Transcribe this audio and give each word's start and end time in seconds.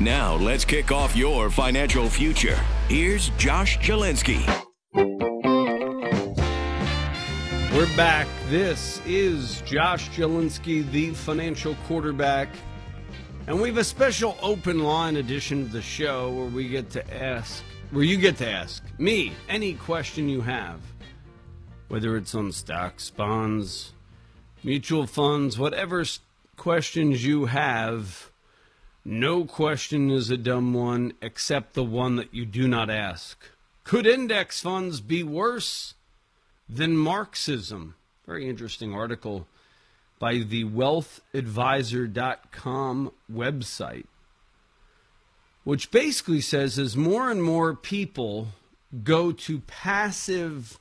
Now, 0.00 0.36
let's 0.36 0.64
kick 0.64 0.92
off 0.92 1.16
your 1.16 1.50
financial 1.50 2.08
future. 2.08 2.58
Here's 2.88 3.30
Josh 3.30 3.78
Jalinski. 3.78 4.44
We're 7.74 7.96
back. 7.96 8.26
This 8.48 9.02
is 9.04 9.62
Josh 9.62 10.08
Jalinski, 10.10 10.90
the 10.90 11.10
financial 11.10 11.74
quarterback. 11.86 12.48
And 13.46 13.60
we 13.60 13.68
have 13.68 13.78
a 13.78 13.84
special 13.84 14.36
open 14.42 14.80
line 14.80 15.16
edition 15.16 15.62
of 15.62 15.72
the 15.72 15.82
show 15.82 16.32
where 16.32 16.46
we 16.46 16.68
get 16.68 16.90
to 16.90 17.22
ask, 17.22 17.62
where 17.90 18.04
you 18.04 18.16
get 18.16 18.36
to 18.38 18.48
ask 18.48 18.82
me 18.98 19.32
any 19.48 19.74
question 19.74 20.28
you 20.28 20.40
have, 20.40 20.80
whether 21.88 22.16
it's 22.16 22.34
on 22.34 22.52
stocks, 22.52 23.10
bonds, 23.10 23.92
mutual 24.64 25.06
funds, 25.06 25.58
whatever 25.58 26.04
questions 26.56 27.24
you 27.24 27.46
have. 27.46 28.30
No 29.08 29.44
question 29.44 30.10
is 30.10 30.30
a 30.30 30.36
dumb 30.36 30.74
one 30.74 31.12
except 31.22 31.74
the 31.74 31.84
one 31.84 32.16
that 32.16 32.34
you 32.34 32.44
do 32.44 32.66
not 32.66 32.90
ask. 32.90 33.38
Could 33.84 34.04
index 34.04 34.60
funds 34.60 35.00
be 35.00 35.22
worse 35.22 35.94
than 36.68 36.96
Marxism? 36.96 37.94
Very 38.26 38.48
interesting 38.48 38.92
article 38.92 39.46
by 40.18 40.38
the 40.38 40.64
wealthadvisor.com 40.64 43.12
website, 43.32 44.06
which 45.62 45.92
basically 45.92 46.40
says 46.40 46.76
as 46.76 46.96
more 46.96 47.30
and 47.30 47.44
more 47.44 47.76
people 47.76 48.48
go 49.04 49.30
to 49.30 49.60
passive 49.60 50.80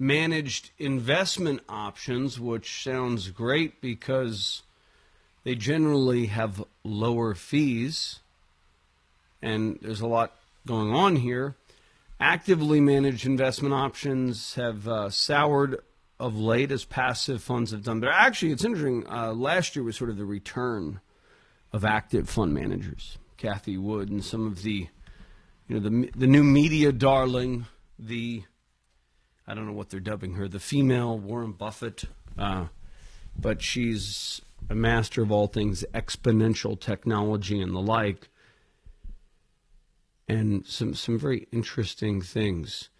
managed 0.00 0.70
investment 0.80 1.60
options, 1.68 2.40
which 2.40 2.82
sounds 2.82 3.30
great 3.30 3.80
because 3.80 4.62
they 5.46 5.54
generally 5.54 6.26
have 6.26 6.64
lower 6.82 7.32
fees, 7.32 8.18
and 9.40 9.78
there's 9.80 10.00
a 10.00 10.06
lot 10.08 10.34
going 10.66 10.92
on 10.92 11.14
here. 11.14 11.54
Actively 12.18 12.80
managed 12.80 13.24
investment 13.24 13.72
options 13.72 14.56
have 14.56 14.88
uh, 14.88 15.08
soured 15.08 15.78
of 16.18 16.36
late 16.36 16.72
as 16.72 16.84
passive 16.84 17.44
funds 17.44 17.70
have 17.70 17.84
done. 17.84 18.00
But 18.00 18.08
actually, 18.08 18.50
it's 18.50 18.64
interesting. 18.64 19.06
Uh, 19.08 19.34
last 19.34 19.76
year 19.76 19.84
was 19.84 19.94
sort 19.94 20.10
of 20.10 20.16
the 20.16 20.24
return 20.24 20.98
of 21.72 21.84
active 21.84 22.28
fund 22.28 22.52
managers. 22.52 23.16
Cathie 23.36 23.78
Wood 23.78 24.10
and 24.10 24.24
some 24.24 24.48
of 24.48 24.64
the, 24.64 24.88
you 25.68 25.78
know, 25.78 25.78
the 25.78 26.10
the 26.16 26.26
new 26.26 26.42
media 26.42 26.90
darling, 26.90 27.66
the, 28.00 28.42
I 29.46 29.54
don't 29.54 29.66
know 29.66 29.74
what 29.74 29.90
they're 29.90 30.00
dubbing 30.00 30.34
her, 30.34 30.48
the 30.48 30.58
female 30.58 31.16
Warren 31.16 31.52
Buffett, 31.52 32.02
uh, 32.36 32.64
but 33.38 33.62
she's 33.62 34.42
a 34.68 34.74
master 34.74 35.22
of 35.22 35.30
all 35.30 35.46
things 35.46 35.84
exponential 35.94 36.78
technology 36.78 37.60
and 37.60 37.74
the 37.74 37.80
like, 37.80 38.28
and 40.28 40.66
some 40.66 40.94
some 40.94 41.18
very 41.18 41.46
interesting 41.52 42.20
things. 42.20 42.90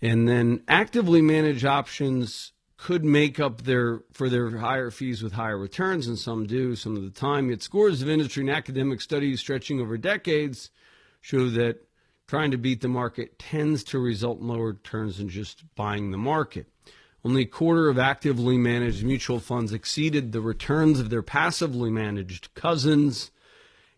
And 0.00 0.28
then 0.28 0.62
actively 0.68 1.20
managed 1.20 1.64
options 1.64 2.52
could 2.76 3.04
make 3.04 3.40
up 3.40 3.62
their 3.62 4.00
for 4.12 4.28
their 4.28 4.56
higher 4.58 4.90
fees 4.90 5.22
with 5.22 5.32
higher 5.32 5.58
returns, 5.58 6.06
and 6.06 6.18
some 6.18 6.46
do 6.46 6.76
some 6.76 6.96
of 6.96 7.02
the 7.02 7.10
time. 7.10 7.50
Yet 7.50 7.62
scores 7.62 8.00
of 8.00 8.08
industry 8.08 8.42
and 8.42 8.50
academic 8.50 9.00
studies 9.00 9.40
stretching 9.40 9.80
over 9.80 9.98
decades 9.98 10.70
show 11.20 11.48
that 11.50 11.88
trying 12.28 12.50
to 12.52 12.58
beat 12.58 12.80
the 12.80 12.88
market 12.88 13.38
tends 13.38 13.82
to 13.82 13.98
result 13.98 14.40
in 14.40 14.48
lower 14.48 14.68
returns 14.68 15.18
than 15.18 15.28
just 15.28 15.64
buying 15.74 16.10
the 16.10 16.18
market. 16.18 16.68
Only 17.28 17.42
a 17.42 17.46
quarter 17.46 17.90
of 17.90 17.98
actively 17.98 18.56
managed 18.56 19.04
mutual 19.04 19.38
funds 19.38 19.74
exceeded 19.74 20.32
the 20.32 20.40
returns 20.40 20.98
of 20.98 21.10
their 21.10 21.20
passively 21.20 21.90
managed 21.90 22.54
cousins 22.54 23.32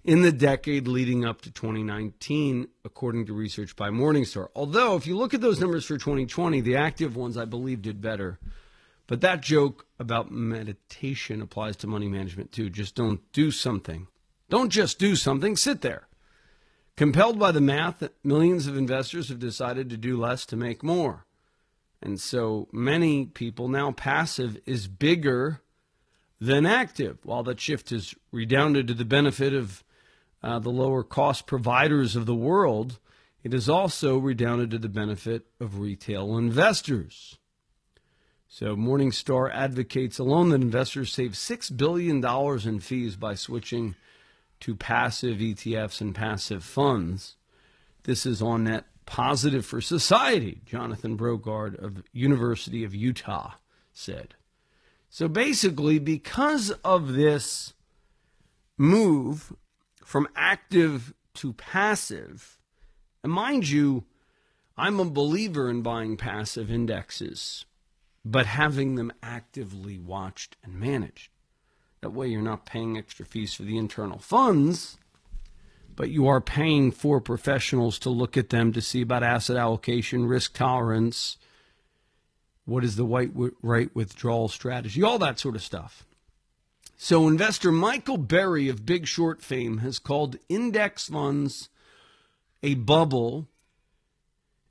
in 0.02 0.22
the 0.22 0.32
decade 0.32 0.88
leading 0.88 1.24
up 1.24 1.40
to 1.42 1.50
2019, 1.52 2.66
according 2.84 3.26
to 3.26 3.32
research 3.32 3.76
by 3.76 3.88
Morningstar. 3.88 4.48
Although, 4.56 4.96
if 4.96 5.06
you 5.06 5.16
look 5.16 5.32
at 5.32 5.40
those 5.40 5.60
numbers 5.60 5.84
for 5.84 5.96
2020, 5.96 6.60
the 6.60 6.74
active 6.74 7.14
ones, 7.14 7.36
I 7.36 7.44
believe, 7.44 7.82
did 7.82 8.00
better. 8.00 8.40
But 9.06 9.20
that 9.20 9.42
joke 9.42 9.86
about 10.00 10.32
meditation 10.32 11.40
applies 11.40 11.76
to 11.76 11.86
money 11.86 12.08
management 12.08 12.50
too. 12.50 12.68
Just 12.68 12.96
don't 12.96 13.20
do 13.32 13.52
something. 13.52 14.08
Don't 14.48 14.70
just 14.70 14.98
do 14.98 15.14
something, 15.14 15.54
sit 15.54 15.82
there. 15.82 16.08
Compelled 16.96 17.38
by 17.38 17.52
the 17.52 17.60
math, 17.60 18.02
millions 18.24 18.66
of 18.66 18.76
investors 18.76 19.28
have 19.28 19.38
decided 19.38 19.88
to 19.88 19.96
do 19.96 20.18
less 20.18 20.44
to 20.46 20.56
make 20.56 20.82
more. 20.82 21.26
And 22.02 22.20
so 22.20 22.68
many 22.72 23.26
people 23.26 23.68
now 23.68 23.92
passive 23.92 24.58
is 24.66 24.88
bigger 24.88 25.60
than 26.40 26.64
active. 26.64 27.18
While 27.24 27.42
that 27.44 27.60
shift 27.60 27.90
has 27.90 28.14
redounded 28.32 28.88
to 28.88 28.94
the 28.94 29.04
benefit 29.04 29.52
of 29.52 29.84
uh, 30.42 30.58
the 30.58 30.70
lower 30.70 31.02
cost 31.02 31.46
providers 31.46 32.16
of 32.16 32.24
the 32.24 32.34
world, 32.34 32.98
it 33.42 33.52
has 33.52 33.68
also 33.68 34.18
redounded 34.18 34.70
to 34.70 34.78
the 34.78 34.88
benefit 34.88 35.46
of 35.60 35.78
retail 35.78 36.36
investors. 36.36 37.38
So 38.48 38.74
Morningstar 38.74 39.50
advocates 39.54 40.18
alone 40.18 40.48
that 40.48 40.60
investors 40.60 41.12
save 41.12 41.32
$6 41.32 41.76
billion 41.76 42.24
in 42.68 42.80
fees 42.80 43.16
by 43.16 43.34
switching 43.34 43.94
to 44.60 44.74
passive 44.74 45.38
ETFs 45.38 46.00
and 46.00 46.14
passive 46.14 46.64
funds. 46.64 47.36
This 48.04 48.26
is 48.26 48.42
on 48.42 48.64
net 48.64 48.86
positive 49.10 49.66
for 49.66 49.80
society, 49.80 50.60
Jonathan 50.64 51.18
Brogaard 51.18 51.76
of 51.82 52.04
University 52.12 52.84
of 52.84 52.94
Utah 52.94 53.54
said. 53.92 54.36
So 55.08 55.26
basically, 55.26 55.98
because 55.98 56.70
of 56.84 57.14
this 57.14 57.74
move 58.78 59.52
from 60.04 60.28
active 60.36 61.12
to 61.34 61.52
passive, 61.54 62.60
and 63.24 63.32
mind 63.32 63.68
you, 63.68 64.04
I'm 64.76 65.00
a 65.00 65.04
believer 65.04 65.68
in 65.68 65.82
buying 65.82 66.16
passive 66.16 66.70
indexes, 66.70 67.64
but 68.24 68.46
having 68.46 68.94
them 68.94 69.10
actively 69.24 69.98
watched 69.98 70.56
and 70.62 70.74
managed. 70.74 71.32
That 72.00 72.10
way, 72.10 72.28
you're 72.28 72.42
not 72.42 72.64
paying 72.64 72.96
extra 72.96 73.26
fees 73.26 73.54
for 73.54 73.64
the 73.64 73.76
internal 73.76 74.20
funds 74.20 74.98
but 76.00 76.08
you 76.08 76.26
are 76.28 76.40
paying 76.40 76.90
for 76.90 77.20
professionals 77.20 77.98
to 77.98 78.08
look 78.08 78.38
at 78.38 78.48
them 78.48 78.72
to 78.72 78.80
see 78.80 79.02
about 79.02 79.22
asset 79.22 79.58
allocation, 79.58 80.24
risk 80.24 80.54
tolerance, 80.54 81.36
what 82.64 82.82
is 82.82 82.96
the 82.96 83.04
right, 83.04 83.30
right 83.60 83.94
withdrawal 83.94 84.48
strategy, 84.48 85.02
all 85.02 85.18
that 85.18 85.38
sort 85.38 85.54
of 85.56 85.62
stuff. 85.62 86.06
So, 86.96 87.28
investor 87.28 87.70
Michael 87.70 88.16
Burry 88.16 88.70
of 88.70 88.86
Big 88.86 89.06
Short 89.06 89.42
fame 89.42 89.78
has 89.78 89.98
called 89.98 90.36
index 90.48 91.08
funds 91.08 91.68
a 92.62 92.76
bubble 92.76 93.46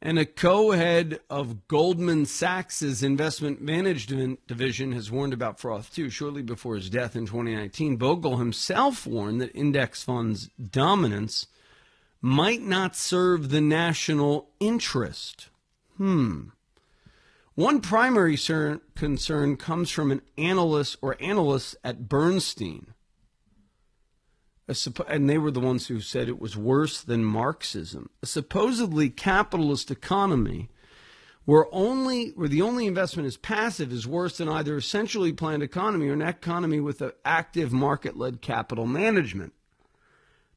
and 0.01 0.17
a 0.17 0.25
co 0.25 0.71
head 0.71 1.19
of 1.29 1.67
Goldman 1.67 2.25
Sachs' 2.25 3.03
investment 3.03 3.61
management 3.61 4.45
division 4.47 4.93
has 4.93 5.11
warned 5.11 5.33
about 5.33 5.59
froth 5.59 5.93
too. 5.93 6.09
Shortly 6.09 6.41
before 6.41 6.75
his 6.75 6.89
death 6.89 7.15
in 7.15 7.25
2019, 7.25 7.97
Bogle 7.97 8.37
himself 8.37 9.05
warned 9.05 9.41
that 9.41 9.55
index 9.55 10.03
funds' 10.03 10.49
dominance 10.57 11.47
might 12.21 12.61
not 12.61 12.95
serve 12.95 13.49
the 13.49 13.61
national 13.61 14.49
interest. 14.59 15.49
Hmm. 15.97 16.49
One 17.55 17.81
primary 17.81 18.37
concern 18.37 19.57
comes 19.57 19.91
from 19.91 20.11
an 20.11 20.21
analyst 20.37 20.97
or 21.01 21.17
analysts 21.19 21.75
at 21.83 22.07
Bernstein 22.07 22.93
and 25.07 25.29
they 25.29 25.37
were 25.37 25.51
the 25.51 25.59
ones 25.59 25.87
who 25.87 25.99
said 25.99 26.29
it 26.29 26.39
was 26.39 26.55
worse 26.55 27.01
than 27.01 27.23
Marxism. 27.23 28.09
A 28.21 28.25
supposedly 28.25 29.09
capitalist 29.09 29.89
economy 29.89 30.69
where 31.45 31.65
only 31.71 32.29
where 32.35 32.47
the 32.47 32.61
only 32.61 32.85
investment 32.85 33.25
is 33.25 33.35
passive 33.35 33.91
is 33.91 34.05
worse 34.05 34.37
than 34.37 34.47
either 34.47 34.77
a 34.77 34.81
centrally 34.83 35.33
planned 35.33 35.63
economy 35.63 36.07
or 36.07 36.13
an 36.13 36.21
economy 36.21 36.79
with 36.79 37.01
an 37.01 37.11
active 37.25 37.71
market-led 37.71 38.39
capital 38.39 38.85
management. 38.85 39.53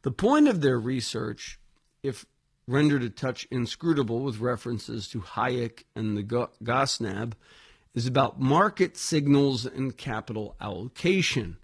The 0.02 0.10
point 0.10 0.48
of 0.48 0.60
their 0.60 0.78
research, 0.78 1.58
if 2.02 2.26
rendered 2.68 3.02
a 3.02 3.08
touch 3.08 3.48
inscrutable 3.50 4.20
with 4.20 4.40
references 4.40 5.08
to 5.08 5.20
Hayek 5.20 5.84
and 5.96 6.14
the 6.14 6.22
Gosnab, 6.22 7.32
is 7.94 8.06
about 8.06 8.38
market 8.38 8.98
signals 8.98 9.64
and 9.64 9.96
capital 9.96 10.56
allocation 10.60 11.56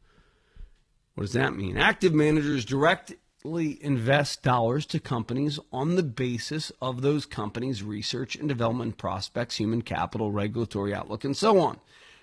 What 1.19 1.25
does 1.25 1.33
that 1.33 1.57
mean? 1.57 1.77
Active 1.77 2.15
managers 2.15 2.65
directly 2.65 3.77
invest 3.83 4.45
dollars 4.45 4.87
to 4.87 5.01
companies 5.01 5.59
on 5.73 5.97
the 5.97 6.05
basis 6.05 6.71
of 6.81 7.03
those 7.03 7.27
companies' 7.27 7.83
research 7.83 8.37
and 8.37 8.49
development 8.49 8.99
prospects, 8.99 9.57
human 9.57 9.83
capital, 9.83 10.31
regulatory 10.31 10.95
outlook, 10.95 11.25
and 11.25 11.37
so 11.37 11.59
on. 11.59 11.81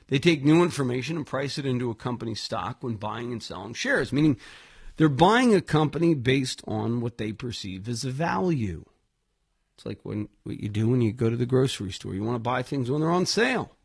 They 0.07 0.17
take 0.17 0.45
new 0.45 0.63
information 0.63 1.17
and 1.17 1.27
price 1.27 1.57
it 1.57 1.65
into 1.65 1.89
a 1.89 1.93
company's 1.93 2.39
stock 2.39 2.77
when 2.79 2.95
buying 2.95 3.33
and 3.33 3.43
selling 3.43 3.73
shares, 3.73 4.13
meaning 4.13 4.37
they're 4.95 5.09
buying 5.09 5.53
a 5.53 5.59
company 5.59 6.13
based 6.13 6.61
on 6.65 7.01
what 7.01 7.17
they 7.17 7.33
perceive 7.33 7.89
as 7.89 8.05
a 8.05 8.11
value. 8.11 8.85
It's 9.75 9.85
like 9.85 9.99
when 10.03 10.29
what 10.43 10.61
you 10.61 10.69
do 10.69 10.87
when 10.87 11.01
you 11.01 11.11
go 11.11 11.29
to 11.29 11.35
the 11.35 11.45
grocery 11.45 11.91
store. 11.91 12.13
You 12.13 12.23
want 12.23 12.35
to 12.35 12.39
buy 12.39 12.63
things 12.63 12.89
when 12.89 13.01
they're 13.01 13.11
on 13.11 13.25
sale. 13.25 13.75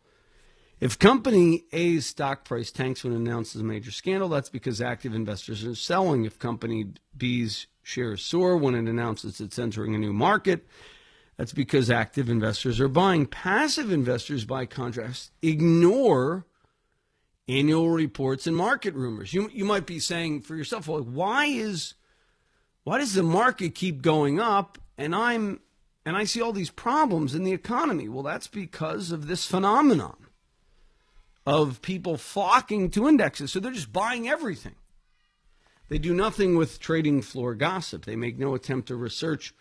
If 0.81 0.99
company 0.99 1.65
A's 1.73 2.07
stock 2.07 2.45
price 2.45 2.71
tanks 2.71 3.05
when 3.05 3.13
it 3.13 3.17
announces 3.17 3.61
a 3.61 3.65
major 3.65 3.91
scandal, 3.91 4.31
that's 4.31 4.49
because 4.49 4.81
active 4.81 5.15
investors 5.15 5.63
are 5.63 5.75
selling. 5.75 6.25
If 6.25 6.39
company 6.39 6.87
B's 7.15 7.67
shares 7.83 8.23
soar 8.23 8.57
when 8.57 8.75
it 8.75 8.89
announces 8.89 9.41
it's 9.41 9.59
entering 9.59 9.95
a 9.95 9.99
new 9.99 10.15
market, 10.15 10.67
that's 11.37 11.53
because 11.53 11.91
active 11.91 12.31
investors 12.31 12.81
are 12.81 12.89
buying. 12.89 13.27
Passive 13.27 13.93
investors, 13.93 14.47
by 14.47 14.65
contrast, 14.65 15.33
ignore 15.43 16.47
annual 17.47 17.91
reports 17.91 18.47
and 18.47 18.57
market 18.57 18.95
rumors. 18.95 19.35
You, 19.35 19.51
you 19.53 19.67
might 19.67 19.85
be 19.85 19.99
saying 19.99 20.43
for 20.43 20.57
yourself, 20.57 20.89
well, 20.89 21.03
why 21.03 21.45
is 21.45 21.95
why 22.85 22.99
does 22.99 23.13
the 23.13 23.23
market 23.23 23.75
keep 23.75 24.01
going 24.01 24.41
up 24.41 24.79
and 24.97 25.15
I'm 25.15 25.61
and 26.07 26.17
I 26.17 26.25
see 26.25 26.41
all 26.41 26.55
these 26.55 26.71
problems 26.71 27.35
in 27.35 27.45
the 27.45 27.53
economy? 27.53 28.09
Well, 28.09 28.23
that's 28.23 28.47
because 28.47 29.11
of 29.13 29.27
this 29.27 29.45
phenomenon 29.45 30.17
of 31.51 31.83
people 31.83 32.17
flocking 32.17 32.91
to 32.91 33.09
indexes. 33.09 33.51
So 33.51 33.59
they're 33.59 33.73
just 33.73 33.93
buying 33.93 34.29
everything. 34.29 34.77
They 35.89 35.99
do 35.99 36.15
nothing 36.15 36.57
with 36.57 36.79
trading 36.79 37.23
floor 37.23 37.57
gossip. 37.57 38.05
They 38.05 38.15
make 38.15 38.39
no 38.39 38.55
attempt 38.55 38.87
to 38.87 38.95
research 38.95 39.53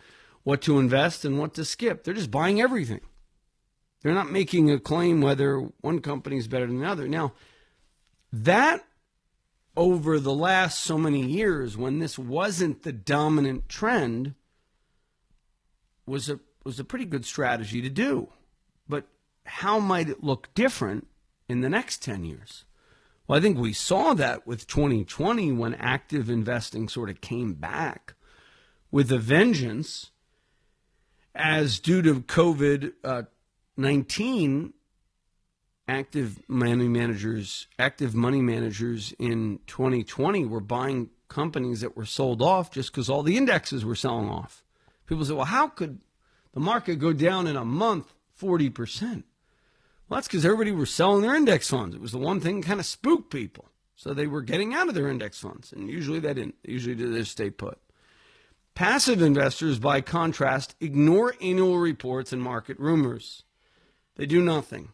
what 0.44 0.62
to 0.62 0.78
invest 0.78 1.26
and 1.26 1.40
what 1.40 1.56
to 1.56 1.66
skip. 1.66 2.04
They're 2.04 2.14
just 2.14 2.30
buying 2.30 2.62
everything. 2.62 3.02
They're 4.04 4.14
not 4.14 4.32
making 4.32 4.70
a 4.70 4.80
claim 4.80 5.20
whether 5.20 5.68
one 5.82 6.00
company 6.00 6.38
is 6.38 6.48
better 6.48 6.68
than 6.68 6.80
the 6.80 6.88
other. 6.88 7.08
Now, 7.08 7.34
that 8.32 8.86
over 9.76 10.20
the 10.20 10.34
last 10.34 10.82
so 10.82 10.96
many 10.96 11.26
years, 11.26 11.76
when 11.76 11.98
this 11.98 12.20
wasn't 12.20 12.84
the 12.84 12.94
dominant 12.94 13.68
trend, 13.68 14.36
was 16.06 16.30
a 16.30 16.40
was 16.64 16.80
a 16.80 16.84
pretty 16.84 17.06
good 17.06 17.26
strategy 17.26 17.82
to 17.82 17.90
do. 17.90 18.30
But 18.88 19.08
how 19.46 19.80
might 19.80 20.08
it 20.08 20.24
look 20.24 20.54
different 20.54 21.08
in 21.50 21.62
the 21.62 21.70
next 21.70 22.02
10 22.04 22.24
years? 22.24 22.64
Well, 23.28 23.38
I 23.38 23.42
think 23.42 23.58
we 23.58 23.74
saw 23.74 24.14
that 24.14 24.48
with 24.48 24.68
2020 24.68 25.52
when 25.52 25.74
active 25.76 26.30
investing 26.30 26.88
sort 26.88 27.10
of 27.10 27.22
came 27.22 27.54
back 27.54 28.14
with 28.92 29.12
a 29.12 29.20
vengeance, 29.20 30.12
as 31.36 31.80
due 31.80 32.02
to 32.02 32.22
COVID 32.22 32.94
uh, 33.04 33.24
19, 33.78 34.74
active 35.88 36.40
money 36.48 36.88
managers, 36.88 37.68
active 37.78 38.14
money 38.14 38.42
managers 38.42 39.14
in 39.20 39.60
2020 39.68 40.46
were 40.46 40.60
buying 40.60 41.10
companies 41.28 41.82
that 41.82 41.96
were 41.96 42.06
sold 42.06 42.42
off 42.42 42.72
just 42.72 42.92
because 42.92 43.10
all 43.10 43.24
the 43.24 43.38
indexes 43.38 43.86
were 43.86 43.96
selling 43.96 44.30
off. 44.30 44.64
People 45.08 45.26
say, 45.26 45.34
well, 45.34 45.46
how 45.46 45.68
could 45.68 46.02
the 46.54 46.60
market 46.60 46.98
go 46.98 47.14
down 47.14 47.48
in 47.48 47.56
a 47.56 47.66
month 47.66 48.14
40%? 48.40 49.24
Well, 50.10 50.18
that's 50.18 50.28
because 50.28 50.44
everybody 50.44 50.72
was 50.72 50.90
selling 50.90 51.22
their 51.22 51.36
index 51.36 51.70
funds. 51.70 51.96
It 51.96 52.02
was 52.02 52.12
the 52.12 52.18
one 52.18 52.40
thing 52.40 52.62
that 52.62 52.68
kind 52.68 52.80
of 52.80 52.86
spooked 52.88 53.32
people. 53.32 53.70
So 53.96 54.14
they 54.14 54.28
were 54.28 54.42
getting 54.42 54.74
out 54.74 54.90
of 54.90 54.96
their 54.96 55.08
index 55.08 55.40
funds. 55.40 55.72
And 55.72 55.90
usually 55.90 56.20
they 56.20 56.34
didn't. 56.34 56.56
Usually 56.64 56.96
they 56.96 57.24
stay 57.24 57.50
put. 57.50 57.78
Passive 58.74 59.22
investors, 59.22 59.78
by 59.78 60.02
contrast, 60.02 60.76
ignore 60.80 61.36
annual 61.42 61.78
reports 61.78 62.32
and 62.34 62.42
market 62.42 62.80
rumors. 62.80 63.44
They 64.16 64.26
do 64.26 64.42
nothing. 64.42 64.90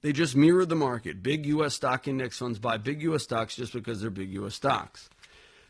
They 0.00 0.12
just 0.12 0.34
mirror 0.34 0.64
the 0.64 0.74
market. 0.74 1.22
Big 1.22 1.44
U.S. 1.46 1.74
stock 1.74 2.08
index 2.08 2.38
funds 2.38 2.58
buy 2.58 2.76
big 2.76 3.02
U.S. 3.02 3.24
stocks 3.24 3.56
just 3.56 3.72
because 3.72 4.00
they're 4.00 4.10
big 4.10 4.32
U.S. 4.32 4.54
stocks. 4.54 5.10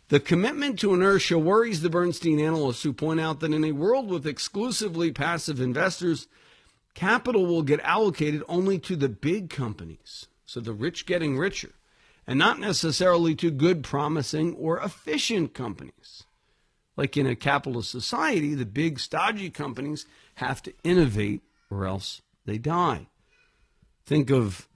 The 0.08 0.20
commitment 0.20 0.78
to 0.80 0.94
inertia 0.94 1.38
worries 1.38 1.82
the 1.82 1.90
Bernstein 1.90 2.38
analysts 2.40 2.82
who 2.82 2.92
point 2.92 3.20
out 3.20 3.40
that 3.40 3.52
in 3.52 3.64
a 3.64 3.72
world 3.72 4.08
with 4.08 4.26
exclusively 4.26 5.12
passive 5.12 5.60
investors, 5.60 6.28
capital 6.98 7.46
will 7.46 7.62
get 7.62 7.78
allocated 7.84 8.42
only 8.48 8.76
to 8.76 8.96
the 8.96 9.08
big 9.08 9.50
companies, 9.50 10.26
so 10.44 10.58
the 10.58 10.72
rich 10.72 11.06
getting 11.06 11.38
richer, 11.38 11.70
and 12.26 12.36
not 12.36 12.58
necessarily 12.58 13.36
to 13.36 13.52
good, 13.52 13.84
promising, 13.84 14.52
or 14.56 14.80
efficient 14.80 15.54
companies. 15.54 16.24
Like 16.96 17.16
in 17.16 17.24
a 17.24 17.36
capitalist 17.36 17.92
society, 17.92 18.56
the 18.56 18.66
big, 18.66 18.98
stodgy 18.98 19.48
companies 19.48 20.06
have 20.34 20.60
to 20.64 20.74
innovate 20.82 21.42
or 21.70 21.86
else 21.86 22.20
they 22.46 22.58
die. 22.58 23.06
Think 24.04 24.32
of, 24.32 24.66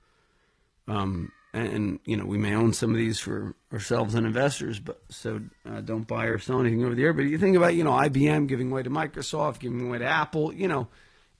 um, 0.86 1.32
and, 1.52 1.98
you 2.04 2.16
know, 2.16 2.24
we 2.24 2.38
may 2.38 2.54
own 2.54 2.72
some 2.72 2.92
of 2.92 2.98
these 2.98 3.18
for 3.18 3.56
ourselves 3.72 4.14
and 4.14 4.24
investors, 4.24 4.78
but 4.78 5.02
so 5.08 5.40
uh, 5.68 5.80
don't 5.80 6.06
buy 6.06 6.26
or 6.26 6.38
sell 6.38 6.60
anything 6.60 6.84
over 6.84 6.94
the 6.94 7.02
air. 7.02 7.12
But 7.12 7.22
you 7.22 7.38
think 7.38 7.56
about, 7.56 7.74
you 7.74 7.82
know, 7.82 7.90
IBM 7.90 8.46
giving 8.46 8.70
away 8.70 8.84
to 8.84 8.90
Microsoft, 8.90 9.58
giving 9.58 9.88
away 9.88 9.98
to 9.98 10.06
Apple, 10.06 10.52
you 10.52 10.68
know, 10.68 10.86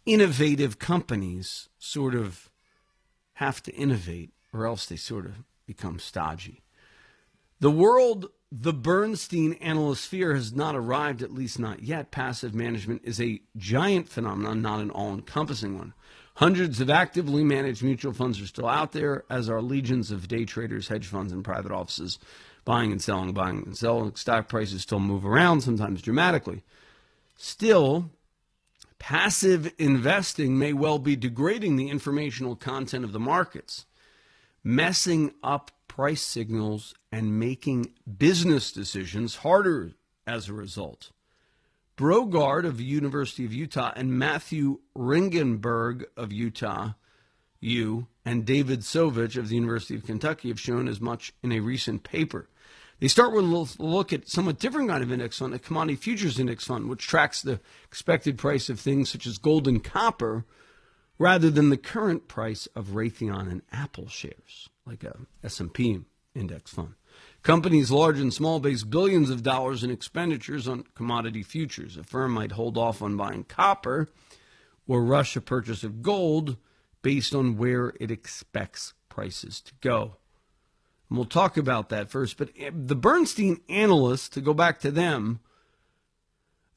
innovative 0.06 0.78
companies 0.78 1.68
sort 1.78 2.14
of 2.14 2.50
have 3.34 3.62
to 3.62 3.72
innovate 3.72 4.30
or 4.52 4.66
else 4.66 4.86
they 4.86 4.96
sort 4.96 5.26
of 5.26 5.44
become 5.66 5.98
stodgy. 5.98 6.62
The 7.60 7.70
world 7.70 8.28
the 8.54 8.74
Bernstein 8.74 9.54
analyst 9.54 10.12
analysphere 10.12 10.34
has 10.34 10.52
not 10.52 10.76
arrived, 10.76 11.22
at 11.22 11.32
least 11.32 11.58
not 11.58 11.82
yet. 11.82 12.10
Passive 12.10 12.54
management 12.54 13.00
is 13.02 13.18
a 13.18 13.40
giant 13.56 14.10
phenomenon, 14.10 14.60
not 14.60 14.80
an 14.80 14.90
all 14.90 15.14
encompassing 15.14 15.78
one. 15.78 15.94
Hundreds 16.34 16.78
of 16.78 16.90
actively 16.90 17.42
managed 17.42 17.82
mutual 17.82 18.12
funds 18.12 18.38
are 18.42 18.46
still 18.46 18.68
out 18.68 18.92
there, 18.92 19.24
as 19.30 19.48
are 19.48 19.62
legions 19.62 20.10
of 20.10 20.28
day 20.28 20.44
traders, 20.44 20.88
hedge 20.88 21.06
funds, 21.06 21.32
and 21.32 21.44
private 21.44 21.72
offices 21.72 22.18
buying 22.64 22.92
and 22.92 23.02
selling, 23.02 23.32
buying 23.32 23.62
and 23.64 23.76
selling. 23.76 24.14
Stock 24.14 24.48
prices 24.48 24.82
still 24.82 25.00
move 25.00 25.24
around, 25.24 25.62
sometimes 25.62 26.02
dramatically. 26.02 26.62
Still, 27.36 28.10
Passive 29.02 29.74
investing 29.78 30.56
may 30.56 30.72
well 30.72 31.00
be 31.00 31.16
degrading 31.16 31.74
the 31.74 31.88
informational 31.88 32.54
content 32.54 33.04
of 33.04 33.10
the 33.10 33.18
markets, 33.18 33.84
messing 34.62 35.34
up 35.42 35.72
price 35.88 36.22
signals, 36.22 36.94
and 37.10 37.36
making 37.36 37.94
business 38.16 38.70
decisions 38.70 39.38
harder 39.38 39.94
as 40.24 40.48
a 40.48 40.52
result. 40.52 41.10
Brogaard 41.96 42.64
of 42.64 42.78
the 42.78 42.84
University 42.84 43.44
of 43.44 43.52
Utah 43.52 43.92
and 43.96 44.16
Matthew 44.16 44.78
Ringgenberg 44.96 46.04
of 46.16 46.32
Utah 46.32 46.92
U 47.58 48.06
and 48.24 48.46
David 48.46 48.82
Sovich 48.82 49.36
of 49.36 49.48
the 49.48 49.56
University 49.56 49.96
of 49.96 50.06
Kentucky 50.06 50.46
have 50.46 50.60
shown 50.60 50.86
as 50.86 51.00
much 51.00 51.32
in 51.42 51.50
a 51.50 51.58
recent 51.58 52.04
paper. 52.04 52.48
They 53.02 53.08
start 53.08 53.32
with 53.32 53.44
a 53.44 53.82
look 53.82 54.12
at 54.12 54.28
somewhat 54.28 54.60
different 54.60 54.88
kind 54.88 55.02
of 55.02 55.10
index 55.10 55.40
fund, 55.40 55.52
a 55.52 55.58
commodity 55.58 55.96
futures 55.96 56.38
index 56.38 56.64
fund, 56.64 56.88
which 56.88 57.04
tracks 57.04 57.42
the 57.42 57.58
expected 57.84 58.38
price 58.38 58.70
of 58.70 58.78
things 58.78 59.10
such 59.10 59.26
as 59.26 59.38
gold 59.38 59.66
and 59.66 59.82
copper, 59.82 60.44
rather 61.18 61.50
than 61.50 61.70
the 61.70 61.76
current 61.76 62.28
price 62.28 62.68
of 62.76 62.90
Raytheon 62.90 63.50
and 63.50 63.62
Apple 63.72 64.06
shares, 64.06 64.68
like 64.86 65.02
a 65.02 65.16
S&P 65.42 66.02
index 66.36 66.70
fund. 66.70 66.94
Companies 67.42 67.90
large 67.90 68.20
and 68.20 68.32
small 68.32 68.60
base 68.60 68.84
billions 68.84 69.30
of 69.30 69.42
dollars 69.42 69.82
in 69.82 69.90
expenditures 69.90 70.68
on 70.68 70.84
commodity 70.94 71.42
futures. 71.42 71.96
A 71.96 72.04
firm 72.04 72.30
might 72.30 72.52
hold 72.52 72.78
off 72.78 73.02
on 73.02 73.16
buying 73.16 73.42
copper 73.42 74.10
or 74.86 75.02
rush 75.02 75.34
a 75.34 75.40
purchase 75.40 75.82
of 75.82 76.02
gold 76.02 76.56
based 77.02 77.34
on 77.34 77.56
where 77.56 77.94
it 77.98 78.12
expects 78.12 78.94
prices 79.08 79.60
to 79.62 79.72
go. 79.80 80.18
And 81.12 81.18
we'll 81.18 81.26
talk 81.26 81.58
about 81.58 81.90
that 81.90 82.10
first. 82.10 82.38
But 82.38 82.48
eh, 82.58 82.70
the 82.72 82.96
Bernstein 82.96 83.60
analysts, 83.68 84.30
to 84.30 84.40
go 84.40 84.54
back 84.54 84.80
to 84.80 84.90
them, 84.90 85.40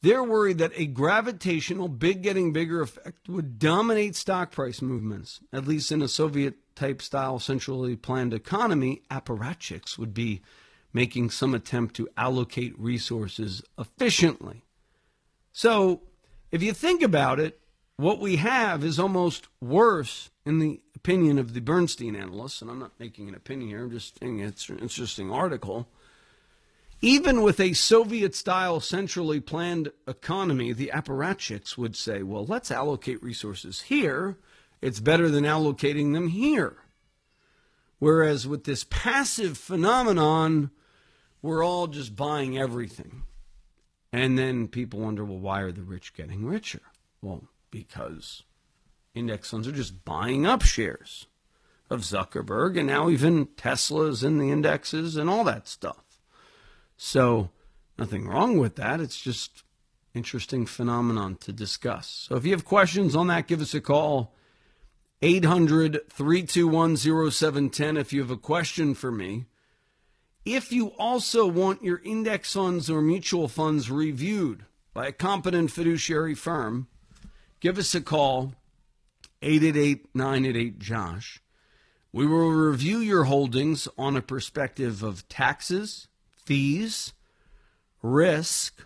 they're 0.01 0.25
worried 0.25 0.57
that 0.57 0.73
a 0.75 0.87
gravitational, 0.87 1.87
big 1.87 2.21
getting 2.21 2.51
bigger 2.51 2.81
effect 2.81 3.29
would 3.29 3.59
dominate 3.59 4.13
stock 4.13 4.51
price 4.51 4.81
movements. 4.81 5.39
At 5.53 5.65
least 5.65 5.89
in 5.89 6.01
a 6.01 6.09
Soviet 6.09 6.55
type 6.75 7.01
style, 7.01 7.39
centrally 7.39 7.95
planned 7.95 8.33
economy, 8.33 9.03
apparatchiks 9.09 9.97
would 9.97 10.13
be 10.13 10.41
making 10.91 11.29
some 11.29 11.55
attempt 11.55 11.95
to 11.95 12.09
allocate 12.17 12.77
resources 12.77 13.63
efficiently. 13.79 14.65
So, 15.53 16.01
if 16.51 16.61
you 16.61 16.73
think 16.73 17.01
about 17.01 17.39
it, 17.39 17.61
what 17.95 18.19
we 18.19 18.35
have 18.35 18.83
is 18.83 18.99
almost 18.99 19.47
worse 19.61 20.29
in 20.45 20.59
the 20.59 20.81
opinion 21.05 21.37
of 21.37 21.53
the 21.53 21.61
Bernstein 21.61 22.15
analysts, 22.15 22.63
and 22.63 22.71
I'm 22.71 22.79
not 22.79 22.99
making 22.99 23.29
an 23.29 23.35
opinion 23.35 23.69
here, 23.69 23.83
I'm 23.83 23.91
just 23.91 24.17
saying 24.19 24.39
it's 24.39 24.69
an 24.69 24.79
interesting 24.79 25.31
article. 25.31 25.87
Even 26.99 27.43
with 27.43 27.59
a 27.59 27.73
Soviet 27.73 28.33
style 28.33 28.79
centrally 28.79 29.39
planned 29.39 29.91
economy, 30.07 30.73
the 30.73 30.89
apparatchiks 30.91 31.77
would 31.77 31.95
say, 31.95 32.23
well, 32.23 32.43
let's 32.43 32.71
allocate 32.71 33.21
resources 33.21 33.81
here. 33.83 34.39
It's 34.81 34.99
better 34.99 35.29
than 35.29 35.43
allocating 35.43 36.13
them 36.13 36.29
here. 36.29 36.77
Whereas 37.99 38.47
with 38.47 38.63
this 38.63 38.83
passive 38.83 39.59
phenomenon, 39.59 40.71
we're 41.43 41.63
all 41.63 41.85
just 41.85 42.15
buying 42.15 42.57
everything. 42.57 43.21
And 44.11 44.39
then 44.39 44.67
people 44.67 45.01
wonder, 45.01 45.23
well, 45.23 45.37
why 45.37 45.61
are 45.61 45.71
the 45.71 45.83
rich 45.83 46.15
getting 46.15 46.47
richer? 46.47 46.81
Well, 47.21 47.43
because 47.69 48.41
index 49.15 49.49
funds 49.49 49.67
are 49.67 49.71
just 49.71 50.05
buying 50.05 50.45
up 50.45 50.61
shares 50.61 51.25
of 51.89 52.01
Zuckerberg, 52.01 52.77
and 52.77 52.87
now 52.87 53.09
even 53.09 53.47
Tesla's 53.57 54.23
in 54.23 54.37
the 54.37 54.51
indexes 54.51 55.15
and 55.15 55.29
all 55.29 55.43
that 55.43 55.67
stuff. 55.67 56.19
So, 56.97 57.49
nothing 57.97 58.27
wrong 58.27 58.57
with 58.57 58.75
that. 58.75 58.99
It's 58.99 59.19
just 59.19 59.63
interesting 60.13 60.65
phenomenon 60.65 61.37
to 61.37 61.51
discuss. 61.51 62.27
So, 62.29 62.35
if 62.35 62.45
you 62.45 62.51
have 62.51 62.65
questions 62.65 63.15
on 63.15 63.27
that, 63.27 63.47
give 63.47 63.61
us 63.61 63.73
a 63.73 63.81
call. 63.81 64.33
800 65.21 66.09
321 66.09 66.97
0710 66.97 67.97
if 67.97 68.13
you 68.13 68.21
have 68.21 68.31
a 68.31 68.37
question 68.37 68.93
for 68.93 69.11
me. 69.11 69.45
If 70.43 70.71
you 70.71 70.89
also 70.99 71.47
want 71.47 71.83
your 71.83 72.01
index 72.03 72.53
funds 72.53 72.89
or 72.89 73.01
mutual 73.01 73.47
funds 73.47 73.89
reviewed 73.89 74.65
by 74.93 75.07
a 75.07 75.11
competent 75.11 75.71
fiduciary 75.71 76.35
firm, 76.35 76.87
give 77.59 77.79
us 77.79 77.95
a 77.95 78.01
call 78.01 78.53
888 79.45 80.07
988 80.15 80.79
Josh. 80.79 81.39
We 82.11 82.25
will 82.25 82.49
review 82.49 82.97
your 82.97 83.25
holdings 83.25 83.87
on 83.97 84.17
a 84.17 84.21
perspective 84.21 85.03
of 85.03 85.27
taxes, 85.29 86.07
fees, 86.31 87.13
risk, 88.01 88.85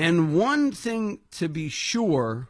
and 0.00 0.34
one 0.34 0.72
thing 0.72 1.20
to 1.32 1.48
be 1.48 1.68
sure, 1.68 2.48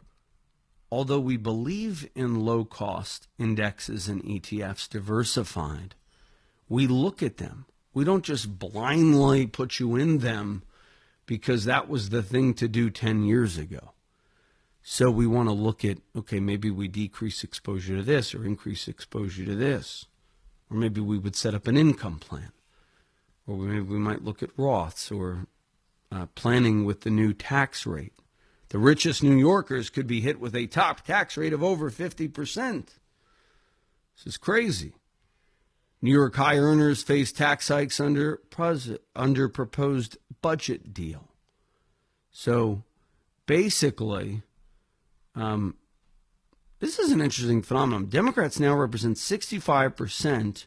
although 0.89 1.19
we 1.19 1.37
believe 1.37 2.09
in 2.15 2.45
low 2.45 2.63
cost 2.65 3.27
indexes 3.37 4.07
and 4.07 4.23
ETFs 4.23 4.89
diversified, 4.89 5.95
we 6.69 6.87
look 6.87 7.21
at 7.21 7.37
them. 7.37 7.65
We 7.93 8.05
don't 8.05 8.23
just 8.23 8.57
blindly 8.57 9.45
put 9.45 9.79
you 9.79 9.97
in 9.97 10.19
them 10.19 10.63
because 11.25 11.65
that 11.65 11.89
was 11.89 12.09
the 12.09 12.23
thing 12.23 12.53
to 12.53 12.69
do 12.69 12.89
10 12.89 13.23
years 13.25 13.57
ago. 13.57 13.91
So 14.83 15.11
we 15.11 15.27
want 15.27 15.47
to 15.47 15.53
look 15.53 15.85
at 15.85 15.99
okay, 16.15 16.39
maybe 16.39 16.69
we 16.69 16.87
decrease 16.87 17.43
exposure 17.43 17.97
to 17.97 18.03
this 18.03 18.33
or 18.33 18.45
increase 18.45 18.87
exposure 18.87 19.45
to 19.45 19.55
this. 19.55 20.05
Or 20.69 20.77
maybe 20.77 21.01
we 21.01 21.17
would 21.17 21.35
set 21.35 21.53
up 21.53 21.67
an 21.67 21.77
income 21.77 22.19
plan. 22.19 22.51
Or 23.45 23.57
maybe 23.57 23.81
we 23.81 23.99
might 23.99 24.23
look 24.23 24.41
at 24.41 24.55
Roths 24.55 25.11
or 25.11 25.47
uh, 26.11 26.27
planning 26.35 26.85
with 26.85 27.01
the 27.01 27.09
new 27.09 27.33
tax 27.33 27.85
rate. 27.85 28.13
The 28.69 28.79
richest 28.79 29.21
New 29.21 29.35
Yorkers 29.35 29.89
could 29.89 30.07
be 30.07 30.21
hit 30.21 30.39
with 30.39 30.55
a 30.55 30.67
top 30.67 31.05
tax 31.05 31.35
rate 31.35 31.51
of 31.51 31.61
over 31.61 31.91
50%. 31.91 32.85
This 34.15 34.25
is 34.25 34.37
crazy. 34.37 34.93
New 36.01 36.11
York 36.11 36.35
high 36.35 36.57
earners 36.57 37.03
face 37.03 37.31
tax 37.31 37.67
hikes 37.67 37.99
under, 37.99 38.39
under 39.15 39.49
proposed 39.49 40.17
budget 40.41 40.93
deal. 40.93 41.27
So 42.31 42.83
basically, 43.45 44.41
um, 45.35 45.75
this 46.79 46.97
is 46.97 47.11
an 47.11 47.21
interesting 47.21 47.61
phenomenon. 47.61 48.07
Democrats 48.07 48.59
now 48.59 48.75
represent 48.75 49.17
65% 49.17 50.65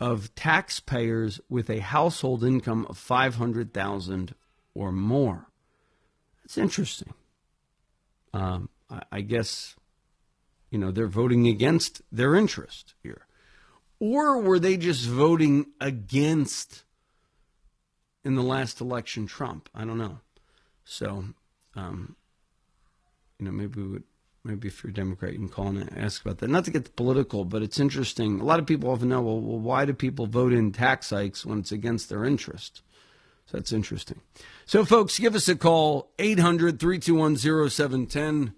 of 0.00 0.34
taxpayers 0.34 1.40
with 1.48 1.70
a 1.70 1.78
household 1.78 2.42
income 2.42 2.86
of 2.88 2.98
500,000 2.98 4.34
or 4.74 4.90
more. 4.90 5.46
That's 6.42 6.58
interesting. 6.58 7.14
Um, 8.34 8.68
I, 8.90 9.02
I 9.12 9.20
guess, 9.20 9.76
you 10.70 10.78
know, 10.78 10.90
they're 10.90 11.06
voting 11.06 11.46
against 11.46 12.02
their 12.10 12.34
interest 12.34 12.94
here. 13.02 13.26
Or 14.00 14.40
were 14.40 14.58
they 14.58 14.76
just 14.76 15.06
voting 15.06 15.66
against 15.80 16.82
in 18.24 18.34
the 18.34 18.42
last 18.42 18.80
election 18.80 19.28
Trump? 19.28 19.68
I 19.72 19.84
don't 19.84 19.98
know. 19.98 20.18
So, 20.84 21.26
um, 21.76 22.16
you 23.42 23.50
know, 23.50 23.56
maybe 23.56 23.82
we 23.82 23.88
would, 23.88 24.04
maybe 24.44 24.68
if 24.68 24.84
you're 24.84 24.92
a 24.92 24.94
Democrat, 24.94 25.32
you 25.32 25.38
can 25.38 25.48
call 25.48 25.66
and 25.66 25.98
ask 25.98 26.24
about 26.24 26.38
that. 26.38 26.48
Not 26.48 26.64
to 26.66 26.70
get 26.70 26.94
political, 26.94 27.44
but 27.44 27.60
it's 27.60 27.80
interesting. 27.80 28.40
A 28.40 28.44
lot 28.44 28.60
of 28.60 28.66
people 28.66 28.90
often 28.90 29.08
know, 29.08 29.20
well, 29.20 29.40
well, 29.40 29.58
why 29.58 29.84
do 29.84 29.92
people 29.92 30.26
vote 30.26 30.52
in 30.52 30.70
tax 30.70 31.10
hikes 31.10 31.44
when 31.44 31.58
it's 31.58 31.72
against 31.72 32.08
their 32.08 32.24
interest? 32.24 32.82
So 33.46 33.56
that's 33.56 33.72
interesting. 33.72 34.20
So, 34.64 34.84
folks, 34.84 35.18
give 35.18 35.34
us 35.34 35.48
a 35.48 35.56
call, 35.56 36.12
800 36.20 36.78
321 36.78 37.36
0710. 37.68 38.54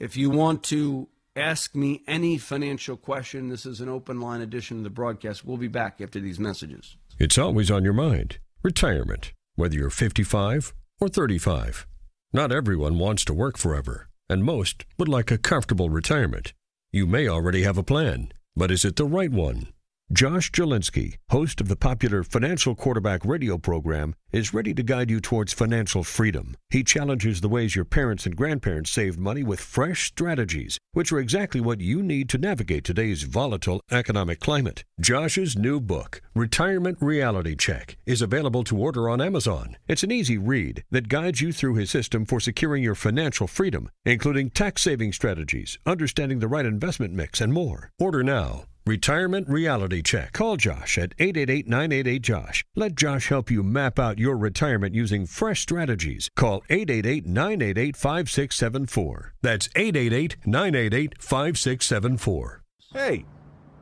If 0.00 0.16
you 0.16 0.28
want 0.28 0.64
to 0.64 1.06
ask 1.36 1.76
me 1.76 2.02
any 2.08 2.36
financial 2.36 2.96
question, 2.96 3.48
this 3.48 3.64
is 3.64 3.80
an 3.80 3.88
open 3.88 4.20
line 4.20 4.40
edition 4.40 4.78
of 4.78 4.82
the 4.82 4.90
broadcast. 4.90 5.44
We'll 5.44 5.56
be 5.56 5.68
back 5.68 6.00
after 6.00 6.18
these 6.18 6.40
messages. 6.40 6.96
It's 7.20 7.38
always 7.38 7.70
on 7.70 7.84
your 7.84 7.92
mind 7.92 8.38
retirement, 8.64 9.32
whether 9.54 9.76
you're 9.76 9.88
55 9.88 10.74
or 11.00 11.08
35. 11.08 11.86
Not 12.32 12.52
everyone 12.52 12.96
wants 12.96 13.24
to 13.24 13.34
work 13.34 13.58
forever, 13.58 14.08
and 14.28 14.44
most 14.44 14.84
would 14.96 15.08
like 15.08 15.32
a 15.32 15.38
comfortable 15.38 15.90
retirement. 15.90 16.52
You 16.92 17.04
may 17.04 17.26
already 17.26 17.64
have 17.64 17.76
a 17.76 17.82
plan, 17.82 18.32
but 18.54 18.70
is 18.70 18.84
it 18.84 18.94
the 18.94 19.04
right 19.04 19.32
one? 19.32 19.66
Josh 20.12 20.50
Jalinski, 20.50 21.18
host 21.30 21.60
of 21.60 21.68
the 21.68 21.76
popular 21.76 22.24
Financial 22.24 22.74
Quarterback 22.74 23.24
radio 23.24 23.56
program, 23.56 24.16
is 24.32 24.52
ready 24.52 24.74
to 24.74 24.82
guide 24.82 25.08
you 25.08 25.20
towards 25.20 25.52
financial 25.52 26.02
freedom. 26.02 26.56
He 26.68 26.82
challenges 26.82 27.40
the 27.40 27.48
ways 27.48 27.76
your 27.76 27.84
parents 27.84 28.26
and 28.26 28.34
grandparents 28.34 28.90
saved 28.90 29.20
money 29.20 29.44
with 29.44 29.60
fresh 29.60 30.08
strategies, 30.08 30.78
which 30.94 31.12
are 31.12 31.20
exactly 31.20 31.60
what 31.60 31.80
you 31.80 32.02
need 32.02 32.28
to 32.30 32.38
navigate 32.38 32.82
today's 32.82 33.22
volatile 33.22 33.80
economic 33.92 34.40
climate. 34.40 34.82
Josh's 35.00 35.56
new 35.56 35.80
book, 35.80 36.20
Retirement 36.34 36.98
Reality 37.00 37.54
Check, 37.54 37.96
is 38.04 38.20
available 38.20 38.64
to 38.64 38.76
order 38.76 39.08
on 39.08 39.20
Amazon. 39.20 39.76
It's 39.86 40.02
an 40.02 40.10
easy 40.10 40.38
read 40.38 40.82
that 40.90 41.08
guides 41.08 41.40
you 41.40 41.52
through 41.52 41.76
his 41.76 41.90
system 41.90 42.26
for 42.26 42.40
securing 42.40 42.82
your 42.82 42.96
financial 42.96 43.46
freedom, 43.46 43.88
including 44.04 44.50
tax 44.50 44.82
saving 44.82 45.12
strategies, 45.12 45.78
understanding 45.86 46.40
the 46.40 46.48
right 46.48 46.66
investment 46.66 47.14
mix, 47.14 47.40
and 47.40 47.52
more. 47.52 47.92
Order 48.00 48.24
now 48.24 48.64
Retirement 48.86 49.46
Reality 49.48 50.00
Check. 50.02 50.32
Call 50.32 50.56
Josh 50.56 50.96
at 50.96 51.12
888 51.18 51.68
988 51.68 52.22
Josh. 52.22 52.64
Let 52.74 52.94
Josh 52.94 53.28
help 53.28 53.50
you 53.50 53.62
map 53.62 53.98
out 53.98 54.18
your 54.18 54.36
retirement 54.38 54.94
using 54.94 55.26
fresh 55.26 55.60
strategies. 55.60 56.30
Call 56.34 56.62
888 56.70 57.26
988 57.26 57.96
5674. 57.96 59.34
That's 59.42 59.68
888 59.76 60.36
988 60.46 61.14
5674. 61.22 62.62
Hey, 62.92 63.24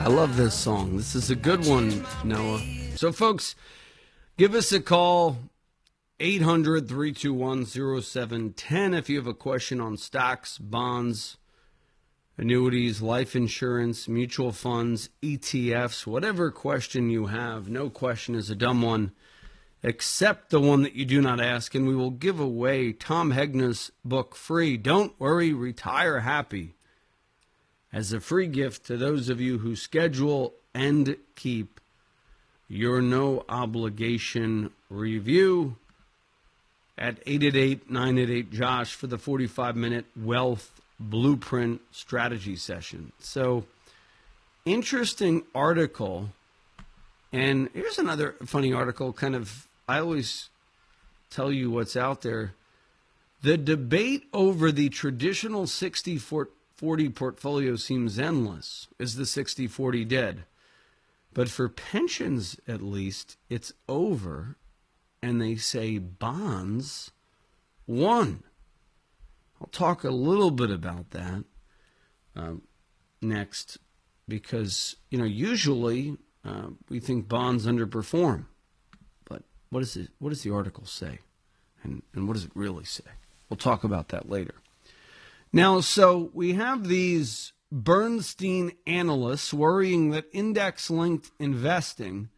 I 0.00 0.08
love 0.08 0.36
this 0.36 0.54
song. 0.54 0.96
This 0.98 1.14
is 1.14 1.30
a 1.30 1.36
good 1.36 1.66
one, 1.66 2.04
Noah. 2.24 2.60
So, 2.94 3.10
folks, 3.10 3.54
give 4.36 4.54
us 4.54 4.70
a 4.70 4.80
call, 4.80 5.38
800 6.20 6.86
321 6.88 7.64
0710, 7.64 8.92
if 8.92 9.08
you 9.08 9.16
have 9.16 9.26
a 9.26 9.32
question 9.32 9.80
on 9.80 9.96
stocks, 9.96 10.58
bonds, 10.58 11.38
annuities, 12.36 13.00
life 13.00 13.36
insurance, 13.36 14.08
mutual 14.08 14.52
funds, 14.52 15.08
ETFs, 15.22 16.06
whatever 16.06 16.50
question 16.50 17.10
you 17.10 17.26
have. 17.26 17.68
No 17.68 17.88
question 17.90 18.34
is 18.34 18.50
a 18.50 18.56
dumb 18.56 18.82
one, 18.82 19.12
except 19.82 20.50
the 20.50 20.60
one 20.60 20.82
that 20.82 20.94
you 20.94 21.04
do 21.04 21.20
not 21.20 21.40
ask. 21.40 21.74
And 21.74 21.86
we 21.86 21.94
will 21.94 22.10
give 22.10 22.40
away 22.40 22.92
Tom 22.92 23.32
Hegna's 23.32 23.92
book 24.04 24.34
free. 24.34 24.76
Don't 24.76 25.18
worry, 25.20 25.52
retire 25.52 26.20
happy 26.20 26.74
as 27.92 28.12
a 28.12 28.20
free 28.20 28.48
gift 28.48 28.86
to 28.86 28.96
those 28.96 29.28
of 29.28 29.40
you 29.40 29.58
who 29.58 29.76
schedule 29.76 30.54
and 30.74 31.16
keep 31.36 31.80
your 32.66 33.00
no 33.00 33.44
obligation 33.48 34.70
review 34.90 35.76
at 36.98 37.18
888 37.26 37.90
988 37.90 38.52
Josh 38.52 38.94
for 38.94 39.06
the 39.06 39.18
45 39.18 39.76
minute 39.76 40.06
wealth 40.16 40.80
blueprint 41.10 41.80
strategy 41.90 42.56
session. 42.56 43.12
So, 43.18 43.64
interesting 44.64 45.42
article. 45.54 46.30
And 47.32 47.68
here's 47.74 47.98
another 47.98 48.36
funny 48.44 48.72
article, 48.72 49.12
kind 49.12 49.34
of, 49.34 49.68
I 49.88 49.98
always 49.98 50.50
tell 51.30 51.50
you 51.50 51.70
what's 51.70 51.96
out 51.96 52.22
there. 52.22 52.54
The 53.42 53.58
debate 53.58 54.24
over 54.32 54.72
the 54.72 54.88
traditional 54.88 55.66
60 55.66 56.18
40 56.18 57.08
portfolio 57.10 57.76
seems 57.76 58.18
endless. 58.18 58.88
Is 58.98 59.16
the 59.16 59.26
60 59.26 59.66
40 59.66 60.04
dead? 60.04 60.44
But 61.34 61.48
for 61.48 61.68
pensions, 61.68 62.58
at 62.68 62.80
least, 62.80 63.36
it's 63.50 63.72
over. 63.88 64.56
And 65.20 65.40
they 65.40 65.56
say 65.56 65.98
bonds 65.98 67.10
won. 67.86 68.44
I'll 69.64 69.70
talk 69.70 70.04
a 70.04 70.10
little 70.10 70.50
bit 70.50 70.70
about 70.70 71.12
that 71.12 71.42
uh, 72.36 72.56
next 73.22 73.78
because, 74.28 74.96
you 75.08 75.16
know, 75.16 75.24
usually 75.24 76.18
uh, 76.44 76.66
we 76.90 77.00
think 77.00 77.28
bonds 77.28 77.66
underperform. 77.66 78.44
But 79.24 79.44
what, 79.70 79.82
is 79.82 79.96
it, 79.96 80.10
what 80.18 80.28
does 80.28 80.42
the 80.42 80.52
article 80.52 80.84
say? 80.84 81.20
And, 81.82 82.02
and 82.12 82.28
what 82.28 82.34
does 82.34 82.44
it 82.44 82.50
really 82.54 82.84
say? 82.84 83.04
We'll 83.48 83.56
talk 83.56 83.84
about 83.84 84.08
that 84.10 84.28
later. 84.28 84.56
Now, 85.50 85.80
so 85.80 86.30
we 86.34 86.52
have 86.52 86.86
these 86.86 87.54
Bernstein 87.72 88.72
analysts 88.86 89.54
worrying 89.54 90.10
that 90.10 90.26
index 90.30 90.90
linked 90.90 91.30
investing 91.38 92.28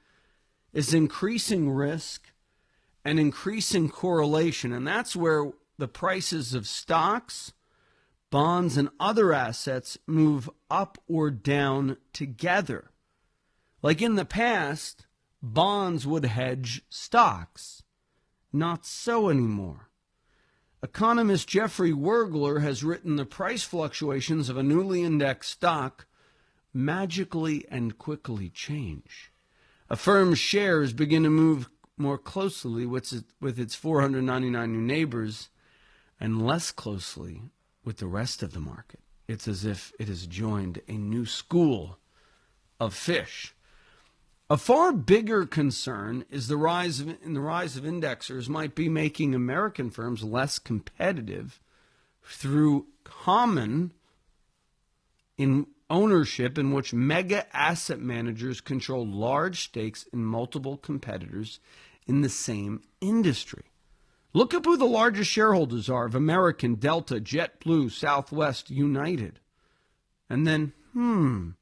is 0.73 0.95
increasing 0.95 1.71
risk 1.71 2.31
and 3.05 3.19
increasing 3.19 3.89
correlation. 3.89 4.73
And 4.73 4.87
that's 4.87 5.17
where 5.17 5.51
the 5.79 5.89
prices 5.89 6.55
of 6.55 6.67
stocks, 6.67 7.53
bonds, 8.31 8.77
and 8.77 8.89
other 8.99 9.33
assets 9.33 9.99
move 10.07 10.49
up 10.71 10.99
or 11.09 11.31
down 11.31 11.97
together. 12.13 12.91
Like 13.83 14.03
in 14.03 14.15
the 14.15 14.25
past, 14.25 15.07
bonds 15.43 16.07
would 16.07 16.25
hedge 16.25 16.83
stocks. 16.89 17.83
Not 18.53 18.87
so 18.87 19.29
anymore. 19.29 19.91
Economist 20.83 21.49
Jeffrey 21.49 21.93
Wurgler 21.93 22.63
has 22.63 22.85
written 22.85 23.17
the 23.17 23.25
price 23.25 23.63
fluctuations 23.63 24.49
of 24.49 24.57
a 24.57 24.63
newly 24.63 25.03
indexed 25.03 25.51
stock 25.51 26.07
magically 26.73 27.67
and 27.71 27.97
quickly 27.99 28.51
change. 28.51 29.33
A 29.89 29.97
firm's 29.97 30.39
shares 30.39 30.93
begin 30.93 31.23
to 31.23 31.31
move 31.31 31.69
more 31.97 32.19
closely 32.19 32.85
with 32.85 33.59
its 33.59 33.75
499 33.75 34.73
new 34.73 34.81
neighbors 34.81 35.49
and 36.21 36.45
less 36.45 36.71
closely 36.71 37.43
with 37.85 37.99
the 37.99 38.07
rest 38.07 38.43
of 38.43 38.53
the 38.53 38.61
market. 38.61 39.01
It's 39.29 39.49
as 39.49 39.65
if 39.65 39.93
it 39.99 40.09
has 40.09 40.27
joined 40.27 40.81
a 40.89 40.93
new 40.93 41.27
school 41.27 41.99
of 42.79 42.95
fish. 42.95 43.55
A 44.49 44.57
far 44.57 44.93
bigger 44.93 45.45
concern 45.45 46.25
is 46.31 46.47
the 46.47 46.57
rise 46.57 47.01
of, 47.01 47.09
in 47.23 47.35
the 47.35 47.41
rise 47.41 47.77
of 47.77 47.83
indexers 47.83 48.49
might 48.49 48.77
be 48.77 48.89
making 48.89 49.35
American 49.35 49.91
firms 49.91 50.23
less 50.23 50.61
competitive 50.61 51.61
through 52.23 52.87
common 53.03 53.93
in 55.37 55.67
ownership 55.91 56.59
in 56.59 56.73
which 56.73 56.93
mega 56.93 57.45
asset 57.57 58.01
managers 58.01 58.61
control 58.61 59.07
large 59.07 59.65
stakes 59.65 60.05
in 60.13 60.25
multiple 60.25 60.77
competitors 60.77 61.59
in 62.07 62.21
the 62.23 62.29
same 62.29 62.83
industry. 63.01 63.65
Look 64.37 64.53
up 64.53 64.67
who 64.67 64.77
the 64.77 64.85
largest 64.85 65.31
shareholders 65.31 65.89
are 65.89 66.05
of 66.05 66.15
American, 66.15 66.75
Delta, 66.75 67.15
JetBlue, 67.15 67.91
Southwest, 67.91 68.69
United. 68.69 69.41
And 70.29 70.47
then, 70.47 70.75
hmm, 70.93 71.53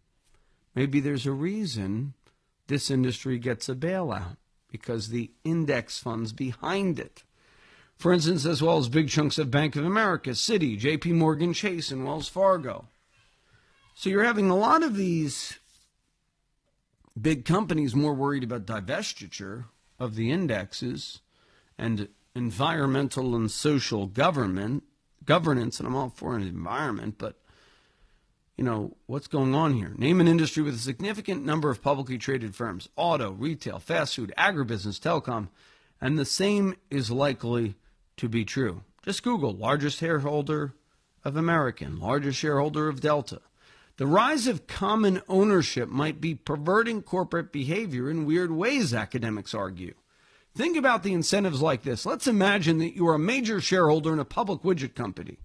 maybe 0.75 0.99
there's 0.99 1.25
a 1.25 1.31
reason 1.31 2.15
this 2.67 2.91
industry 2.91 3.39
gets 3.39 3.69
a 3.69 3.77
bailout 3.77 4.39
because 4.73 5.11
the 5.11 5.31
index 5.45 5.99
funds 5.99 6.33
behind 6.33 6.99
it. 6.99 7.23
For 7.97 8.13
instance, 8.13 8.45
as 8.45 8.61
well 8.61 8.79
as 8.79 8.89
big 8.89 9.09
chunks 9.09 9.39
of 9.39 9.53
Bank 9.53 9.77
of 9.77 9.85
America, 9.85 10.31
Citi, 10.31 10.77
JP 10.77 11.13
Morgan 11.13 11.53
Chase, 11.53 11.93
and 11.93 12.05
Wells 12.05 12.29
Fargo. 12.29 12.89
So 13.95 14.11
you're 14.11 14.25
having 14.25 14.51
a 14.51 14.57
lot 14.57 14.83
of 14.83 14.97
these 14.97 15.61
big 17.23 17.45
companies 17.45 17.95
more 17.95 18.15
worried 18.15 18.43
about 18.43 18.67
divestiture 18.67 19.67
of 20.01 20.17
the 20.17 20.33
indexes 20.33 21.21
and 21.79 22.09
environmental 22.35 23.35
and 23.37 23.51
social 23.51 24.07
government 24.07 24.83
governance, 25.25 25.79
and 25.79 25.87
I'm 25.87 25.97
all 25.97 26.11
for 26.11 26.37
an 26.37 26.43
environment, 26.43 27.17
but 27.19 27.39
you 28.57 28.65
know 28.65 28.97
what's 29.07 29.27
going 29.27 29.55
on 29.55 29.75
here. 29.75 29.95
Name 29.97 30.21
an 30.21 30.29
industry 30.29 30.63
with 30.63 30.75
a 30.75 30.79
significant 30.79 31.45
number 31.45 31.71
of 31.71 31.83
publicly 31.83 32.19
traded 32.19 32.55
firms: 32.55 32.89
auto, 32.97 33.33
retail, 33.33 33.79
fast 33.79 34.17
food, 34.17 34.33
agribusiness, 34.37 35.01
telecom, 35.01 35.49
and 36.01 36.19
the 36.19 36.25
same 36.25 36.75
is 36.91 37.11
likely 37.11 37.75
to 38.17 38.29
be 38.29 38.45
true. 38.45 38.83
Just 39.03 39.23
Google 39.23 39.53
largest 39.53 39.99
shareholder 39.99 40.75
of 41.25 41.37
American, 41.37 41.99
largest 41.99 42.39
shareholder 42.39 42.89
of 42.89 43.01
Delta. 43.01 43.41
The 43.97 44.07
rise 44.07 44.47
of 44.47 44.67
common 44.67 45.23
ownership 45.29 45.89
might 45.89 46.21
be 46.21 46.35
perverting 46.35 47.03
corporate 47.03 47.53
behavior 47.53 48.11
in 48.11 48.27
weird 48.27 48.51
ways, 48.51 48.93
academics 48.93 49.55
argue. 49.55 49.95
Think 50.57 50.77
about 50.77 51.03
the 51.03 51.13
incentives 51.13 51.61
like 51.61 51.83
this. 51.83 52.07
Let's 52.07 52.29
imagine 52.29 52.79
that 52.79 52.95
you 52.95 53.09
are 53.09 53.15
a 53.15 53.19
major 53.19 53.61
shareholder 53.61 54.13
in 54.13 54.21
a 54.21 54.25
public 54.25 54.63
widget 54.63 54.95
company. 54.95 55.39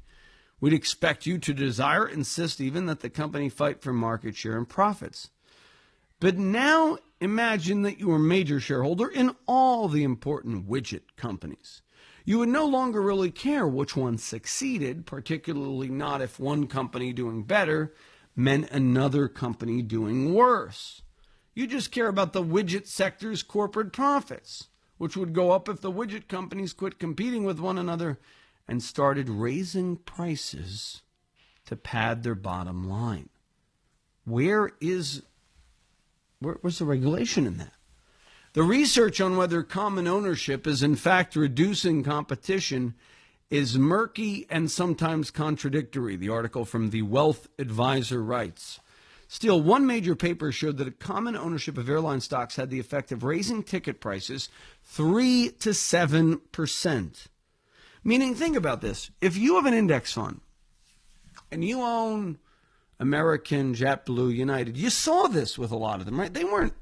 We'd 0.61 0.73
expect 0.73 1.25
you 1.25 1.39
to 1.39 1.53
desire, 1.53 2.07
insist 2.07 2.61
even 2.61 2.85
that 2.85 2.99
the 2.99 3.09
company 3.09 3.49
fight 3.49 3.81
for 3.81 3.91
market 3.91 4.35
share 4.35 4.55
and 4.55 4.69
profits. 4.69 5.31
But 6.19 6.37
now 6.37 6.99
imagine 7.19 7.81
that 7.83 7.99
you 7.99 8.11
are 8.11 8.17
a 8.17 8.19
major 8.19 8.59
shareholder 8.59 9.07
in 9.07 9.35
all 9.47 9.87
the 9.87 10.03
important 10.03 10.69
widget 10.69 11.15
companies. 11.17 11.81
You 12.23 12.37
would 12.39 12.49
no 12.49 12.65
longer 12.65 13.01
really 13.01 13.31
care 13.31 13.67
which 13.67 13.95
one 13.95 14.19
succeeded, 14.19 15.07
particularly 15.07 15.89
not 15.89 16.21
if 16.21 16.39
one 16.39 16.67
company 16.67 17.13
doing 17.13 17.43
better 17.43 17.95
meant 18.35 18.69
another 18.69 19.27
company 19.27 19.81
doing 19.81 20.35
worse. 20.35 21.01
You 21.55 21.65
just 21.65 21.91
care 21.91 22.09
about 22.09 22.33
the 22.33 22.43
widget 22.43 22.85
sector's 22.85 23.41
corporate 23.41 23.91
profits 23.91 24.68
which 24.99 25.17
would 25.17 25.33
go 25.33 25.51
up 25.51 25.67
if 25.67 25.81
the 25.81 25.91
widget 25.91 26.27
companies 26.27 26.73
quit 26.73 26.99
competing 26.99 27.45
with 27.45 27.59
one 27.59 27.79
another 27.79 28.19
and 28.67 28.83
started 28.83 29.29
raising 29.29 29.95
prices 29.95 31.01
to 31.65 31.75
pad 31.75 32.21
their 32.21 32.35
bottom 32.35 32.87
line. 32.87 33.29
Where 34.25 34.71
is 34.79 35.23
where, 36.39 36.57
where's 36.61 36.79
the 36.79 36.85
regulation 36.85 37.47
in 37.47 37.57
that? 37.57 37.73
The 38.53 38.63
research 38.63 39.21
on 39.21 39.37
whether 39.37 39.63
common 39.63 40.05
ownership 40.07 40.67
is 40.67 40.83
in 40.83 40.95
fact 40.95 41.35
reducing 41.35 42.03
competition 42.03 42.93
is 43.49 43.77
murky 43.77 44.45
and 44.49 44.69
sometimes 44.69 45.31
contradictory, 45.31 46.15
the 46.15 46.29
article 46.29 46.65
from 46.65 46.89
the 46.89 47.03
Wealth 47.03 47.47
Advisor 47.57 48.21
writes. 48.21 48.79
Still, 49.31 49.61
one 49.61 49.85
major 49.85 50.15
paper 50.15 50.51
showed 50.51 50.77
that 50.77 50.87
a 50.87 50.91
common 50.91 51.37
ownership 51.37 51.77
of 51.77 51.87
airline 51.87 52.19
stocks 52.19 52.55
had 52.55 52.71
the 52.71 52.79
effect 52.79 53.11
of 53.11 53.23
raising 53.23 53.61
ticket 53.61 54.01
prices 54.01 54.49
3 54.85 55.51
to 55.59 55.69
7%. 55.69 57.27
Meaning, 58.03 58.33
think 58.33 58.55
about 58.55 58.81
this. 58.81 59.11
If 59.21 59.37
you 59.37 59.55
have 59.55 59.67
an 59.67 59.75
index 59.75 60.13
fund 60.13 60.41
and 61.51 61.63
you 61.63 61.79
own 61.79 62.39
American, 62.99 63.75
JetBlue, 63.75 64.35
United. 64.35 64.75
You 64.75 64.89
saw 64.89 65.27
this 65.27 65.59
with 65.59 65.69
a 65.69 65.77
lot 65.77 65.99
of 65.99 66.07
them, 66.07 66.19
right? 66.19 66.33
They 66.33 66.43
weren't 66.43 66.73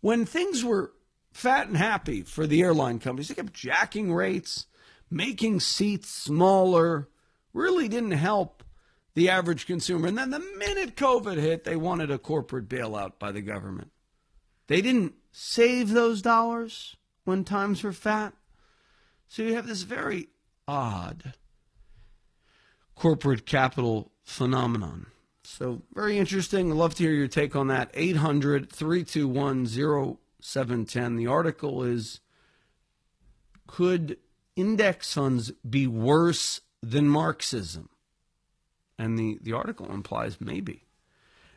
when 0.00 0.24
things 0.24 0.64
were 0.64 0.92
fat 1.32 1.66
and 1.66 1.76
happy 1.76 2.22
for 2.22 2.46
the 2.46 2.62
airline 2.62 3.00
companies. 3.00 3.28
They 3.28 3.34
kept 3.34 3.52
jacking 3.52 4.12
rates, 4.12 4.66
making 5.10 5.58
seats 5.58 6.08
smaller. 6.08 7.08
Really 7.52 7.88
didn't 7.88 8.12
help 8.12 8.59
the 9.14 9.28
average 9.28 9.66
consumer. 9.66 10.08
And 10.08 10.18
then 10.18 10.30
the 10.30 10.44
minute 10.58 10.96
COVID 10.96 11.36
hit, 11.36 11.64
they 11.64 11.76
wanted 11.76 12.10
a 12.10 12.18
corporate 12.18 12.68
bailout 12.68 13.18
by 13.18 13.32
the 13.32 13.40
government. 13.40 13.90
They 14.66 14.80
didn't 14.80 15.14
save 15.32 15.90
those 15.90 16.22
dollars 16.22 16.96
when 17.24 17.44
times 17.44 17.82
were 17.82 17.92
fat. 17.92 18.34
So 19.28 19.42
you 19.42 19.54
have 19.54 19.66
this 19.66 19.82
very 19.82 20.28
odd 20.66 21.34
corporate 22.94 23.46
capital 23.46 24.12
phenomenon. 24.22 25.06
So, 25.42 25.82
very 25.94 26.18
interesting. 26.18 26.70
I'd 26.70 26.76
love 26.76 26.94
to 26.96 27.02
hear 27.02 27.12
your 27.12 27.26
take 27.26 27.56
on 27.56 27.66
that. 27.68 27.90
800 27.94 28.70
321 28.70 29.66
0710. 29.66 31.16
The 31.16 31.26
article 31.26 31.82
is 31.82 32.20
Could 33.66 34.18
index 34.54 35.12
funds 35.12 35.50
be 35.68 35.86
worse 35.86 36.60
than 36.82 37.08
Marxism? 37.08 37.88
And 39.00 39.18
the, 39.18 39.38
the 39.40 39.54
article 39.54 39.90
implies 39.90 40.42
maybe. 40.42 40.84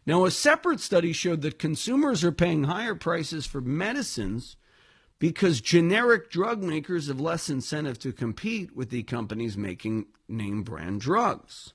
Now, 0.06 0.24
a 0.24 0.32
separate 0.32 0.80
study 0.80 1.12
showed 1.12 1.42
that 1.42 1.60
consumers 1.60 2.24
are 2.24 2.32
paying 2.32 2.64
higher 2.64 2.96
prices 2.96 3.46
for 3.46 3.60
medicines 3.60 4.56
because 5.20 5.60
generic 5.60 6.32
drug 6.32 6.64
makers 6.64 7.08
have 7.08 7.20
less 7.20 7.50
incentive 7.50 8.00
to 8.00 8.14
compete 8.14 8.74
with 8.78 8.92
the 8.92 9.04
companies 9.04 9.58
making 9.58 10.06
name 10.30 10.64
brand 10.64 11.02
drugs. 11.02 11.74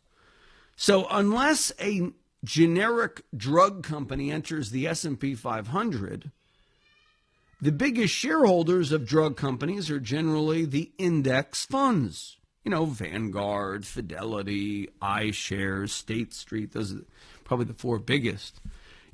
So, 0.74 1.06
unless 1.10 1.70
a 1.78 2.12
generic 2.42 3.20
drug 3.36 3.82
company 3.82 4.30
enters 4.30 4.70
the 4.70 4.86
S&P 4.86 5.34
500, 5.34 6.30
the 7.60 7.72
biggest 7.72 8.14
shareholders 8.14 8.90
of 8.90 9.06
drug 9.06 9.36
companies 9.36 9.90
are 9.90 10.00
generally 10.00 10.64
the 10.64 10.92
index 10.96 11.66
funds. 11.66 12.37
You 12.68 12.74
know, 12.74 12.84
Vanguard, 12.84 13.86
Fidelity, 13.86 14.90
iShares, 15.00 15.88
State 15.88 16.34
Street, 16.34 16.72
those 16.72 16.92
are 16.92 17.00
probably 17.42 17.64
the 17.64 17.72
four 17.72 17.98
biggest. 17.98 18.60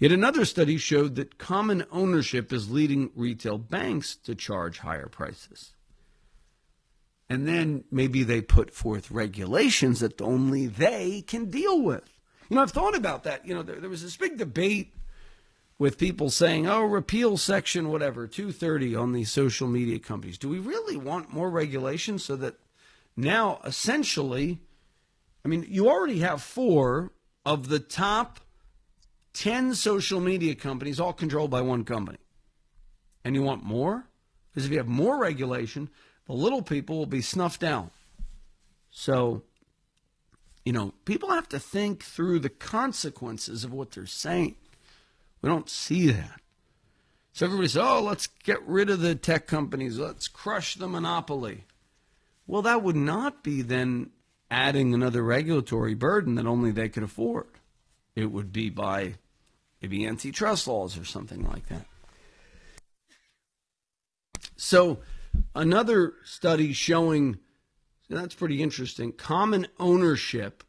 Yet 0.00 0.10
another 0.10 0.44
study 0.44 0.76
showed 0.76 1.14
that 1.14 1.38
common 1.38 1.84
ownership 1.92 2.52
is 2.52 2.68
leading 2.68 3.10
retail 3.14 3.58
banks 3.58 4.16
to 4.24 4.34
charge 4.34 4.80
higher 4.80 5.06
prices. 5.06 5.70
And 7.30 7.46
then 7.46 7.84
maybe 7.92 8.24
they 8.24 8.40
put 8.40 8.74
forth 8.74 9.12
regulations 9.12 10.00
that 10.00 10.20
only 10.20 10.66
they 10.66 11.22
can 11.22 11.48
deal 11.48 11.80
with. 11.80 12.10
You 12.50 12.56
know, 12.56 12.62
I've 12.62 12.72
thought 12.72 12.96
about 12.96 13.22
that. 13.22 13.46
You 13.46 13.54
know, 13.54 13.62
there, 13.62 13.76
there 13.76 13.88
was 13.88 14.02
this 14.02 14.16
big 14.16 14.36
debate 14.36 14.92
with 15.78 15.96
people 15.96 16.28
saying, 16.28 16.66
oh, 16.66 16.82
repeal 16.82 17.36
section 17.36 17.92
whatever, 17.92 18.26
230 18.26 18.96
on 18.96 19.12
these 19.12 19.30
social 19.30 19.68
media 19.68 20.00
companies. 20.00 20.38
Do 20.38 20.48
we 20.48 20.58
really 20.58 20.96
want 20.96 21.32
more 21.32 21.50
regulation 21.50 22.18
so 22.18 22.34
that 22.34 22.56
now 23.16 23.60
essentially, 23.64 24.60
I 25.44 25.48
mean, 25.48 25.66
you 25.68 25.88
already 25.88 26.20
have 26.20 26.42
four 26.42 27.12
of 27.44 27.68
the 27.68 27.78
top 27.78 28.40
10 29.34 29.74
social 29.74 30.20
media 30.20 30.54
companies, 30.54 30.98
all 30.98 31.12
controlled 31.12 31.50
by 31.50 31.60
one 31.60 31.84
company. 31.84 32.18
And 33.24 33.34
you 33.34 33.42
want 33.42 33.64
more? 33.64 34.06
Because 34.50 34.66
if 34.66 34.72
you 34.72 34.78
have 34.78 34.88
more 34.88 35.18
regulation, 35.18 35.90
the 36.26 36.32
little 36.32 36.62
people 36.62 36.98
will 36.98 37.06
be 37.06 37.20
snuffed 37.20 37.64
out. 37.64 37.90
So, 38.90 39.42
you 40.64 40.72
know, 40.72 40.94
people 41.04 41.30
have 41.30 41.48
to 41.48 41.58
think 41.58 42.04
through 42.04 42.38
the 42.38 42.48
consequences 42.48 43.64
of 43.64 43.72
what 43.72 43.90
they're 43.90 44.06
saying. 44.06 44.56
We 45.42 45.48
don't 45.48 45.68
see 45.68 46.10
that. 46.10 46.40
So 47.32 47.46
everybody 47.46 47.68
says, 47.68 47.82
oh, 47.84 48.00
let's 48.00 48.28
get 48.28 48.62
rid 48.62 48.88
of 48.88 49.00
the 49.00 49.16
tech 49.16 49.48
companies, 49.48 49.98
let's 49.98 50.28
crush 50.28 50.76
the 50.76 50.86
monopoly. 50.86 51.64
Well, 52.46 52.62
that 52.62 52.82
would 52.82 52.96
not 52.96 53.42
be 53.42 53.62
then 53.62 54.10
adding 54.50 54.92
another 54.92 55.22
regulatory 55.22 55.94
burden 55.94 56.34
that 56.36 56.46
only 56.46 56.70
they 56.70 56.88
could 56.88 57.02
afford. 57.02 57.48
It 58.14 58.26
would 58.26 58.52
be 58.52 58.70
by 58.70 59.14
maybe 59.80 60.06
antitrust 60.06 60.68
laws 60.68 60.98
or 60.98 61.04
something 61.04 61.44
like 61.44 61.68
that. 61.68 61.86
So, 64.56 65.00
another 65.54 66.14
study 66.24 66.72
showing 66.72 67.38
that's 68.08 68.34
pretty 68.34 68.62
interesting. 68.62 69.12
Common 69.12 69.66
ownership 69.78 70.62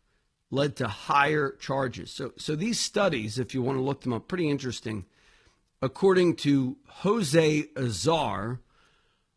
led 0.51 0.75
to 0.77 0.87
higher 0.87 1.51
charges. 1.59 2.11
So, 2.11 2.33
so 2.37 2.55
these 2.55 2.79
studies, 2.79 3.37
if 3.37 3.53
you 3.53 3.61
want 3.61 3.77
to 3.77 3.83
look 3.83 4.01
them 4.01 4.13
up, 4.13 4.27
pretty 4.27 4.49
interesting. 4.49 5.05
According 5.81 6.37
to 6.37 6.77
Jose 6.87 7.65
Azar 7.77 8.61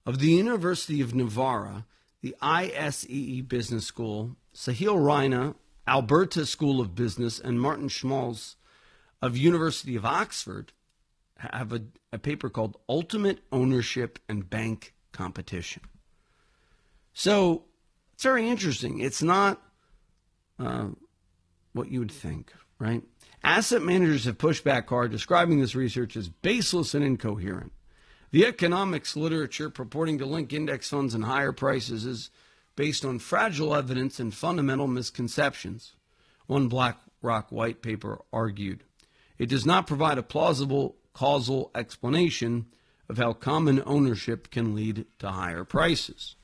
of 0.06 0.20
the 0.20 0.30
University 0.30 1.00
of 1.00 1.14
Navarra, 1.14 1.86
the 2.22 2.34
IESE 2.42 3.46
Business 3.48 3.86
School, 3.86 4.36
Sahil 4.54 4.96
Raina, 4.96 5.54
Alberta 5.86 6.44
School 6.44 6.80
of 6.80 6.94
Business, 6.94 7.38
and 7.38 7.60
Martin 7.60 7.88
Schmalz 7.88 8.56
of 9.22 9.36
University 9.36 9.96
of 9.96 10.04
Oxford 10.04 10.72
have 11.38 11.72
a, 11.72 11.82
a 12.12 12.18
paper 12.18 12.50
called 12.50 12.76
Ultimate 12.88 13.40
Ownership 13.52 14.18
and 14.28 14.48
Bank 14.48 14.94
Competition. 15.12 15.82
So 17.12 17.64
it's 18.14 18.24
very 18.24 18.48
interesting. 18.48 19.00
It's 19.00 19.22
not 19.22 19.62
uh, 20.58 20.88
what 21.72 21.90
you 21.90 22.00
would 22.00 22.12
think, 22.12 22.52
right? 22.78 23.02
Asset 23.44 23.82
managers 23.82 24.24
have 24.24 24.38
pushed 24.38 24.64
back 24.64 24.88
hard, 24.88 25.12
describing 25.12 25.60
this 25.60 25.76
research 25.76 26.16
as 26.16 26.28
baseless 26.28 26.94
and 26.94 27.04
incoherent. 27.04 27.72
The 28.30 28.44
economics 28.44 29.16
literature 29.16 29.70
purporting 29.70 30.18
to 30.18 30.26
link 30.26 30.52
index 30.52 30.90
funds 30.90 31.14
and 31.14 31.24
higher 31.24 31.52
prices 31.52 32.04
is 32.04 32.30
based 32.76 33.04
on 33.04 33.18
fragile 33.18 33.74
evidence 33.74 34.20
and 34.20 34.34
fundamental 34.34 34.86
misconceptions, 34.86 35.94
one 36.46 36.68
BlackRock 36.68 37.50
white 37.50 37.80
paper 37.80 38.20
argued. 38.32 38.84
It 39.38 39.48
does 39.48 39.64
not 39.64 39.86
provide 39.86 40.18
a 40.18 40.22
plausible 40.22 40.96
causal 41.14 41.70
explanation 41.74 42.66
of 43.08 43.16
how 43.16 43.32
common 43.32 43.82
ownership 43.86 44.50
can 44.50 44.74
lead 44.74 45.06
to 45.20 45.30
higher 45.30 45.64
prices. 45.64 46.36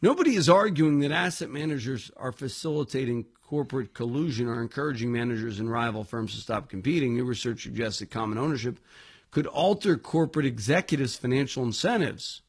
Nobody 0.00 0.34
is 0.34 0.48
arguing 0.48 1.00
that 1.00 1.12
asset 1.12 1.50
managers 1.50 2.10
are 2.16 2.32
facilitating 2.32 3.26
corporate 3.46 3.92
collusion 3.92 4.48
or 4.48 4.62
encouraging 4.62 5.12
managers 5.12 5.60
and 5.60 5.70
rival 5.70 6.04
firms 6.04 6.34
to 6.34 6.40
stop 6.40 6.70
competing. 6.70 7.14
New 7.14 7.24
research 7.24 7.64
suggests 7.64 7.98
that 7.98 8.10
common 8.10 8.38
ownership 8.38 8.78
could 9.30 9.46
alter 9.46 9.96
corporate 9.96 10.46
executives' 10.46 11.16
financial 11.16 11.62
incentives. 11.62 12.42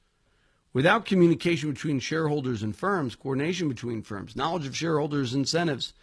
Without 0.73 1.05
communication 1.05 1.71
between 1.71 1.99
shareholders 1.99 2.63
and 2.63 2.75
firms, 2.75 3.15
coordination 3.15 3.67
between 3.67 4.01
firms, 4.01 4.35
knowledge 4.35 4.65
of 4.65 4.75
shareholders' 4.75 5.33
incentives, 5.33 5.93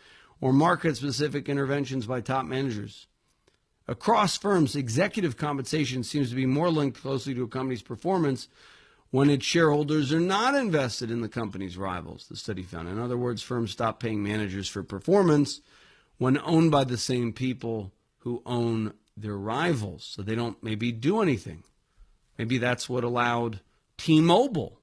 or 0.40 0.52
market 0.52 0.96
specific 0.96 1.48
interventions 1.48 2.06
by 2.06 2.20
top 2.20 2.44
managers. 2.44 3.06
Across 3.88 4.36
firms, 4.36 4.76
executive 4.76 5.36
compensation 5.36 6.04
seems 6.04 6.28
to 6.28 6.36
be 6.36 6.46
more 6.46 6.70
linked 6.70 7.00
closely 7.00 7.34
to 7.34 7.44
a 7.44 7.48
company's 7.48 7.82
performance 7.82 8.48
when 9.10 9.30
its 9.30 9.46
shareholders 9.46 10.12
are 10.12 10.20
not 10.20 10.54
invested 10.54 11.10
in 11.10 11.22
the 11.22 11.28
company's 11.28 11.78
rivals, 11.78 12.26
the 12.28 12.36
study 12.36 12.62
found. 12.62 12.88
In 12.88 12.98
other 12.98 13.16
words, 13.16 13.42
firms 13.42 13.70
stop 13.70 14.00
paying 14.00 14.22
managers 14.22 14.68
for 14.68 14.82
performance 14.82 15.62
when 16.18 16.38
owned 16.44 16.70
by 16.70 16.84
the 16.84 16.98
same 16.98 17.32
people 17.32 17.90
who 18.18 18.42
own 18.44 18.92
their 19.22 19.36
rivals. 19.36 20.04
So 20.04 20.22
they 20.22 20.34
don't 20.34 20.62
maybe 20.62 20.92
do 20.92 21.20
anything. 21.20 21.64
Maybe 22.38 22.58
that's 22.58 22.88
what 22.88 23.04
allowed 23.04 23.60
T-Mobile 23.96 24.80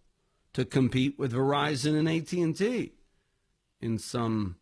to 0.54 0.66
compete 0.66 1.18
with 1.18 1.34
Verizon 1.34 1.98
and 1.98 2.10
AT&T 2.10 2.94
in 3.82 3.98
some, 3.98 4.56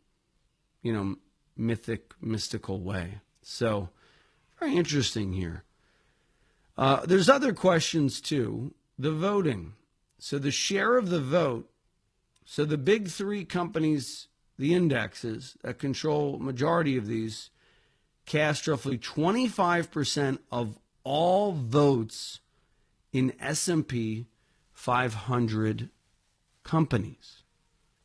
you 0.81 0.93
know, 0.93 1.15
mythic, 1.55 2.13
mystical 2.21 2.81
way. 2.81 3.19
So 3.41 3.89
very 4.59 4.75
interesting 4.75 5.33
here. 5.33 5.63
Uh, 6.77 7.05
there's 7.05 7.29
other 7.29 7.53
questions 7.53 8.21
too 8.21 8.73
the 8.97 9.12
voting. 9.12 9.73
So 10.19 10.38
the 10.38 10.51
share 10.51 10.97
of 10.97 11.09
the 11.09 11.19
vote, 11.19 11.69
so 12.45 12.63
the 12.63 12.77
big 12.77 13.09
three 13.09 13.43
companies, 13.43 14.27
the 14.57 14.73
indexes 14.73 15.57
that 15.63 15.79
control 15.79 16.39
majority 16.39 16.95
of 16.95 17.07
these, 17.07 17.49
cast 18.25 18.67
roughly 18.67 18.97
25% 18.97 20.39
of 20.51 20.77
all 21.03 21.51
votes 21.51 22.39
in 23.12 23.33
S&P 23.39 24.27
500 24.71 25.89
companies. 26.63 27.43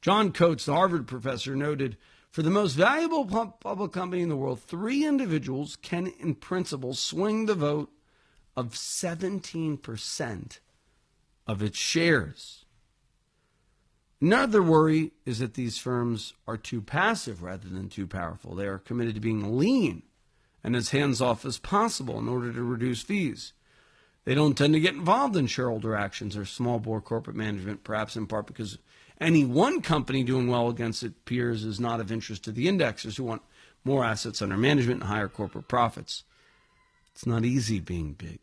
John 0.01 0.33
Coates, 0.33 0.65
the 0.65 0.75
Harvard 0.75 1.07
professor, 1.07 1.57
noted 1.57 1.97
for 2.31 2.43
the 2.43 2.51
most 2.51 2.75
valuable 2.75 3.25
public 3.61 3.93
company 3.93 4.23
in 4.23 4.29
the 4.29 4.37
world, 4.37 4.61
three 4.61 5.05
individuals 5.05 5.77
can, 5.77 6.07
in 6.21 6.35
principle, 6.35 6.95
swing 6.95 7.47
the 7.47 7.55
vote 7.55 7.91
of 8.57 8.75
17% 8.75 10.59
of 11.47 11.63
its 11.63 11.79
shares. 11.79 12.65
Another 14.21 14.63
worry 14.63 15.13
is 15.25 15.39
that 15.39 15.55
these 15.55 15.79
firms 15.79 16.35
are 16.47 16.57
too 16.57 16.81
passive 16.81 17.43
rather 17.43 17.69
than 17.69 17.89
too 17.89 18.07
powerful. 18.07 18.55
They 18.55 18.67
are 18.67 18.79
committed 18.79 19.15
to 19.15 19.21
being 19.21 19.59
lean 19.59 20.03
and 20.65 20.75
as 20.75 20.91
hands 20.91 21.21
off 21.21 21.45
as 21.45 21.59
possible 21.59 22.19
in 22.19 22.29
order 22.29 22.53
to 22.53 22.63
reduce 22.63 23.03
fees. 23.03 23.53
They 24.25 24.35
don't 24.35 24.59
tend 24.59 24.75
to 24.75 24.81
get 24.81 24.95
involved 24.95 25.37
in 25.37 25.47
shareholder 25.47 25.95
actions 25.95 26.37
or 26.37 26.45
small 26.45 26.81
bore 26.81 27.01
corporate 27.01 27.37
management, 27.37 27.85
perhaps 27.85 28.17
in 28.17 28.27
part 28.27 28.47
because 28.47 28.79
any 29.21 29.45
one 29.45 29.81
company 29.81 30.25
doing 30.25 30.49
well 30.49 30.69
against 30.69 31.03
its 31.03 31.15
peers 31.25 31.65
is 31.65 31.81
not 31.81 32.01
of 32.01 32.13
interest 32.13 32.45
to 32.45 32.53
the 32.53 32.67
indexers 32.67 33.17
who 33.17 33.25
want 33.25 33.43
more 33.85 34.05
assets 34.05 34.43
under 34.43 34.57
management 34.57 35.01
and 35.01 35.09
higher 35.09 35.29
corporate 35.29 35.69
profits. 35.69 36.25
It's 37.15 37.25
not 37.25 37.45
easy 37.45 37.81
being 37.81 38.13
big. 38.13 38.41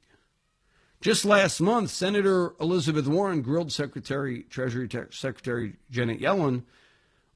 Just 1.02 1.26
last 1.26 1.60
month, 1.62 1.92
Senator 1.92 2.56
Elizabeth 2.60 3.08
Warren 3.08 3.42
grilled 3.42 3.72
Secretary 3.72 4.44
Treasury 4.44 4.90
Secretary 5.12 5.76
Janet 5.92 6.20
Yellen 6.20 6.64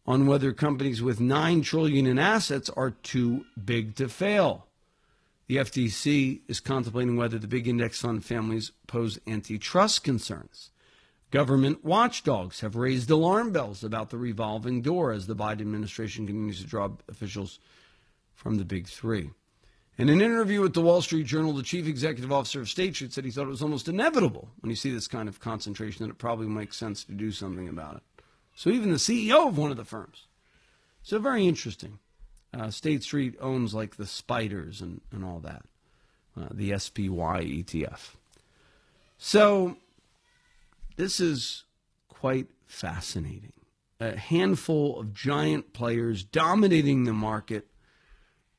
on 0.08 0.26
whether 0.26 0.52
companies 0.54 1.04
with 1.04 1.20
9 1.20 1.62
trillion 1.62 2.08
in 2.08 2.18
assets 2.18 2.70
are 2.72 2.92
too 2.92 3.46
big 3.64 3.96
to 3.96 4.10
fail. 4.10 4.66
The 5.48 5.58
FTC 5.58 6.42
is 6.48 6.60
contemplating 6.60 7.16
whether 7.16 7.38
the 7.38 7.48
big 7.48 7.68
index 7.68 8.02
fund 8.02 8.26
families 8.26 8.72
pose 8.88 9.20
antitrust 9.28 10.04
concerns. 10.04 10.72
Government 11.32 11.86
watchdogs 11.86 12.62
have 12.62 12.76
raised 12.76 13.10
alarm 13.12 13.52
bells 13.52 13.84
about 13.84 14.10
the 14.10 14.18
revolving 14.18 14.82
door 14.82 15.12
as 15.12 15.28
the 15.28 15.36
Biden 15.36 15.62
administration 15.62 16.26
continues 16.26 16.60
to 16.60 16.68
draw 16.68 16.90
officials 17.08 17.60
from 18.34 18.56
the 18.58 18.66
big 18.66 18.88
three. 18.88 19.30
In 20.00 20.08
an 20.08 20.22
interview 20.22 20.62
with 20.62 20.74
the 20.74 20.82
Wall 20.82 21.02
Street 21.02 21.26
Journal, 21.26 21.52
the 21.52 21.62
chief 21.62 21.86
executive 21.86 22.32
officer 22.32 22.62
of 22.62 22.70
State 22.70 22.96
Street 22.96 23.12
said 23.12 23.26
he 23.26 23.32
thought 23.32 23.48
it 23.48 23.50
was 23.50 23.62
almost 23.62 23.90
inevitable 23.90 24.48
when 24.62 24.70
you 24.70 24.76
see 24.78 24.92
this 24.92 25.10
kind 25.10 25.28
of 25.28 25.42
concentration 25.42 26.06
that 26.06 26.12
it 26.12 26.18
probably 26.18 26.48
makes 26.48 26.78
sense 26.78 27.04
to 27.04 27.12
do 27.12 27.34
something 27.34 27.68
about 27.68 27.98
it. 27.98 28.24
So 28.56 28.70
even 28.70 28.92
the 28.92 28.96
CEO 28.96 29.50
of 29.50 29.58
one 29.58 29.72
of 29.72 29.76
the 29.76 29.84
firms. 29.84 30.28
So 31.04 31.20
very 31.20 31.46
interesting. 31.46 32.00
Uh, 32.54 32.72
State 32.72 33.04
Street 33.04 33.36
owns 33.42 33.74
like 33.74 33.98
the 33.98 34.06
spiders 34.06 34.80
and, 34.80 35.02
and 35.12 35.26
all 35.26 35.40
that, 35.40 35.64
uh, 36.40 36.48
the 36.50 36.80
SPY 36.80 37.44
ETF. 37.44 38.16
So 39.18 39.76
this 40.96 41.20
is 41.20 41.66
quite 42.08 42.48
fascinating. 42.68 43.52
A 44.00 44.16
handful 44.16 44.98
of 44.98 45.14
giant 45.14 45.74
players 45.74 46.24
dominating 46.24 47.04
the 47.04 47.12
market, 47.12 47.68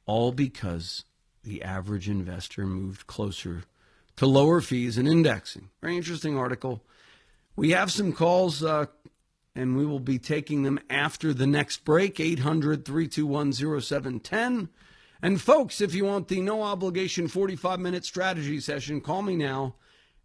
all 0.04 0.32
because 0.32 1.04
the 1.42 1.62
average 1.62 2.08
investor 2.08 2.66
moved 2.66 3.06
closer 3.06 3.62
to 4.16 4.26
lower 4.26 4.60
fees 4.60 4.98
and 4.98 5.08
indexing. 5.08 5.70
Very 5.80 5.96
interesting 5.96 6.36
article. 6.36 6.82
We 7.56 7.70
have 7.70 7.90
some 7.90 8.12
calls, 8.12 8.62
uh, 8.62 8.86
and 9.54 9.76
we 9.76 9.86
will 9.86 10.00
be 10.00 10.18
taking 10.18 10.62
them 10.62 10.78
after 10.88 11.32
the 11.32 11.46
next 11.46 11.84
break 11.84 12.20
800 12.20 12.84
321 12.84 13.52
0710. 13.52 14.68
And 15.22 15.40
folks, 15.40 15.80
if 15.80 15.94
you 15.94 16.04
want 16.04 16.28
the 16.28 16.40
no 16.40 16.62
obligation 16.62 17.28
45 17.28 17.80
minute 17.80 18.04
strategy 18.04 18.60
session, 18.60 19.00
call 19.00 19.22
me 19.22 19.36
now 19.36 19.74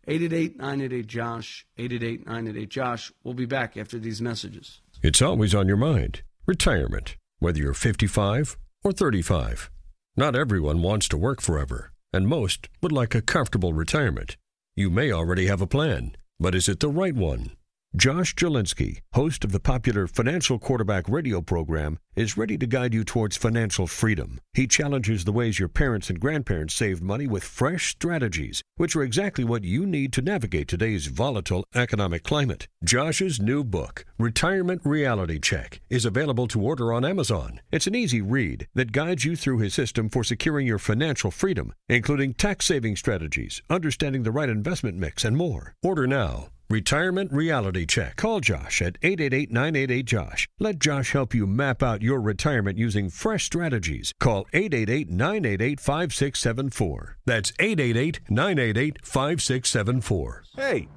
888 0.08 0.58
988 0.58 1.08
Josh. 1.08 1.66
888 1.78 2.26
988 2.26 2.70
Josh. 2.70 3.12
We'll 3.24 3.34
be 3.34 3.46
back 3.46 3.76
after 3.76 4.00
these 4.00 4.22
messages. 4.22 4.82
It's 5.02 5.22
always 5.22 5.54
on 5.54 5.68
your 5.68 5.78
mind 5.78 6.22
retirement, 6.46 7.18
whether 7.40 7.60
you're 7.60 7.74
55 7.74 8.58
or 8.84 8.92
35. 8.92 9.70
Not 10.18 10.34
everyone 10.34 10.82
wants 10.82 11.10
to 11.10 11.18
work 11.18 11.42
forever, 11.42 11.92
and 12.14 12.26
most 12.26 12.70
would 12.82 12.94
like 12.94 13.14
a 13.14 13.22
comfortable 13.22 13.74
retirement. 13.74 14.38
You 14.74 14.90
may 14.90 15.12
already 15.12 15.48
have 15.48 15.60
a 15.60 15.68
plan, 15.68 16.16
but 16.40 16.56
is 16.56 16.70
it 16.70 16.80
the 16.80 16.88
right 16.88 17.14
one? 17.14 17.52
Josh 17.96 18.36
Jalinski, 18.36 19.00
host 19.14 19.46
of 19.46 19.54
the 19.54 19.60
popular 19.60 20.06
Financial 20.06 20.60
Quarterback 20.60 21.08
radio 21.08 21.40
program, 21.40 21.98
is 22.14 22.36
ready 22.36 22.58
to 22.58 22.66
guide 22.68 22.94
you 22.94 23.06
towards 23.06 23.38
financial 23.38 23.88
freedom. 23.88 24.42
He 24.54 24.68
challenges 24.68 25.24
the 25.24 25.32
ways 25.32 25.60
your 25.60 25.70
parents 25.70 26.10
and 26.10 26.20
grandparents 26.20 26.74
saved 26.74 27.02
money 27.02 27.26
with 27.26 27.44
fresh 27.44 27.92
strategies, 27.92 28.62
which 28.76 28.98
are 28.98 29.04
exactly 29.04 29.46
what 29.46 29.64
you 29.64 29.86
need 29.86 30.12
to 30.14 30.22
navigate 30.22 30.68
today's 30.68 31.08
volatile 31.08 31.64
economic 31.74 32.24
climate. 32.24 32.68
Josh's 32.84 33.40
new 33.40 33.64
book, 33.64 34.04
Retirement 34.20 34.82
Reality 34.84 35.40
Check, 35.40 35.80
is 35.90 36.04
available 36.04 36.48
to 36.50 36.62
order 36.62 36.92
on 36.92 37.06
Amazon. 37.06 37.62
It's 37.72 37.88
an 37.88 37.96
easy 37.96 38.22
read 38.22 38.68
that 38.74 38.92
guides 38.92 39.24
you 39.24 39.38
through 39.38 39.60
his 39.60 39.74
system 39.74 40.10
for 40.10 40.26
securing 40.26 40.68
your 40.68 40.80
financial 40.80 41.32
freedom, 41.32 41.74
including 41.88 42.34
tax 42.34 42.66
saving 42.66 42.98
strategies, 42.98 43.62
understanding 43.70 44.24
the 44.24 44.32
right 44.32 44.50
investment 44.50 44.98
mix, 44.98 45.24
and 45.24 45.38
more. 45.38 45.76
Order 45.82 46.08
now 46.08 46.50
Retirement 46.70 47.32
Reality 47.32 47.86
Check. 47.86 48.16
Call 48.16 48.40
Josh 48.40 48.82
at 48.82 48.98
888 49.04 49.52
988 49.52 50.06
Josh. 50.06 50.48
Let 50.60 50.80
Josh 50.80 51.12
help 51.12 51.36
you 51.36 51.46
map 51.46 51.84
out 51.84 52.02
your 52.02 52.20
retirement 52.20 52.80
using 52.80 53.12
fresh 53.12 53.44
strategies. 53.46 54.14
Call 54.20 54.48
888 54.52 55.12
988 55.12 55.80
5674. 55.80 57.18
That's 57.26 57.54
888 57.60 58.20
988 58.32 58.98
5674. 59.06 60.44
Hey, 60.56 60.88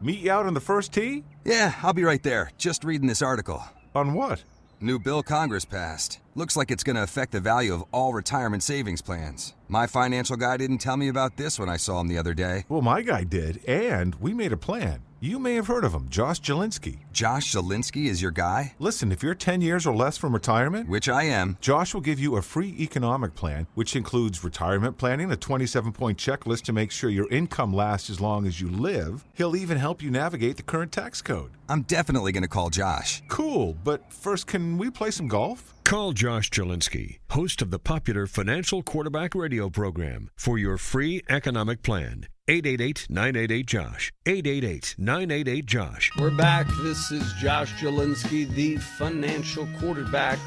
meet 0.00 0.18
you 0.18 0.32
out 0.32 0.46
on 0.46 0.54
the 0.54 0.60
first 0.60 0.92
tee? 0.92 1.22
Yeah, 1.44 1.72
I'll 1.84 1.92
be 1.92 2.02
right 2.02 2.22
there. 2.24 2.50
Just 2.58 2.82
reading 2.82 3.06
this 3.06 3.22
article. 3.22 3.62
On 3.94 4.14
what? 4.14 4.42
New 4.80 4.98
bill 4.98 5.22
Congress 5.22 5.64
passed. 5.64 6.18
Looks 6.34 6.56
like 6.56 6.72
it's 6.72 6.82
going 6.82 6.96
to 6.96 7.04
affect 7.04 7.30
the 7.30 7.38
value 7.38 7.72
of 7.72 7.84
all 7.92 8.12
retirement 8.12 8.64
savings 8.64 9.00
plans. 9.00 9.54
My 9.68 9.86
financial 9.86 10.36
guy 10.36 10.56
didn't 10.56 10.78
tell 10.78 10.96
me 10.96 11.06
about 11.06 11.36
this 11.36 11.60
when 11.60 11.68
I 11.68 11.76
saw 11.76 12.00
him 12.00 12.08
the 12.08 12.18
other 12.18 12.34
day. 12.34 12.64
Well, 12.68 12.82
my 12.82 13.02
guy 13.02 13.22
did, 13.22 13.64
and 13.68 14.16
we 14.16 14.34
made 14.34 14.52
a 14.52 14.56
plan. 14.56 15.02
You 15.22 15.38
may 15.38 15.54
have 15.54 15.68
heard 15.68 15.84
of 15.84 15.94
him, 15.94 16.08
Josh 16.08 16.40
Jalinski. 16.40 16.98
Josh 17.12 17.52
Jalinski 17.52 18.06
is 18.06 18.20
your 18.20 18.32
guy? 18.32 18.74
Listen, 18.80 19.12
if 19.12 19.22
you're 19.22 19.36
10 19.36 19.60
years 19.60 19.86
or 19.86 19.94
less 19.94 20.18
from 20.18 20.34
retirement, 20.34 20.88
which 20.88 21.08
I 21.08 21.22
am, 21.22 21.56
Josh 21.60 21.94
will 21.94 22.00
give 22.00 22.18
you 22.18 22.34
a 22.34 22.42
free 22.42 22.74
economic 22.80 23.36
plan, 23.36 23.68
which 23.76 23.94
includes 23.94 24.42
retirement 24.42 24.98
planning, 24.98 25.30
a 25.30 25.36
27 25.36 25.92
point 25.92 26.18
checklist 26.18 26.62
to 26.62 26.72
make 26.72 26.90
sure 26.90 27.08
your 27.08 27.30
income 27.30 27.72
lasts 27.72 28.10
as 28.10 28.20
long 28.20 28.48
as 28.48 28.60
you 28.60 28.68
live. 28.68 29.22
He'll 29.32 29.54
even 29.54 29.78
help 29.78 30.02
you 30.02 30.10
navigate 30.10 30.56
the 30.56 30.64
current 30.64 30.90
tax 30.90 31.22
code. 31.22 31.52
I'm 31.68 31.82
definitely 31.82 32.32
going 32.32 32.42
to 32.42 32.48
call 32.48 32.70
Josh. 32.70 33.22
Cool, 33.28 33.76
but 33.84 34.12
first, 34.12 34.48
can 34.48 34.76
we 34.76 34.90
play 34.90 35.12
some 35.12 35.28
golf? 35.28 35.72
Call 35.84 36.14
Josh 36.14 36.50
Jalinski, 36.50 37.20
host 37.30 37.62
of 37.62 37.70
the 37.70 37.78
popular 37.78 38.26
Financial 38.26 38.82
Quarterback 38.82 39.36
radio 39.36 39.70
program, 39.70 40.30
for 40.34 40.58
your 40.58 40.78
free 40.78 41.22
economic 41.28 41.84
plan. 41.84 42.26
888-988-JOSH. 42.52 44.12
888-988-JOSH. 44.26 46.10
We're 46.18 46.30
back. 46.30 46.66
This 46.82 47.10
is 47.10 47.32
Josh 47.40 47.72
Jalinski, 47.80 48.46
the 48.46 48.76
financial 48.76 49.66
quarterback, 49.78 50.38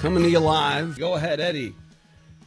coming 0.00 0.24
to 0.24 0.30
you 0.30 0.40
live. 0.40 0.98
Go 0.98 1.14
ahead, 1.14 1.38
Eddie. 1.38 1.76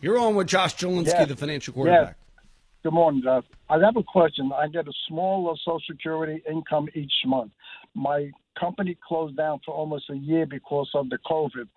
You're 0.02 0.20
on 0.20 0.36
with 0.36 0.48
Josh 0.48 0.76
Jalinski, 0.76 1.06
yes. 1.06 1.30
the 1.30 1.38
financial 1.38 1.74
quarterback. 1.74 2.18
Yes. 2.18 2.44
Good 2.84 2.92
morning, 2.94 3.22
Josh. 3.24 3.46
I 3.70 3.80
have 3.80 3.96
a 3.96 4.04
question. 4.04 4.52
I 4.54 4.68
get 4.68 4.86
a 4.86 4.94
small 5.08 5.58
Social 5.64 5.80
Security 5.90 6.44
income 6.50 6.90
each 6.94 7.14
month. 7.26 7.54
My 7.96 8.30
company 8.60 8.98
closed 9.08 9.38
down 9.38 9.62
for 9.66 9.74
almost 9.74 10.10
a 10.10 10.18
year 10.18 10.46
because 10.46 10.90
of 10.96 11.10
the 11.10 11.18
COVID. 11.26 11.70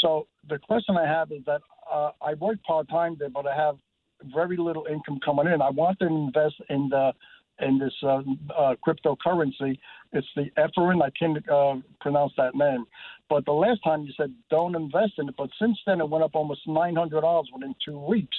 So 0.00 0.28
the 0.48 0.60
question 0.60 0.96
I 0.96 1.08
have 1.08 1.32
is 1.32 1.44
that 1.46 1.62
uh, 1.92 2.10
I 2.24 2.34
work 2.34 2.62
part 2.62 2.88
time 2.88 3.16
there, 3.18 3.30
but 3.30 3.48
I 3.48 3.56
have 3.56 3.78
very 4.34 4.56
little 4.56 4.86
income 4.90 5.18
coming 5.24 5.46
in. 5.46 5.62
I 5.62 5.70
want 5.70 5.98
to 6.00 6.06
invest 6.06 6.56
in 6.68 6.88
the 6.90 7.12
in 7.60 7.78
this 7.78 7.92
uh, 8.02 8.22
uh, 8.56 8.74
cryptocurrency. 8.86 9.78
It's 10.12 10.26
the 10.34 10.46
Ethereum. 10.58 11.02
I 11.02 11.10
can't 11.10 11.38
uh, 11.48 11.74
pronounce 12.00 12.32
that 12.36 12.54
name. 12.54 12.84
But 13.28 13.44
the 13.44 13.52
last 13.52 13.80
time 13.84 14.04
you 14.04 14.12
said 14.16 14.34
don't 14.50 14.74
invest 14.74 15.12
in 15.18 15.28
it, 15.28 15.34
but 15.36 15.50
since 15.60 15.78
then 15.86 16.00
it 16.00 16.08
went 16.08 16.24
up 16.24 16.34
almost 16.34 16.60
nine 16.66 16.96
hundred 16.96 17.22
dollars 17.22 17.48
within 17.52 17.74
two 17.84 17.98
weeks. 17.98 18.36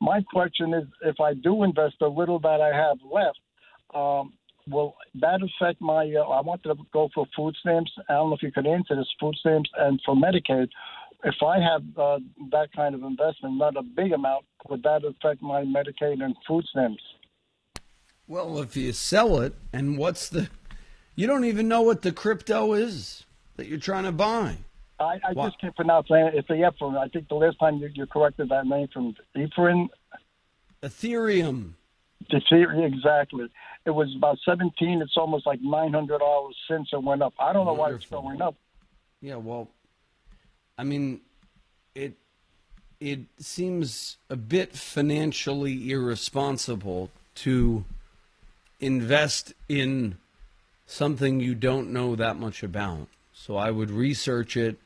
My 0.00 0.22
question 0.32 0.72
is, 0.74 0.84
if 1.02 1.20
I 1.20 1.34
do 1.34 1.62
invest 1.62 1.96
the 2.00 2.08
little 2.08 2.38
that 2.40 2.60
I 2.60 2.74
have 2.74 2.96
left, 3.10 3.38
um, 3.94 4.32
will 4.68 4.94
that 5.20 5.40
affect 5.42 5.80
my? 5.80 6.12
Uh, 6.16 6.28
I 6.28 6.40
want 6.40 6.62
to 6.64 6.74
go 6.92 7.08
for 7.14 7.26
food 7.36 7.54
stamps. 7.60 7.90
I 8.08 8.14
don't 8.14 8.30
know 8.30 8.36
if 8.36 8.42
you 8.42 8.52
could 8.52 8.66
answer 8.66 8.96
this: 8.96 9.08
food 9.18 9.34
stamps 9.40 9.70
and 9.76 10.00
for 10.04 10.14
Medicaid 10.14 10.68
if 11.24 11.34
I 11.42 11.58
have 11.60 11.82
uh, 11.98 12.18
that 12.50 12.72
kind 12.74 12.94
of 12.94 13.02
investment, 13.02 13.56
not 13.56 13.76
a 13.76 13.82
big 13.82 14.12
amount, 14.12 14.44
would 14.68 14.82
that 14.82 15.04
affect 15.04 15.42
my 15.42 15.62
Medicaid 15.62 16.22
and 16.22 16.34
food 16.46 16.64
stamps? 16.70 17.02
Well, 18.26 18.60
if 18.60 18.76
you 18.76 18.92
sell 18.92 19.40
it, 19.40 19.54
and 19.72 19.98
what's 19.98 20.28
the, 20.28 20.48
you 21.16 21.26
don't 21.26 21.44
even 21.44 21.68
know 21.68 21.82
what 21.82 22.02
the 22.02 22.12
crypto 22.12 22.74
is 22.74 23.24
that 23.56 23.66
you're 23.66 23.78
trying 23.78 24.04
to 24.04 24.12
buy. 24.12 24.58
I, 25.00 25.18
I 25.26 25.34
just 25.34 25.60
can't 25.60 25.74
pronounce 25.74 26.06
it. 26.10 26.34
It's 26.34 26.48
the 26.48 26.54
Ephraim. 26.54 26.96
I 26.96 27.08
think 27.08 27.28
the 27.28 27.34
last 27.34 27.58
time 27.58 27.78
you, 27.78 27.90
you 27.94 28.06
corrected 28.06 28.50
that 28.50 28.66
name 28.66 28.88
from 28.92 29.14
Ephraim. 29.34 29.88
Ethereum. 30.82 31.72
Ethereum, 32.30 32.86
exactly. 32.86 33.46
It 33.86 33.90
was 33.90 34.14
about 34.16 34.38
17. 34.44 35.00
It's 35.02 35.16
almost 35.16 35.46
like 35.46 35.60
$900 35.60 36.50
since 36.68 36.88
it 36.92 37.02
went 37.02 37.22
up. 37.22 37.32
I 37.38 37.52
don't 37.52 37.64
know 37.64 37.72
Wonderful. 37.72 38.22
why 38.22 38.30
it's 38.32 38.38
going 38.38 38.42
up. 38.42 38.56
Yeah, 39.22 39.36
well, 39.36 39.68
I 40.80 40.82
mean, 40.82 41.20
it 41.94 42.14
it 43.00 43.20
seems 43.38 44.16
a 44.30 44.36
bit 44.36 44.74
financially 44.74 45.90
irresponsible 45.90 47.10
to 47.34 47.84
invest 48.80 49.52
in 49.68 50.16
something 50.86 51.38
you 51.38 51.54
don't 51.54 51.92
know 51.92 52.16
that 52.16 52.38
much 52.38 52.62
about. 52.62 53.08
So 53.34 53.58
I 53.58 53.70
would 53.70 53.90
research 53.90 54.56
it. 54.56 54.78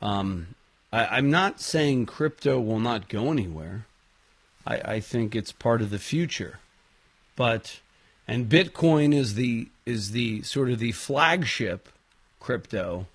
Um, 0.00 0.54
I, 0.90 1.18
am 1.18 1.30
not 1.30 1.60
saying 1.60 2.06
crypto 2.06 2.58
will 2.58 2.80
not 2.80 3.10
go 3.10 3.30
anywhere. 3.30 3.84
I, 4.66 4.80
I 4.94 5.00
think 5.00 5.36
it's 5.36 5.52
part 5.52 5.82
of 5.82 5.90
the 5.90 5.98
future, 5.98 6.58
but 7.36 7.80
and 8.26 8.48
Bitcoin 8.48 9.14
is 9.14 9.34
the 9.34 9.68
is 9.84 10.12
the 10.12 10.40
sort 10.40 10.70
of 10.70 10.78
the 10.78 10.92
flagship 10.92 11.90
crypto. 12.40 13.08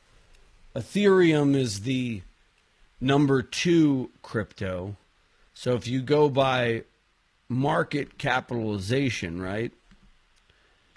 Ethereum 0.76 1.56
is 1.56 1.82
the 1.82 2.22
number 3.00 3.42
two 3.42 4.10
crypto. 4.22 4.96
So 5.54 5.74
if 5.74 5.88
you 5.88 6.02
go 6.02 6.30
by 6.30 6.84
market 7.50 8.18
capitalization, 8.18 9.42
right? 9.42 9.72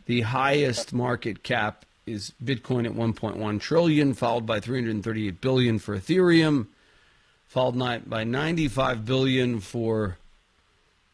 The 0.07 0.21
highest 0.23 0.93
market 0.93 1.43
cap 1.43 1.85
is 2.07 2.33
Bitcoin 2.43 2.85
at 2.85 2.93
1.1 2.93 3.61
trillion, 3.61 4.15
followed 4.15 4.47
by 4.47 4.61
338 4.61 5.41
billion 5.41 5.79
for 5.79 5.97
Ethereum, 5.97 6.67
followed 7.47 8.09
by 8.09 8.25
95 8.25 9.05
billion 9.05 9.61
for 9.61 10.19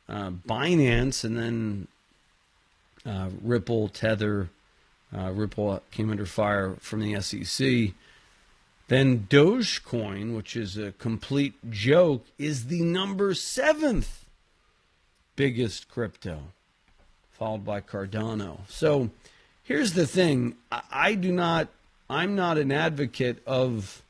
uh, 0.09 0.31
Binance, 0.31 1.25
and 1.25 1.39
then 1.39 1.89
uh, 3.07 3.31
Ripple, 3.43 3.89
Tether. 3.89 4.49
Uh, 5.17 5.31
Ripple 5.31 5.83
came 5.91 6.11
under 6.11 6.27
fire 6.27 6.77
from 6.81 7.01
the 7.01 7.21
SEC. 7.21 7.95
Then 8.91 9.29
Dogecoin, 9.31 10.35
which 10.35 10.57
is 10.57 10.77
a 10.77 10.91
complete 10.91 11.55
joke, 11.71 12.27
is 12.39 12.67
the 12.67 12.81
number 12.81 13.35
seventh 13.35 14.25
biggest 15.37 15.89
crypto, 15.89 16.41
followed 17.31 17.65
by 17.65 17.83
Cardano. 17.83 18.69
So 18.69 19.11
here's 19.63 19.93
the 19.93 20.09
thing 20.09 20.57
I, 20.73 21.15
do 21.15 21.31
not, 21.31 21.69
I'm 22.11 22.35
not 22.35 22.59
an 22.59 22.73
advocate 22.73 23.41
of, 23.47 24.03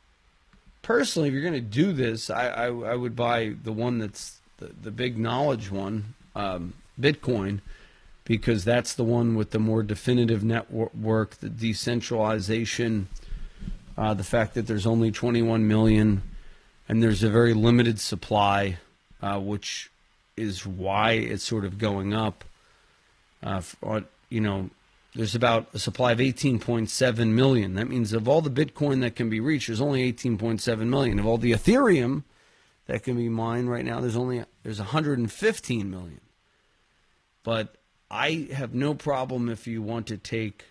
personally, 0.81 1.29
if 1.29 1.35
you're 1.35 1.43
going 1.43 1.53
to 1.53 1.61
do 1.61 1.93
this, 1.93 2.31
I, 2.31 2.49
I, 2.49 2.67
I, 2.69 2.95
would 2.95 3.15
buy 3.15 3.57
the 3.63 3.73
one 3.73 3.99
that's 3.99 4.41
the, 4.57 4.71
the 4.83 4.91
big 4.91 5.19
knowledge 5.19 5.71
one, 5.71 6.15
um, 6.35 6.73
Bitcoin 6.99 7.61
because 8.25 8.65
that's 8.65 8.95
the 8.95 9.05
one 9.05 9.35
with 9.35 9.51
the 9.51 9.59
more 9.59 9.83
definitive 9.83 10.43
network, 10.43 11.37
the 11.41 11.51
decentralization, 11.51 13.09
uh, 14.01 14.15
the 14.15 14.25
fact 14.25 14.55
that 14.55 14.67
there's 14.67 14.87
only 14.87 15.11
21 15.11 15.69
million 15.69 16.23
and 16.89 17.03
there's 17.03 17.23
a 17.23 17.29
very 17.29 17.53
limited 17.53 18.01
supply, 18.01 18.79
uh, 19.21 19.39
which 19.39 19.91
is 20.39 20.65
why 20.65 21.13
it's 21.13 21.45
sort 21.45 21.67
of 21.67 21.77
going 21.77 22.15
up. 22.15 22.43
Uh, 23.43 23.61
for, 23.61 24.05
you 24.31 24.41
know, 24.41 24.71
there's 25.15 25.35
about 25.35 25.67
a 25.75 25.79
supply 25.79 26.13
of 26.13 26.19
18.7 26.19 27.29
million. 27.29 27.75
That 27.75 27.89
means 27.89 28.15
of 28.15 28.27
all 28.27 28.41
the 28.41 28.51
Bitcoin 28.51 29.03
that 29.03 29.17
can 29.17 29.29
be 29.29 29.39
reached, 29.39 29.67
there's 29.67 29.83
only 29.83 30.11
18.7 30.11 30.87
million. 30.87 31.19
Of 31.19 31.27
all 31.27 31.37
the 31.37 31.53
Ethereum 31.53 32.23
that 32.87 33.03
can 33.03 33.19
be 33.19 33.29
mined 33.29 33.71
right 33.71 33.85
now, 33.85 34.01
there's 34.01 34.17
only 34.17 34.43
there's 34.63 34.79
115 34.79 35.91
million. 35.91 36.21
But 37.43 37.75
I 38.11 38.49
have 38.55 38.73
no 38.73 38.95
problem 38.95 39.51
if 39.51 39.67
you 39.67 39.83
want 39.83 40.07
to 40.07 40.17
take 40.17 40.65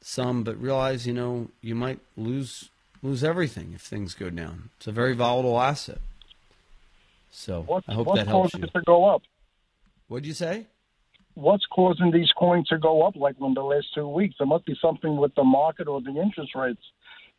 some, 0.00 0.42
but 0.42 0.60
realize 0.60 1.06
you 1.06 1.12
know 1.12 1.48
you 1.60 1.74
might 1.74 2.00
lose 2.16 2.70
lose 3.02 3.22
everything 3.22 3.72
if 3.74 3.82
things 3.82 4.14
go 4.14 4.30
down. 4.30 4.70
It's 4.76 4.86
a 4.86 4.92
very 4.92 5.14
volatile 5.14 5.60
asset. 5.60 6.00
So 7.30 7.62
what's, 7.66 7.88
I 7.88 7.92
hope 7.92 8.14
that 8.14 8.26
helps 8.26 8.54
you. 8.54 8.60
To 8.60 8.80
go 8.86 9.04
up? 9.04 9.22
What'd 10.08 10.26
you 10.26 10.32
say? 10.32 10.66
What's 11.34 11.66
causing 11.66 12.10
these 12.10 12.32
coins 12.38 12.68
to 12.68 12.78
go 12.78 13.02
up 13.02 13.14
like 13.14 13.36
in 13.40 13.52
the 13.52 13.62
last 13.62 13.88
two 13.94 14.08
weeks? 14.08 14.36
There 14.38 14.46
must 14.46 14.64
be 14.64 14.74
something 14.80 15.16
with 15.16 15.34
the 15.34 15.44
market 15.44 15.86
or 15.86 16.00
the 16.00 16.18
interest 16.18 16.54
rates. 16.54 16.80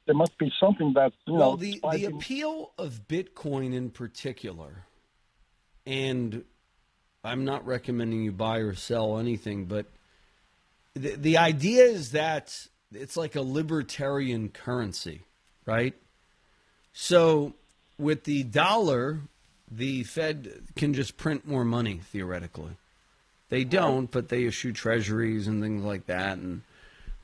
There 0.05 0.15
must 0.15 0.37
be 0.37 0.51
something 0.59 0.93
that 0.93 1.13
you 1.25 1.33
well, 1.33 1.51
know. 1.51 1.57
the 1.57 1.81
the 1.91 2.05
appeal 2.05 2.71
of 2.77 3.07
Bitcoin 3.07 3.73
in 3.73 3.89
particular, 3.89 4.85
and 5.85 6.43
I'm 7.23 7.43
not 7.43 7.65
recommending 7.65 8.23
you 8.23 8.31
buy 8.31 8.59
or 8.59 8.73
sell 8.73 9.17
anything, 9.17 9.65
but 9.65 9.87
the, 10.97 11.15
the 11.15 11.37
idea 11.37 11.83
is 11.83 12.11
that 12.11 12.67
it's 12.93 13.17
like 13.17 13.35
a 13.35 13.41
libertarian 13.41 14.49
currency, 14.49 15.21
right? 15.65 15.93
So 16.93 17.53
with 17.97 18.23
the 18.23 18.43
dollar, 18.43 19.21
the 19.69 20.03
Fed 20.03 20.63
can 20.75 20.93
just 20.93 21.17
print 21.17 21.47
more 21.47 21.65
money 21.65 22.01
theoretically. 22.11 22.77
They 23.49 23.63
don't, 23.63 24.11
but 24.11 24.29
they 24.29 24.45
issue 24.45 24.73
treasuries 24.73 25.47
and 25.47 25.61
things 25.61 25.83
like 25.83 26.07
that, 26.07 26.37
and 26.37 26.63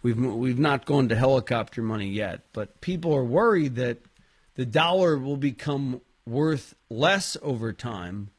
we've 0.02 0.18
we've 0.18 0.60
not 0.60 0.86
gone 0.86 1.10
to 1.10 1.16
helicopter 1.16 1.82
money 1.82 2.08
yet. 2.08 2.42
But 2.54 2.80
people 2.80 3.14
are 3.14 3.26
worried 3.26 3.76
that 3.76 3.98
the 4.56 4.66
dollar 4.66 5.18
will 5.18 5.36
become 5.36 6.00
worth 6.26 6.76
less 6.90 7.36
over 7.42 7.74
time 7.74 8.30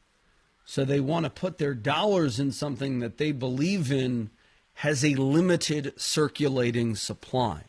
so 0.64 0.84
they 0.84 1.00
want 1.00 1.24
to 1.24 1.30
put 1.30 1.58
their 1.58 1.74
dollars 1.74 2.40
in 2.40 2.52
something 2.52 3.00
that 3.00 3.18
they 3.18 3.32
believe 3.32 3.92
in 3.92 4.30
has 4.74 5.04
a 5.04 5.14
limited 5.14 5.92
circulating 5.96 6.96
supply. 6.96 7.64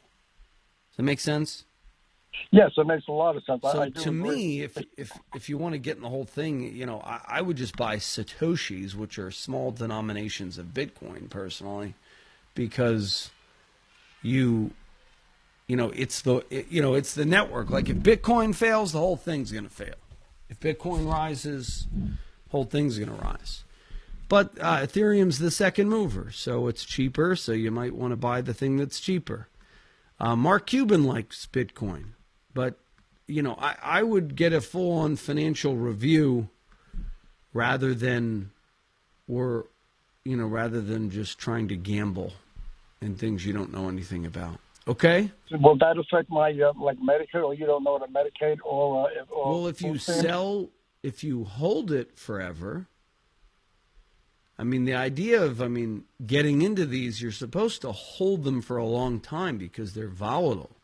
Does 0.91 0.97
that 0.97 1.03
make 1.03 1.19
sense? 1.19 1.65
Yes, 2.51 2.71
it 2.77 2.85
makes 2.85 3.07
a 3.07 3.11
lot 3.11 3.35
of 3.35 3.43
sense. 3.43 3.61
So 3.61 3.79
I, 3.79 3.85
I 3.85 3.89
to 3.89 4.09
agree. 4.09 4.11
me, 4.11 4.61
if 4.61 4.77
if 4.97 5.11
if 5.33 5.49
you 5.49 5.57
want 5.57 5.73
to 5.73 5.79
get 5.79 5.97
in 5.97 6.03
the 6.03 6.09
whole 6.09 6.25
thing, 6.25 6.75
you 6.75 6.85
know, 6.85 7.01
I, 7.01 7.21
I, 7.27 7.41
would 7.41 7.57
just 7.57 7.75
buy 7.77 7.97
satoshis, 7.97 8.93
which 8.93 9.17
are 9.17 9.31
small 9.31 9.71
denominations 9.71 10.57
of 10.57 10.67
Bitcoin, 10.67 11.29
personally, 11.29 11.95
because 12.53 13.29
you, 14.21 14.71
you 15.67 15.75
know, 15.75 15.91
it's 15.91 16.21
the 16.21 16.45
it, 16.49 16.67
you 16.69 16.81
know 16.81 16.93
it's 16.93 17.13
the 17.13 17.25
network. 17.25 17.69
Like 17.69 17.89
if 17.89 17.97
Bitcoin 17.97 18.53
fails, 18.53 18.91
the 18.91 18.99
whole 18.99 19.17
thing's 19.17 19.51
going 19.51 19.65
to 19.65 19.73
fail. 19.73 19.95
If 20.49 20.59
Bitcoin 20.59 21.09
rises, 21.09 21.87
whole 22.49 22.65
thing's 22.65 22.97
going 22.97 23.09
to 23.09 23.21
rise. 23.21 23.63
But 24.27 24.57
uh, 24.59 24.77
Ethereum's 24.77 25.39
the 25.39 25.51
second 25.51 25.89
mover, 25.89 26.31
so 26.31 26.67
it's 26.67 26.83
cheaper. 26.83 27.35
So 27.35 27.51
you 27.51 27.71
might 27.71 27.93
want 27.93 28.11
to 28.11 28.17
buy 28.17 28.41
the 28.41 28.53
thing 28.53 28.77
that's 28.77 28.99
cheaper. 28.99 29.47
Uh, 30.19 30.35
Mark 30.35 30.67
Cuban 30.67 31.03
likes 31.03 31.47
Bitcoin, 31.51 32.13
but 32.53 32.79
you 33.27 33.41
know 33.41 33.55
I, 33.59 33.75
I 33.81 34.03
would 34.03 34.35
get 34.35 34.53
a 34.53 34.61
full-on 34.61 35.17
financial 35.17 35.75
review 35.75 36.49
rather 37.53 37.93
than 37.93 38.51
or 39.27 39.67
you 40.23 40.37
know 40.37 40.47
rather 40.47 40.81
than 40.81 41.09
just 41.09 41.37
trying 41.37 41.67
to 41.67 41.75
gamble 41.75 42.33
in 43.01 43.15
things 43.15 43.45
you 43.45 43.53
don't 43.53 43.73
know 43.73 43.89
anything 43.89 44.25
about. 44.25 44.59
Okay. 44.87 45.31
Will 45.51 45.77
that 45.77 45.97
affect 45.97 46.29
my 46.29 46.51
uh, 46.51 46.73
like 46.79 46.97
Medicare, 46.99 47.43
or 47.43 47.53
you 47.53 47.65
don't 47.65 47.83
know 47.83 47.99
the 47.99 48.05
Medicaid, 48.05 48.57
or, 48.63 49.09
uh, 49.09 49.33
or 49.33 49.51
well, 49.51 49.67
if 49.67 49.81
you 49.81 49.97
sell 49.97 50.69
if 51.03 51.23
you 51.23 51.43
hold 51.43 51.91
it 51.91 52.17
forever, 52.17 52.87
I 54.57 54.63
mean, 54.63 54.85
the 54.85 54.95
idea 54.95 55.41
of, 55.43 55.61
I 55.61 55.67
mean, 55.67 56.05
getting 56.25 56.61
into 56.61 56.85
these, 56.85 57.21
you're 57.21 57.31
supposed 57.31 57.81
to 57.81 57.91
hold 57.91 58.43
them 58.45 58.61
for 58.61 58.77
a 58.77 58.85
long 58.85 59.19
time 59.19 59.57
because 59.57 59.93
they're 59.93 60.07
volatile. 60.07 60.75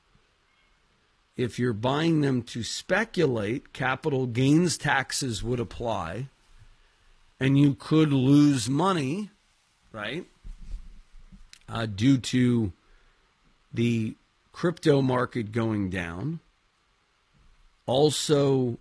If 1.37 1.57
you're 1.57 1.73
buying 1.73 2.21
them 2.21 2.43
to 2.43 2.63
speculate, 2.63 3.71
capital 3.71 4.27
gains 4.27 4.77
taxes 4.77 5.41
would 5.41 5.59
apply, 5.59 6.27
and 7.39 7.57
you 7.57 7.73
could 7.73 8.11
lose 8.11 8.69
money, 8.69 9.29
right? 9.93 10.27
Uh, 11.69 11.85
due 11.85 12.17
to 12.17 12.73
the 13.73 14.15
crypto 14.51 15.01
market 15.01 15.53
going 15.53 15.89
down. 15.89 16.41
Also, 17.85 18.77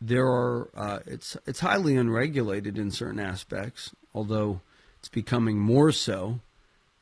there 0.00 0.26
are 0.26 0.68
uh, 0.76 0.98
it's 1.06 1.36
it's 1.46 1.60
highly 1.60 1.96
unregulated 1.96 2.78
in 2.78 2.90
certain 2.90 3.20
aspects, 3.20 3.90
although 4.14 4.60
it's 4.98 5.08
becoming 5.08 5.58
more 5.58 5.92
so. 5.92 6.40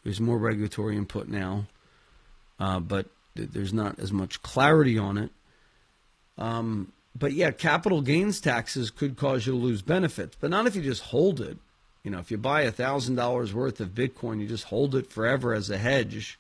There's 0.04 0.20
more 0.20 0.38
regulatory 0.38 0.96
input 0.96 1.28
now, 1.28 1.66
uh, 2.61 2.80
but 2.80 3.06
th- 3.37 3.50
there's 3.52 3.72
not 3.72 3.98
as 3.98 4.12
much 4.12 4.42
clarity 4.42 4.96
on 4.98 5.18
it. 5.18 5.30
Um, 6.38 6.92
but 7.18 7.32
yeah, 7.32 7.50
capital 7.50 8.02
gains 8.02 8.40
taxes 8.40 8.90
could 8.90 9.16
cause 9.16 9.46
you 9.46 9.52
to 9.52 9.59
lose 9.59 9.82
benefits, 9.82 10.37
but 10.38 10.50
not 10.50 10.66
if 10.66 10.76
you 10.76 10.82
just 10.82 11.02
hold 11.02 11.40
it. 11.40 11.59
You 12.04 12.11
know, 12.11 12.18
if 12.18 12.30
you 12.30 12.38
buy 12.38 12.70
thousand 12.70 13.16
dollars 13.16 13.52
worth 13.52 13.80
of 13.80 13.88
Bitcoin, 13.90 14.40
you 14.40 14.46
just 14.46 14.64
hold 14.64 14.94
it 14.94 15.11
forever 15.11 15.52
as 15.54 15.70
a 15.70 15.78
hedge. 15.78 16.38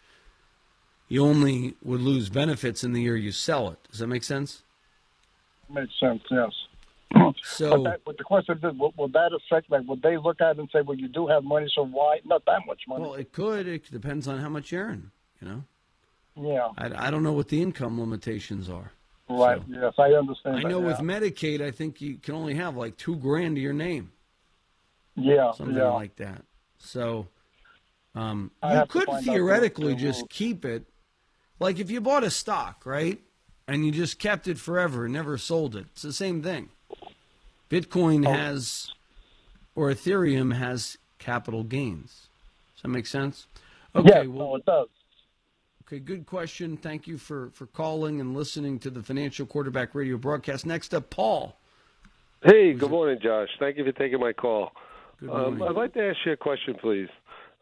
You 1.08 1.24
only 1.24 1.74
would 1.82 2.00
lose 2.00 2.28
benefits 2.28 2.82
in 2.82 2.92
the 2.92 3.02
year 3.02 3.16
you 3.16 3.32
sell 3.32 3.70
it. 3.70 3.78
Does 3.90 4.00
that 4.00 4.06
make 4.06 4.24
sense? 4.24 4.62
Makes 5.68 5.98
sense. 6.00 6.22
Yes. 6.30 6.52
So, 7.42 7.70
but, 7.70 7.84
that, 7.84 8.00
but 8.04 8.18
the 8.18 8.24
question 8.24 8.58
is, 8.62 8.78
will, 8.78 8.92
will, 8.96 9.08
that 9.08 9.30
affect? 9.32 9.70
Like, 9.70 9.86
would 9.86 10.02
they 10.02 10.16
look 10.18 10.40
at 10.40 10.56
it 10.56 10.58
and 10.58 10.68
say, 10.72 10.82
"Well, 10.82 10.96
you 10.96 11.08
do 11.08 11.26
have 11.26 11.44
money, 11.44 11.70
so 11.74 11.84
why 11.84 12.20
not 12.24 12.44
that 12.46 12.66
much 12.66 12.82
money?" 12.86 13.02
Well, 13.02 13.14
it 13.14 13.32
could. 13.32 13.66
It 13.66 13.90
depends 13.90 14.28
on 14.28 14.38
how 14.38 14.48
much 14.48 14.72
you 14.72 14.78
earn. 14.78 15.10
You 15.40 15.48
know. 15.48 15.64
Yeah. 16.36 16.68
I, 16.76 17.08
I 17.08 17.10
don't 17.10 17.22
know 17.22 17.32
what 17.32 17.48
the 17.48 17.62
income 17.62 17.98
limitations 17.98 18.68
are. 18.68 18.92
Right. 19.28 19.60
So, 19.60 19.80
yes, 19.80 19.94
I 19.98 20.12
understand. 20.12 20.58
I 20.58 20.62
know 20.62 20.80
that, 20.80 20.86
with 20.86 20.98
Medicaid, 20.98 21.60
I 21.62 21.70
think 21.70 22.00
you 22.00 22.16
can 22.16 22.34
only 22.34 22.54
have 22.54 22.76
like 22.76 22.96
two 22.96 23.16
grand 23.16 23.56
to 23.56 23.62
your 23.62 23.72
name. 23.72 24.12
Yeah. 25.14 25.52
Something 25.52 25.76
yeah. 25.76 25.88
like 25.88 26.16
that. 26.16 26.42
So, 26.78 27.28
Um, 28.16 28.50
you 28.64 28.84
could 28.88 29.08
theoretically 29.22 29.94
just 29.94 30.28
keep 30.30 30.64
it. 30.64 30.84
Like 31.60 31.78
if 31.78 31.90
you 31.90 32.00
bought 32.00 32.24
a 32.24 32.30
stock, 32.30 32.86
right? 32.86 33.20
And 33.68 33.84
you 33.84 33.90
just 33.90 34.18
kept 34.18 34.46
it 34.46 34.58
forever 34.58 35.04
and 35.04 35.14
never 35.14 35.36
sold 35.38 35.74
it. 35.74 35.86
It's 35.92 36.02
the 36.02 36.12
same 36.12 36.42
thing. 36.42 36.68
Bitcoin 37.68 38.26
Oh. 38.26 38.32
has, 38.32 38.92
or 39.74 39.90
Ethereum 39.90 40.54
has 40.54 40.96
capital 41.18 41.64
gains. 41.64 42.28
Does 42.76 42.82
that 42.82 42.88
make 42.88 43.06
sense? 43.06 43.46
Okay. 43.94 44.08
yeah, 44.08 44.26
well, 44.26 44.48
no, 44.50 44.56
it 44.56 44.66
does. 44.66 44.88
Okay, 45.86 45.98
good 45.98 46.26
question. 46.26 46.76
Thank 46.76 47.06
you 47.06 47.16
for, 47.18 47.50
for 47.54 47.66
calling 47.66 48.20
and 48.20 48.36
listening 48.36 48.78
to 48.80 48.90
the 48.90 49.02
Financial 49.02 49.46
Quarterback 49.46 49.94
Radio 49.94 50.16
broadcast. 50.16 50.66
Next 50.66 50.94
up, 50.94 51.10
Paul. 51.10 51.56
Hey, 52.44 52.72
good 52.74 52.90
morning, 52.90 53.18
Josh. 53.22 53.48
Thank 53.58 53.78
you 53.78 53.84
for 53.84 53.92
taking 53.92 54.20
my 54.20 54.32
call. 54.32 54.72
Good 55.18 55.30
Um, 55.30 55.58
morning. 55.58 55.62
I'd 55.68 55.74
like 55.80 55.94
to 55.94 56.08
ask 56.08 56.18
you 56.26 56.32
a 56.32 56.36
question, 56.36 56.74
please. 56.80 57.08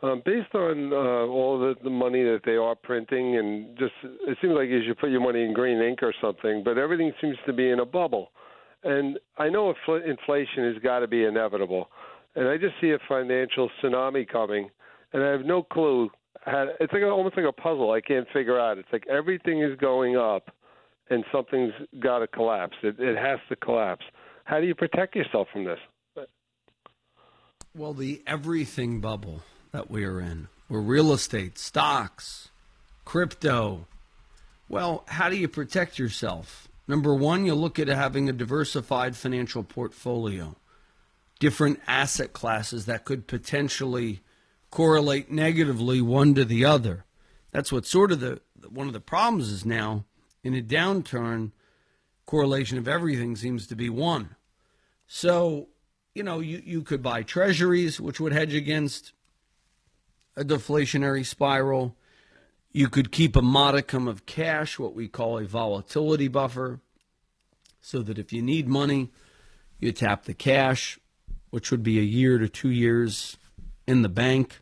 Um, 0.02 0.22
based 0.24 0.54
on 0.54 0.92
uh, 0.92 0.96
all 1.32 1.58
the, 1.58 1.74
the 1.82 1.88
money 1.88 2.22
that 2.24 2.40
they 2.44 2.56
are 2.56 2.74
printing, 2.74 3.38
and 3.38 3.78
just 3.78 3.92
it 4.02 4.36
seems 4.42 4.52
like 4.54 4.68
you 4.68 4.82
should 4.86 4.98
put 4.98 5.10
your 5.10 5.22
money 5.22 5.44
in 5.44 5.54
green 5.54 5.80
ink 5.80 6.02
or 6.02 6.12
something, 6.20 6.62
but 6.64 6.76
everything 6.76 7.12
seems 7.20 7.36
to 7.46 7.52
be 7.52 7.70
in 7.70 7.80
a 7.80 7.86
bubble. 7.86 8.30
And 8.82 9.18
I 9.38 9.48
know 9.48 9.72
infl- 9.72 10.06
inflation 10.06 10.72
has 10.72 10.82
got 10.82 10.98
to 10.98 11.06
be 11.06 11.24
inevitable, 11.24 11.88
and 12.34 12.48
I 12.48 12.58
just 12.58 12.74
see 12.80 12.90
a 12.90 12.98
financial 13.08 13.70
tsunami 13.82 14.28
coming, 14.28 14.68
and 15.12 15.22
I 15.22 15.30
have 15.30 15.46
no 15.46 15.62
clue. 15.62 16.10
How, 16.44 16.66
it's 16.80 16.92
like 16.92 17.02
a, 17.02 17.06
almost 17.08 17.36
like 17.36 17.46
a 17.48 17.52
puzzle. 17.52 17.92
I 17.92 18.02
can't 18.02 18.26
figure 18.34 18.60
out. 18.60 18.76
It's 18.76 18.88
like 18.92 19.06
everything 19.08 19.62
is 19.62 19.74
going 19.78 20.16
up, 20.16 20.50
and 21.08 21.24
something's 21.32 21.72
got 22.00 22.18
to 22.18 22.26
collapse. 22.26 22.76
It, 22.82 22.96
it 22.98 23.16
has 23.16 23.38
to 23.48 23.56
collapse. 23.56 24.04
How 24.44 24.60
do 24.60 24.66
you 24.66 24.74
protect 24.74 25.14
yourself 25.14 25.48
from 25.50 25.64
this? 25.64 25.78
Well, 27.74 27.94
the 27.94 28.22
everything 28.26 29.00
bubble 29.00 29.42
that 29.74 29.90
we 29.90 30.04
are 30.04 30.20
in, 30.20 30.46
where 30.68 30.80
real 30.80 31.12
estate, 31.12 31.58
stocks, 31.58 32.50
crypto. 33.04 33.88
Well, 34.68 35.02
how 35.08 35.28
do 35.28 35.36
you 35.36 35.48
protect 35.48 35.98
yourself? 35.98 36.68
Number 36.86 37.12
one, 37.12 37.44
you 37.44 37.56
look 37.56 37.80
at 37.80 37.88
having 37.88 38.28
a 38.28 38.32
diversified 38.32 39.16
financial 39.16 39.64
portfolio, 39.64 40.54
different 41.40 41.80
asset 41.88 42.32
classes 42.32 42.86
that 42.86 43.04
could 43.04 43.26
potentially 43.26 44.20
correlate 44.70 45.32
negatively 45.32 46.00
one 46.00 46.36
to 46.36 46.44
the 46.44 46.64
other. 46.64 47.04
That's 47.50 47.72
what 47.72 47.84
sort 47.84 48.12
of 48.12 48.20
the 48.20 48.40
one 48.68 48.86
of 48.86 48.92
the 48.92 49.00
problems 49.00 49.50
is 49.50 49.66
now 49.66 50.04
in 50.44 50.54
a 50.54 50.62
downturn. 50.62 51.50
Correlation 52.26 52.78
of 52.78 52.86
everything 52.86 53.34
seems 53.34 53.66
to 53.66 53.74
be 53.74 53.90
one. 53.90 54.36
So, 55.08 55.66
you 56.14 56.22
know, 56.22 56.38
you, 56.38 56.62
you 56.64 56.82
could 56.82 57.02
buy 57.02 57.24
treasuries, 57.24 58.00
which 58.00 58.20
would 58.20 58.32
hedge 58.32 58.54
against 58.54 59.12
a 60.36 60.44
deflationary 60.44 61.24
spiral. 61.24 61.96
You 62.72 62.88
could 62.88 63.12
keep 63.12 63.36
a 63.36 63.42
modicum 63.42 64.08
of 64.08 64.26
cash, 64.26 64.78
what 64.78 64.94
we 64.94 65.08
call 65.08 65.38
a 65.38 65.44
volatility 65.44 66.28
buffer, 66.28 66.80
so 67.80 68.02
that 68.02 68.18
if 68.18 68.32
you 68.32 68.42
need 68.42 68.66
money, 68.66 69.12
you 69.78 69.92
tap 69.92 70.24
the 70.24 70.34
cash, 70.34 70.98
which 71.50 71.70
would 71.70 71.82
be 71.82 71.98
a 71.98 72.02
year 72.02 72.38
to 72.38 72.48
two 72.48 72.70
years 72.70 73.36
in 73.86 74.02
the 74.02 74.08
bank. 74.08 74.60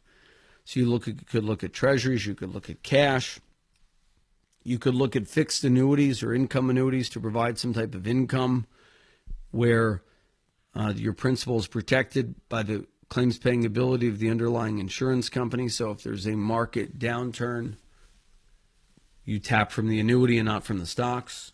So 0.65 0.81
you 0.81 0.87
look 0.87 1.09
at, 1.09 1.27
could 1.27 1.45
look 1.45 1.65
at 1.65 1.73
treasuries, 1.73 2.27
you 2.27 2.35
could 2.35 2.53
look 2.53 2.69
at 2.69 2.83
cash. 2.83 3.41
You 4.65 4.79
could 4.79 4.95
look 4.95 5.17
at 5.17 5.27
fixed 5.27 5.65
annuities 5.65 6.23
or 6.23 6.33
income 6.33 6.71
annuities 6.71 7.09
to 7.11 7.21
provide 7.21 7.59
some 7.59 7.73
type 7.73 7.95
of 7.95 8.07
income 8.07 8.67
where 9.51 10.03
uh, 10.75 10.93
your 10.95 11.13
principal 11.13 11.59
is 11.59 11.67
protected 11.67 12.35
by 12.49 12.63
the 12.63 12.87
claims 13.13 13.37
paying 13.37 13.67
ability 13.67 14.09
of 14.09 14.19
the 14.19 14.31
underlying 14.31 14.79
insurance 14.79 15.29
company. 15.29 15.69
So 15.69 15.91
if 15.91 16.03
there's 16.03 16.27
a 16.27 16.35
market 16.35 16.99
downturn, 16.99 17.75
you 19.23 19.39
tap 19.39 19.71
from 19.71 19.89
the 19.89 20.01
annuity 20.01 20.39
and 20.39 20.47
not 20.47 20.65
from 20.65 20.79
the 20.79 20.87
stocks. 20.87 21.53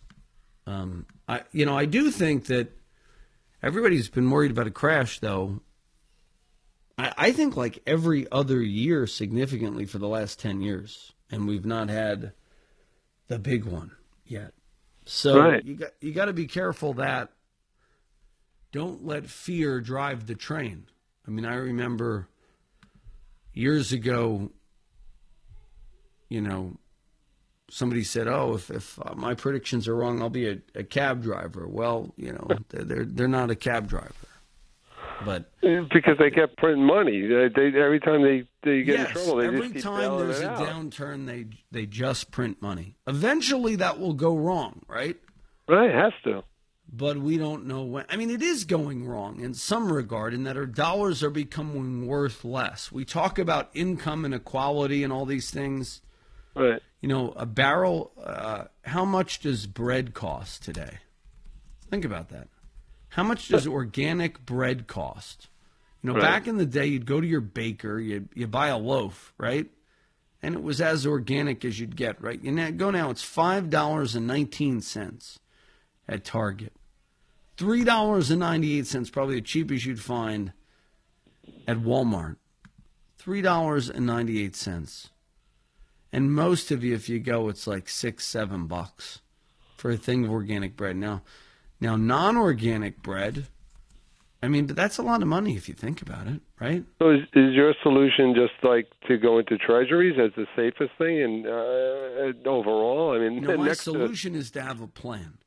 Um, 0.65 1.05
I, 1.27 1.41
you 1.51 1.65
know, 1.65 1.77
I 1.77 1.83
do 1.83 2.11
think 2.11 2.45
that 2.45 2.69
everybody's 3.61 4.07
been 4.07 4.29
worried 4.29 4.51
about 4.51 4.67
a 4.67 4.71
crash, 4.71 5.19
though. 5.19 5.59
I, 6.97 7.11
I 7.17 7.31
think 7.33 7.57
like 7.57 7.79
every 7.85 8.25
other 8.31 8.61
year, 8.61 9.05
significantly 9.05 9.83
for 9.85 9.97
the 9.97 10.07
last 10.07 10.39
ten 10.39 10.61
years, 10.61 11.11
and 11.29 11.45
we've 11.45 11.65
not 11.65 11.89
had 11.89 12.31
the 13.27 13.37
big 13.37 13.65
one 13.65 13.91
yet. 14.25 14.53
So 15.05 15.37
Right. 15.37 15.65
you 15.65 15.75
got 15.75 15.91
you 15.99 16.13
got 16.13 16.25
to 16.25 16.33
be 16.33 16.47
careful 16.47 16.93
that 16.93 17.33
don't 18.71 19.05
let 19.05 19.27
fear 19.27 19.81
drive 19.81 20.25
the 20.25 20.35
train. 20.35 20.85
I 21.29 21.31
mean, 21.31 21.45
I 21.45 21.53
remember 21.53 22.27
years 23.53 23.91
ago, 23.91 24.49
you 26.27 26.41
know, 26.41 26.77
somebody 27.69 28.03
said, 28.03 28.27
"Oh, 28.27 28.55
if 28.55 28.71
if 28.71 28.97
uh, 28.99 29.13
my 29.13 29.35
predictions 29.35 29.87
are 29.87 29.95
wrong, 29.95 30.23
I'll 30.23 30.31
be 30.31 30.49
a, 30.49 30.57
a 30.73 30.83
cab 30.83 31.21
driver." 31.21 31.67
Well, 31.67 32.15
you 32.17 32.33
know, 32.33 32.47
they're 32.69 32.83
they're, 32.83 33.05
they're 33.05 33.27
not 33.27 33.51
a 33.51 33.55
cab 33.55 33.87
driver, 33.87 34.09
but 35.23 35.51
Because 35.61 36.17
they 36.17 36.31
kept 36.31 36.57
printing 36.57 36.87
money. 36.87 37.21
They, 37.21 37.49
they, 37.55 37.79
every 37.79 37.99
time 37.99 38.23
they, 38.23 38.47
they 38.63 38.81
get 38.81 38.97
yes, 38.97 39.07
in 39.09 39.13
trouble, 39.13 39.35
they 39.35 39.45
every 39.45 39.61
just 39.61 39.73
keep 39.75 39.83
time 39.83 40.17
there's 40.17 40.39
a 40.39 40.49
out. 40.49 40.67
downturn, 40.67 41.27
they 41.27 41.45
they 41.69 41.85
just 41.85 42.31
print 42.31 42.59
money. 42.59 42.95
Eventually, 43.05 43.75
that 43.75 43.99
will 43.99 44.13
go 44.13 44.35
wrong, 44.35 44.81
right? 44.87 45.15
Right, 45.67 45.91
it 45.91 45.95
has 45.95 46.13
to. 46.23 46.43
But 46.91 47.17
we 47.17 47.37
don't 47.37 47.65
know 47.65 47.83
when. 47.83 48.05
I 48.09 48.15
mean, 48.15 48.29
it 48.29 48.41
is 48.41 48.63
going 48.65 49.05
wrong 49.07 49.39
in 49.39 49.53
some 49.53 49.91
regard 49.91 50.33
in 50.33 50.43
that 50.43 50.57
our 50.57 50.65
dollars 50.65 51.23
are 51.23 51.29
becoming 51.29 52.07
worth 52.07 52.43
less. 52.43 52.91
We 52.91 53.05
talk 53.05 53.37
about 53.37 53.69
income 53.73 54.25
inequality 54.25 55.03
and 55.03 55.13
all 55.13 55.25
these 55.25 55.51
things. 55.51 56.01
Right. 56.55 56.81
You 57.01 57.07
know, 57.09 57.31
a 57.37 57.45
barrel, 57.45 58.11
uh, 58.21 58.65
how 58.83 59.05
much 59.05 59.39
does 59.39 59.67
bread 59.67 60.13
cost 60.13 60.63
today? 60.63 60.97
Think 61.89 62.05
about 62.05 62.29
that. 62.29 62.47
How 63.09 63.23
much 63.23 63.47
does 63.47 63.65
organic 63.67 64.45
bread 64.45 64.87
cost? 64.87 65.47
You 66.01 66.09
know, 66.09 66.13
Right. 66.15 66.23
back 66.23 66.47
in 66.47 66.57
the 66.57 66.65
day, 66.65 66.85
you'd 66.87 67.05
go 67.05 67.19
to 67.21 67.27
your 67.27 67.41
baker, 67.41 67.99
you 67.99 68.29
you 68.33 68.47
buy 68.47 68.67
a 68.67 68.77
loaf, 68.77 69.33
right? 69.37 69.69
And 70.41 70.55
it 70.55 70.63
was 70.63 70.79
as 70.79 71.05
organic 71.05 71.65
as 71.65 71.79
you'd 71.79 71.95
get, 71.97 72.21
right? 72.21 72.41
You 72.41 72.51
now, 72.51 72.69
go 72.71 72.89
now, 72.91 73.09
it's 73.09 73.23
five 73.23 73.69
dollars 73.69 74.15
and 74.15 74.25
nineteen 74.25 74.81
cents 74.81 75.39
at 76.07 76.23
Target. 76.23 76.73
Three 77.59 77.83
dollars 77.83 78.31
and 78.31 78.39
ninety 78.39 78.79
eight 78.79 78.87
cents, 78.87 79.09
probably 79.09 79.35
the 79.35 79.41
cheapest 79.41 79.85
you'd 79.85 79.99
find 79.99 80.53
at 81.67 81.79
Walmart. 81.79 82.37
Three 83.17 83.41
dollars 83.41 83.89
and 83.89 84.05
ninety 84.05 84.41
eight 84.41 84.55
cents. 84.55 85.09
And 86.13 86.31
most 86.33 86.71
of 86.71 86.85
you, 86.85 86.95
if 86.95 87.09
you 87.09 87.19
go, 87.19 87.49
it's 87.49 87.67
like 87.67 87.89
six, 87.89 88.25
seven 88.25 88.67
bucks 88.67 89.19
for 89.75 89.91
a 89.91 89.97
thing 89.97 90.23
of 90.23 90.31
organic 90.31 90.77
bread. 90.77 90.95
Now, 90.95 91.21
now 91.81 91.97
non-organic 91.97 93.03
bread. 93.03 93.47
I 94.41 94.47
mean, 94.47 94.65
but 94.65 94.77
that's 94.77 94.97
a 94.97 95.01
lot 95.03 95.21
of 95.21 95.27
money 95.27 95.57
if 95.57 95.67
you 95.67 95.75
think 95.75 96.01
about 96.01 96.27
it, 96.27 96.39
right? 96.61 96.85
So 96.99 97.09
is, 97.11 97.23
is 97.33 97.53
your 97.55 97.73
solution 97.83 98.35
just 98.35 98.53
like 98.63 98.87
to 99.09 99.17
go 99.17 99.37
into 99.37 99.57
treasuries 99.57 100.17
as 100.17 100.31
the 100.37 100.47
safest 100.55 100.91
thing 100.97 101.21
and 101.21 101.45
uh, 101.45 102.49
overall? 102.49 103.13
I 103.13 103.19
mean, 103.19 103.41
No, 103.41 103.57
my 103.57 103.65
next 103.65 103.79
to- 103.79 103.91
solution 103.91 104.33
is 104.33 104.49
to 104.51 104.61
have 104.61 104.79
a 104.79 104.87
plan. 104.87 105.39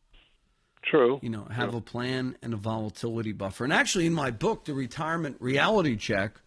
True. 0.82 1.18
You 1.22 1.30
know, 1.30 1.44
have 1.44 1.74
a 1.74 1.80
plan 1.80 2.36
and 2.42 2.52
a 2.52 2.56
volatility 2.56 3.32
buffer. 3.32 3.64
And 3.64 3.72
actually, 3.72 4.06
in 4.06 4.12
my 4.12 4.30
book, 4.30 4.64
The 4.64 4.74
Retirement 4.74 5.36
Reality 5.40 5.96
Check, 5.96 6.40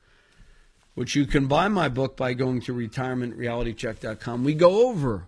which 0.93 1.15
you 1.15 1.25
can 1.25 1.47
buy 1.47 1.67
my 1.67 1.89
book 1.89 2.15
by 2.17 2.33
going 2.33 2.61
to 2.61 2.73
retirementrealitycheck.com, 2.73 4.43
we 4.43 4.53
go 4.53 4.87
over 4.87 5.27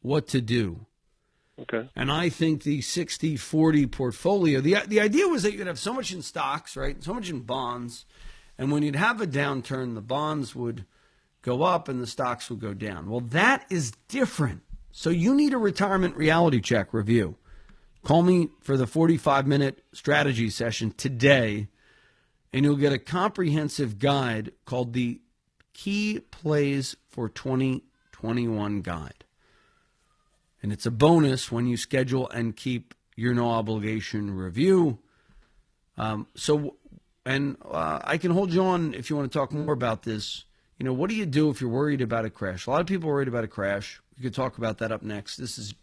what 0.00 0.26
to 0.28 0.40
do. 0.40 0.86
Okay. 1.60 1.88
And 1.94 2.10
I 2.10 2.28
think 2.28 2.62
the 2.62 2.80
60 2.80 3.36
40 3.36 3.86
portfolio, 3.86 4.60
the, 4.60 4.76
the 4.86 5.00
idea 5.00 5.28
was 5.28 5.42
that 5.42 5.52
you'd 5.52 5.66
have 5.66 5.78
so 5.78 5.92
much 5.92 6.12
in 6.12 6.22
stocks, 6.22 6.76
right? 6.76 7.02
So 7.02 7.14
much 7.14 7.30
in 7.30 7.40
bonds. 7.40 8.06
And 8.58 8.72
when 8.72 8.82
you'd 8.82 8.96
have 8.96 9.20
a 9.20 9.26
downturn, 9.26 9.94
the 9.94 10.00
bonds 10.00 10.54
would 10.54 10.86
go 11.42 11.62
up 11.62 11.88
and 11.88 12.00
the 12.00 12.06
stocks 12.06 12.48
would 12.48 12.60
go 12.60 12.74
down. 12.74 13.08
Well, 13.08 13.20
that 13.20 13.66
is 13.70 13.92
different. 14.08 14.62
So 14.92 15.10
you 15.10 15.34
need 15.34 15.52
a 15.52 15.58
retirement 15.58 16.16
reality 16.16 16.60
check 16.60 16.92
review. 16.92 17.36
Call 18.04 18.22
me 18.22 18.48
for 18.60 18.76
the 18.76 18.86
45 18.86 19.46
minute 19.46 19.84
strategy 19.92 20.50
session 20.50 20.90
today, 20.90 21.68
and 22.52 22.64
you'll 22.64 22.76
get 22.76 22.92
a 22.92 22.98
comprehensive 22.98 23.98
guide 24.00 24.52
called 24.64 24.92
the 24.92 25.20
Key 25.72 26.20
Plays 26.30 26.96
for 27.08 27.28
2021 27.28 28.82
Guide. 28.82 29.24
And 30.62 30.72
it's 30.72 30.86
a 30.86 30.90
bonus 30.90 31.52
when 31.52 31.66
you 31.66 31.76
schedule 31.76 32.28
and 32.30 32.56
keep 32.56 32.94
your 33.14 33.34
no 33.34 33.50
obligation 33.50 34.34
review. 34.34 34.98
Um, 35.96 36.26
so, 36.34 36.76
and 37.24 37.56
uh, 37.64 38.00
I 38.02 38.18
can 38.18 38.32
hold 38.32 38.52
you 38.52 38.62
on 38.62 38.94
if 38.94 39.10
you 39.10 39.16
want 39.16 39.30
to 39.30 39.38
talk 39.38 39.52
more 39.52 39.72
about 39.72 40.02
this. 40.02 40.44
You 40.78 40.86
know, 40.86 40.92
what 40.92 41.08
do 41.08 41.16
you 41.16 41.26
do 41.26 41.50
if 41.50 41.60
you're 41.60 41.70
worried 41.70 42.00
about 42.00 42.24
a 42.24 42.30
crash? 42.30 42.66
A 42.66 42.70
lot 42.70 42.80
of 42.80 42.86
people 42.86 43.08
are 43.10 43.12
worried 43.12 43.28
about 43.28 43.44
a 43.44 43.48
crash. 43.48 44.00
We 44.16 44.24
could 44.24 44.34
talk 44.34 44.58
about 44.58 44.78
that 44.78 44.90
up 44.90 45.02
next. 45.02 45.36
This 45.36 45.58
is 45.58 45.74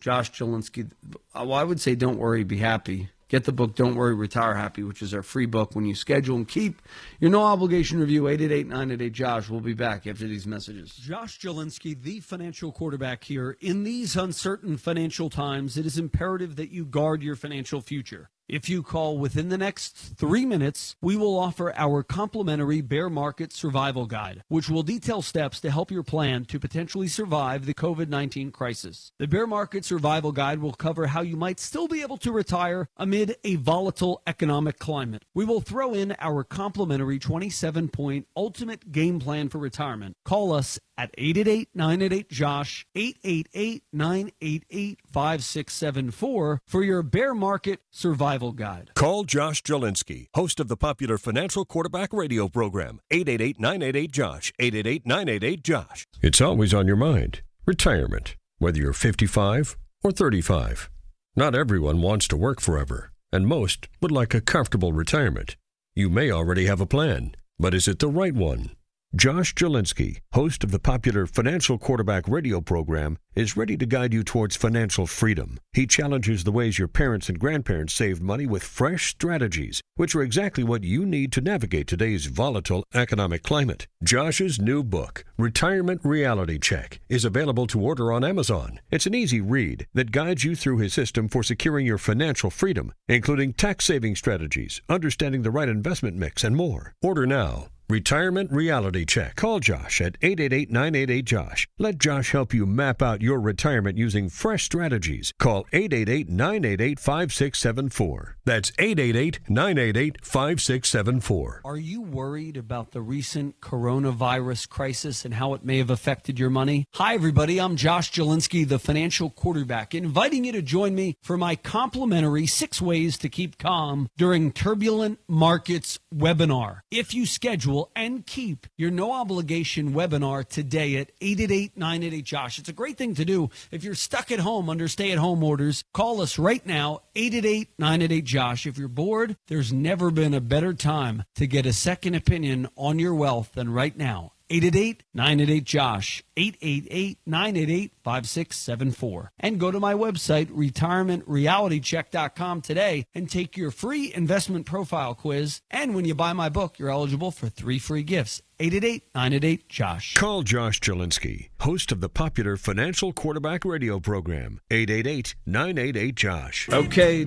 Josh 0.00 0.32
Jalinski. 0.32 0.90
Uh, 1.34 1.44
well, 1.44 1.54
I 1.54 1.64
would 1.64 1.80
say 1.80 1.94
don't 1.94 2.18
worry, 2.18 2.44
be 2.44 2.58
happy. 2.58 3.10
Get 3.28 3.42
the 3.42 3.52
book 3.52 3.74
Don't 3.74 3.96
Worry, 3.96 4.14
Retire 4.14 4.54
Happy, 4.54 4.84
which 4.84 5.02
is 5.02 5.12
our 5.12 5.22
free 5.22 5.46
book 5.46 5.74
when 5.74 5.84
you 5.84 5.96
schedule 5.96 6.36
and 6.36 6.46
keep 6.46 6.80
your 7.18 7.28
no 7.28 7.42
obligation 7.42 7.98
review 7.98 8.28
888 8.28 8.68
988 8.68 9.12
Josh. 9.12 9.50
We'll 9.50 9.60
be 9.60 9.74
back 9.74 10.06
after 10.06 10.28
these 10.28 10.46
messages. 10.46 10.94
Josh 10.94 11.40
Jalinski, 11.40 12.00
the 12.00 12.20
financial 12.20 12.70
quarterback 12.70 13.24
here. 13.24 13.56
In 13.60 13.82
these 13.82 14.14
uncertain 14.14 14.76
financial 14.76 15.28
times, 15.28 15.76
it 15.76 15.86
is 15.86 15.98
imperative 15.98 16.54
that 16.54 16.70
you 16.70 16.84
guard 16.84 17.20
your 17.20 17.34
financial 17.34 17.80
future. 17.80 18.30
If 18.48 18.68
you 18.68 18.84
call 18.84 19.18
within 19.18 19.48
the 19.48 19.58
next 19.58 19.96
three 19.96 20.46
minutes, 20.46 20.94
we 21.02 21.16
will 21.16 21.36
offer 21.36 21.74
our 21.74 22.04
complimentary 22.04 22.80
bear 22.80 23.10
market 23.10 23.52
survival 23.52 24.06
guide, 24.06 24.44
which 24.46 24.70
will 24.70 24.84
detail 24.84 25.20
steps 25.20 25.58
to 25.60 25.70
help 25.70 25.90
your 25.90 26.04
plan 26.04 26.44
to 26.44 26.60
potentially 26.60 27.08
survive 27.08 27.66
the 27.66 27.74
COVID 27.74 28.08
19 28.08 28.52
crisis. 28.52 29.10
The 29.18 29.26
bear 29.26 29.48
market 29.48 29.84
survival 29.84 30.30
guide 30.30 30.60
will 30.60 30.74
cover 30.74 31.08
how 31.08 31.22
you 31.22 31.36
might 31.36 31.58
still 31.58 31.88
be 31.88 32.02
able 32.02 32.18
to 32.18 32.30
retire 32.30 32.88
amid 32.96 33.34
a 33.42 33.56
volatile 33.56 34.22
economic 34.28 34.78
climate. 34.78 35.24
We 35.34 35.44
will 35.44 35.60
throw 35.60 35.92
in 35.92 36.14
our 36.20 36.44
complimentary 36.44 37.18
27 37.18 37.88
point 37.88 38.28
ultimate 38.36 38.92
game 38.92 39.18
plan 39.18 39.48
for 39.48 39.58
retirement. 39.58 40.14
Call 40.24 40.52
us 40.52 40.78
at 40.96 41.10
888 41.18 41.70
988 41.74 42.30
Josh, 42.30 42.86
888 42.94 43.82
988 43.92 45.00
5674 45.12 46.60
for 46.64 46.84
your 46.84 47.02
bear 47.02 47.34
market 47.34 47.80
survival 47.90 48.35
guide. 48.52 48.90
Call 48.94 49.24
Josh 49.24 49.62
Jalinski, 49.62 50.26
host 50.34 50.60
of 50.60 50.68
the 50.68 50.76
popular 50.76 51.18
Financial 51.18 51.64
Quarterback 51.64 52.12
radio 52.12 52.48
program, 52.48 53.00
888 53.10 53.60
988 53.60 54.12
Josh, 54.12 54.52
888 54.58 55.06
988 55.06 55.62
Josh. 55.62 56.06
It's 56.22 56.40
always 56.40 56.74
on 56.74 56.86
your 56.86 56.96
mind. 56.96 57.42
Retirement, 57.66 58.36
whether 58.58 58.78
you're 58.78 58.92
55 58.92 59.76
or 60.04 60.12
35. 60.12 60.90
Not 61.34 61.54
everyone 61.54 62.00
wants 62.00 62.28
to 62.28 62.36
work 62.36 62.60
forever, 62.60 63.12
and 63.32 63.46
most 63.46 63.88
would 64.00 64.12
like 64.12 64.34
a 64.34 64.40
comfortable 64.40 64.92
retirement. 64.92 65.56
You 65.94 66.10
may 66.10 66.30
already 66.30 66.66
have 66.66 66.80
a 66.80 66.86
plan, 66.86 67.34
but 67.58 67.74
is 67.74 67.88
it 67.88 67.98
the 67.98 68.08
right 68.08 68.34
one? 68.34 68.70
Josh 69.16 69.54
Jalinski, 69.54 70.20
host 70.34 70.62
of 70.62 70.72
the 70.72 70.78
popular 70.78 71.26
Financial 71.26 71.78
Quarterback 71.78 72.28
radio 72.28 72.60
program, 72.60 73.16
is 73.34 73.56
ready 73.56 73.74
to 73.78 73.86
guide 73.86 74.12
you 74.12 74.22
towards 74.22 74.56
financial 74.56 75.06
freedom. 75.06 75.58
He 75.72 75.86
challenges 75.86 76.44
the 76.44 76.52
ways 76.52 76.78
your 76.78 76.88
parents 76.88 77.30
and 77.30 77.38
grandparents 77.38 77.94
saved 77.94 78.22
money 78.22 78.44
with 78.46 78.62
fresh 78.62 79.08
strategies, 79.08 79.80
which 79.94 80.14
are 80.14 80.20
exactly 80.20 80.62
what 80.62 80.84
you 80.84 81.06
need 81.06 81.32
to 81.32 81.40
navigate 81.40 81.86
today's 81.86 82.26
volatile 82.26 82.84
economic 82.92 83.42
climate. 83.42 83.86
Josh's 84.04 84.60
new 84.60 84.84
book, 84.84 85.24
Retirement 85.38 86.02
Reality 86.04 86.58
Check, 86.58 87.00
is 87.08 87.24
available 87.24 87.66
to 87.68 87.80
order 87.80 88.12
on 88.12 88.22
Amazon. 88.22 88.80
It's 88.90 89.06
an 89.06 89.14
easy 89.14 89.40
read 89.40 89.86
that 89.94 90.12
guides 90.12 90.44
you 90.44 90.54
through 90.54 90.78
his 90.78 90.92
system 90.92 91.28
for 91.28 91.42
securing 91.42 91.86
your 91.86 91.96
financial 91.96 92.50
freedom, 92.50 92.92
including 93.08 93.54
tax 93.54 93.86
saving 93.86 94.16
strategies, 94.16 94.82
understanding 94.90 95.40
the 95.40 95.50
right 95.50 95.70
investment 95.70 96.16
mix, 96.18 96.44
and 96.44 96.54
more. 96.54 96.92
Order 97.02 97.24
now 97.24 97.68
Retirement 97.88 98.50
Reality 98.50 99.04
Check. 99.04 99.36
Call 99.36 99.60
Josh 99.60 100.00
at 100.00 100.16
888 100.20 100.72
988 100.72 101.24
Josh. 101.24 101.68
Let 101.78 101.98
Josh 101.98 102.32
help 102.32 102.52
you 102.52 102.66
map 102.66 103.00
out 103.00 103.22
your 103.22 103.38
retirement 103.38 103.96
using 103.96 104.28
fresh 104.28 104.64
strategies. 104.64 105.32
Call 105.38 105.66
888 105.72 106.28
988 106.28 106.98
5674. 106.98 108.36
That's 108.44 108.72
888 108.76 109.38
988 109.48 110.16
5674. 110.20 111.60
Are 111.64 111.76
you 111.76 112.02
worried 112.02 112.56
about 112.56 112.90
the 112.90 113.00
recent 113.00 113.60
coronavirus 113.60 114.68
crisis 114.68 115.24
and 115.24 115.34
how 115.34 115.54
it 115.54 115.64
may 115.64 115.78
have 115.78 115.90
affected 115.90 116.40
your 116.40 116.50
money? 116.50 116.86
Hi, 116.94 117.14
everybody. 117.14 117.60
I'm 117.60 117.76
Josh 117.76 118.10
Jalinski, 118.10 118.66
the 118.66 118.80
financial 118.80 119.30
quarterback, 119.30 119.94
inviting 119.94 120.44
you 120.44 120.50
to 120.52 120.62
join 120.62 120.96
me 120.96 121.14
for 121.22 121.36
my 121.36 121.54
complimentary 121.54 122.48
six 122.48 122.82
ways 122.82 123.16
to 123.18 123.28
keep 123.28 123.58
calm 123.58 124.08
during 124.16 124.50
turbulent 124.50 125.20
markets 125.28 126.00
webinar. 126.12 126.80
If 126.90 127.14
you 127.14 127.26
schedule 127.26 127.75
and 127.94 128.26
keep 128.26 128.66
your 128.76 128.90
no 128.90 129.12
obligation 129.12 129.92
webinar 129.92 130.46
today 130.46 130.96
at 130.96 131.12
888 131.20 131.76
988 131.76 132.24
Josh. 132.24 132.58
It's 132.58 132.68
a 132.68 132.72
great 132.72 132.96
thing 132.96 133.14
to 133.14 133.24
do 133.24 133.50
if 133.70 133.84
you're 133.84 133.94
stuck 133.94 134.30
at 134.30 134.40
home 134.40 134.68
under 134.70 134.88
stay 134.88 135.12
at 135.12 135.18
home 135.18 135.42
orders. 135.42 135.84
Call 135.92 136.20
us 136.20 136.38
right 136.38 136.64
now, 136.64 137.02
888 137.14 137.70
988 137.78 138.24
Josh. 138.24 138.66
If 138.66 138.78
you're 138.78 138.88
bored, 138.88 139.36
there's 139.48 139.72
never 139.72 140.10
been 140.10 140.34
a 140.34 140.40
better 140.40 140.72
time 140.74 141.24
to 141.34 141.46
get 141.46 141.66
a 141.66 141.72
second 141.72 142.14
opinion 142.14 142.68
on 142.76 142.98
your 142.98 143.14
wealth 143.14 143.52
than 143.54 143.72
right 143.72 143.96
now. 143.96 144.32
888 144.48 145.02
988 145.14 145.64
Josh, 145.64 146.22
888 146.36 147.18
988 147.26 147.92
5674. 148.04 149.32
And 149.40 149.58
go 149.58 149.70
to 149.70 149.80
my 149.80 149.94
website, 149.94 150.46
retirementrealitycheck.com 150.46 152.62
today 152.62 153.06
and 153.14 153.30
take 153.30 153.56
your 153.56 153.70
free 153.70 154.12
investment 154.14 154.66
profile 154.66 155.14
quiz. 155.14 155.60
And 155.70 155.94
when 155.94 156.04
you 156.04 156.14
buy 156.14 156.32
my 156.32 156.48
book, 156.48 156.78
you're 156.78 156.90
eligible 156.90 157.30
for 157.30 157.48
three 157.48 157.78
free 157.78 158.02
gifts. 158.02 158.42
888 158.58 159.04
988 159.14 159.68
Josh. 159.68 160.14
Call 160.14 160.42
Josh 160.42 160.80
Jalinski, 160.80 161.50
host 161.60 161.92
of 161.92 162.00
the 162.00 162.08
popular 162.08 162.56
Financial 162.56 163.12
Quarterback 163.12 163.64
radio 163.64 164.00
program, 164.00 164.60
888 164.70 165.34
988 165.44 166.14
Josh. 166.14 166.68
Okay, 166.72 167.26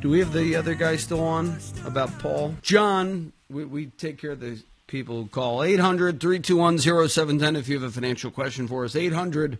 do 0.00 0.10
we 0.10 0.18
have 0.18 0.32
the 0.32 0.56
other 0.56 0.74
guy 0.74 0.96
still 0.96 1.20
on 1.20 1.56
about 1.86 2.18
Paul? 2.18 2.54
John, 2.60 3.32
we, 3.48 3.64
we 3.64 3.86
take 3.86 4.18
care 4.18 4.32
of 4.32 4.40
the 4.40 4.62
people 4.92 5.22
who 5.22 5.26
call 5.26 5.62
800 5.62 6.20
321 6.20 6.78
0710 6.78 7.56
if 7.56 7.66
you 7.66 7.80
have 7.80 7.88
a 7.88 7.90
financial 7.90 8.30
question 8.30 8.68
for 8.68 8.84
us. 8.84 8.94
800 8.94 9.58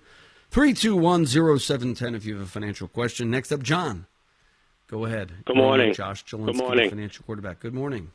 321 0.50 1.26
0710 1.26 2.14
if 2.14 2.26
you 2.26 2.34
have 2.34 2.44
a 2.44 2.46
financial 2.46 2.86
question. 2.86 3.30
Next 3.30 3.50
up, 3.50 3.62
John. 3.62 4.04
Go 4.88 5.06
ahead. 5.06 5.32
Good 5.46 5.56
morning. 5.56 5.94
Josh 5.94 6.22
Jalinski, 6.26 6.46
Good 6.46 6.56
morning. 6.56 6.90
financial 6.90 7.24
quarterback. 7.24 7.60
Good 7.60 7.72
morning. 7.72 8.10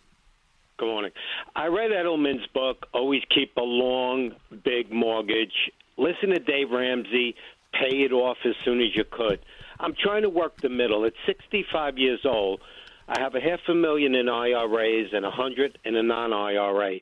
Good 0.78 0.86
morning. 0.86 1.10
I 1.56 1.66
read 1.66 1.90
Edelman's 1.90 2.46
book, 2.54 2.86
Always 2.94 3.24
Keep 3.34 3.58
a 3.58 3.62
Long, 3.62 4.36
Big 4.64 4.92
Mortgage. 4.92 5.72
Listen 5.98 6.30
to 6.30 6.40
Dave 6.40 6.70
Ramsey, 6.70 7.36
pay 7.74 8.04
it 8.04 8.12
off 8.12 8.38
as 8.46 8.54
soon 8.64 8.80
as 8.80 8.96
you 8.96 9.04
could. 9.10 9.40
I'm 9.80 9.96
trying 10.00 10.22
to 10.22 10.30
work 10.30 10.62
the 10.62 10.70
middle. 10.70 11.04
At 11.04 11.14
65 11.26 11.98
years 11.98 12.20
old, 12.26 12.62
I 13.08 13.20
have 13.22 13.36
a 13.36 13.40
half 13.40 13.60
a 13.70 13.74
million 13.74 14.16
in 14.16 14.28
IRAs 14.28 15.10
and 15.14 15.26
a 15.26 15.32
hundred 15.32 15.78
in 15.86 15.96
a 15.96 16.04
non-IRA. 16.04 16.98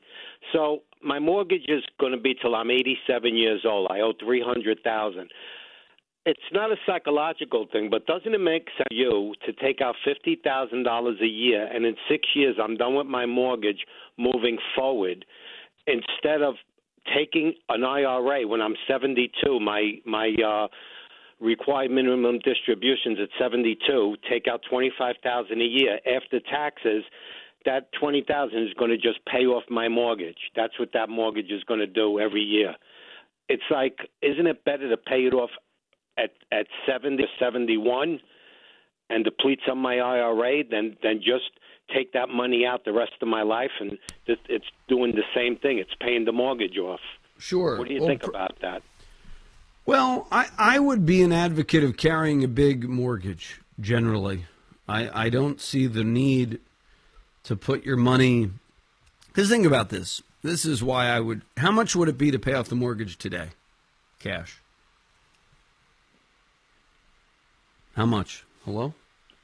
So 0.52 0.82
my 1.02 1.18
mortgage 1.18 1.64
is 1.68 1.82
going 1.98 2.12
to 2.12 2.18
be 2.18 2.34
till 2.34 2.54
I'm 2.54 2.70
87 2.70 3.36
years 3.36 3.64
old. 3.64 3.88
I 3.90 4.00
owe 4.00 4.12
300,000. 4.20 5.28
It's 6.26 6.40
not 6.52 6.72
a 6.72 6.76
psychological 6.86 7.66
thing, 7.72 7.88
but 7.90 8.06
doesn't 8.06 8.34
it 8.34 8.40
make 8.40 8.66
sense 8.76 8.88
to 8.90 8.94
you 8.96 9.34
to 9.46 9.52
take 9.52 9.80
out 9.80 9.94
fifty 10.04 10.40
thousand 10.42 10.82
dollars 10.82 11.18
a 11.22 11.26
year, 11.26 11.68
and 11.72 11.86
in 11.86 11.94
six 12.10 12.26
years 12.34 12.56
I'm 12.60 12.76
done 12.76 12.96
with 12.96 13.06
my 13.06 13.26
mortgage, 13.26 13.86
moving 14.18 14.58
forward, 14.74 15.24
instead 15.86 16.42
of 16.42 16.56
taking 17.14 17.54
an 17.68 17.84
IRA 17.84 18.46
when 18.46 18.60
I'm 18.60 18.74
72, 18.88 19.60
my 19.60 19.92
my 20.04 20.34
uh, 20.44 20.66
required 21.40 21.90
minimum 21.90 22.38
distributions 22.38 23.18
at 23.20 23.28
72, 23.38 24.16
take 24.30 24.46
out 24.48 24.62
25,000 24.70 25.60
a 25.60 25.64
year 25.64 25.98
after 26.06 26.40
taxes. 26.40 27.04
That 27.64 27.90
20,000 28.00 28.58
is 28.62 28.72
going 28.74 28.90
to 28.90 28.96
just 28.96 29.24
pay 29.26 29.44
off 29.44 29.64
my 29.68 29.88
mortgage. 29.88 30.38
That's 30.54 30.78
what 30.78 30.90
that 30.94 31.08
mortgage 31.08 31.50
is 31.50 31.64
going 31.64 31.80
to 31.80 31.86
do 31.86 32.20
every 32.20 32.42
year. 32.42 32.76
It's 33.48 33.64
like, 33.70 34.08
isn't 34.22 34.46
it 34.46 34.64
better 34.64 34.88
to 34.88 34.96
pay 34.96 35.26
it 35.26 35.34
off 35.34 35.50
at 36.16 36.30
at 36.50 36.66
70 36.86 37.22
or 37.22 37.26
71 37.38 38.20
and 39.10 39.24
deplete 39.24 39.60
some 39.66 39.78
of 39.78 39.82
my 39.82 39.98
IRA 39.98 40.64
than 40.68 40.96
than 41.02 41.18
just 41.18 41.50
take 41.94 42.12
that 42.12 42.28
money 42.28 42.64
out 42.66 42.84
the 42.84 42.92
rest 42.92 43.12
of 43.20 43.28
my 43.28 43.42
life 43.42 43.70
and 43.80 43.98
it's 44.26 44.66
doing 44.88 45.12
the 45.12 45.22
same 45.34 45.56
thing. 45.56 45.78
It's 45.78 45.94
paying 46.00 46.24
the 46.24 46.32
mortgage 46.32 46.78
off. 46.78 47.00
Sure. 47.38 47.78
What 47.78 47.88
do 47.88 47.94
you 47.94 48.00
Well, 48.00 48.08
think 48.08 48.24
about 48.24 48.56
that? 48.62 48.82
Well, 49.86 50.26
I, 50.32 50.48
I 50.58 50.78
would 50.80 51.06
be 51.06 51.22
an 51.22 51.32
advocate 51.32 51.84
of 51.84 51.96
carrying 51.96 52.42
a 52.42 52.48
big 52.48 52.88
mortgage 52.88 53.60
generally. 53.80 54.46
I, 54.88 55.26
I 55.26 55.30
don't 55.30 55.60
see 55.60 55.86
the 55.86 56.02
need 56.02 56.58
to 57.44 57.54
put 57.54 57.84
your 57.84 57.96
money. 57.96 58.50
Because 59.28 59.48
think 59.48 59.64
about 59.64 59.90
this. 59.90 60.22
This 60.42 60.64
is 60.64 60.82
why 60.82 61.06
I 61.06 61.20
would. 61.20 61.42
How 61.56 61.70
much 61.70 61.94
would 61.94 62.08
it 62.08 62.18
be 62.18 62.32
to 62.32 62.38
pay 62.38 62.54
off 62.54 62.68
the 62.68 62.74
mortgage 62.74 63.16
today? 63.16 63.50
Cash. 64.18 64.60
How 67.94 68.06
much? 68.06 68.44
Hello? 68.64 68.92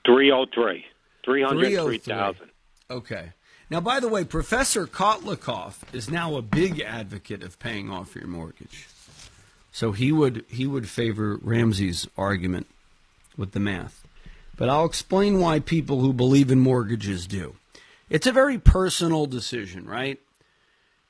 303. 0.05 0.85
303,000. 1.25 2.51
Okay. 2.91 3.33
Now, 3.71 3.81
by 3.81 4.01
the 4.01 4.09
way, 4.09 4.25
Professor 4.25 4.87
Kotlikoff 4.87 5.77
is 5.95 6.11
now 6.11 6.35
a 6.35 6.43
big 6.43 6.81
advocate 6.81 7.43
of 7.43 7.59
paying 7.59 7.91
off 7.91 8.15
your 8.15 8.27
mortgage. 8.27 8.87
So 9.73 9.93
he 9.93 10.13
would 10.13 10.45
he 10.49 10.67
would 10.67 10.89
favor 10.89 11.39
Ramsey's 11.43 12.07
argument 12.17 12.67
with 13.37 13.53
the 13.53 13.61
math. 13.61 14.07
But 14.57 14.69
I'll 14.69 14.85
explain 14.85 15.41
why 15.41 15.61
people 15.61 16.01
who 16.01 16.13
believe 16.13 16.51
in 16.51 16.61
mortgages 16.61 17.27
do. 17.27 17.57
It's 18.11 18.27
a 18.27 18.33
very 18.33 18.59
personal 18.59 19.25
decision, 19.27 19.87
right? 19.87 20.21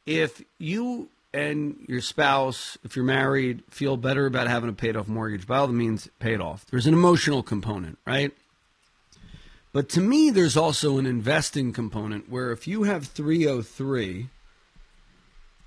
If 0.06 0.42
you 0.58 1.08
and 1.34 1.84
your 1.88 2.00
spouse, 2.00 2.78
if 2.84 2.94
you're 2.94 3.04
married, 3.04 3.64
feel 3.68 3.96
better 3.96 4.26
about 4.26 4.46
having 4.46 4.68
a 4.68 4.72
paid 4.72 4.96
off 4.96 5.08
mortgage, 5.08 5.46
by 5.46 5.58
all 5.58 5.66
the 5.66 5.72
means, 5.72 6.08
pay 6.20 6.34
it 6.34 6.40
off. 6.40 6.64
There's 6.66 6.86
an 6.86 6.94
emotional 6.94 7.42
component, 7.42 7.98
right? 8.06 8.32
But 9.72 9.88
to 9.90 10.00
me, 10.00 10.30
there's 10.30 10.56
also 10.56 10.98
an 10.98 11.06
investing 11.06 11.72
component 11.72 12.28
where 12.28 12.52
if 12.52 12.68
you 12.68 12.82
have 12.82 13.06
303 13.06 14.28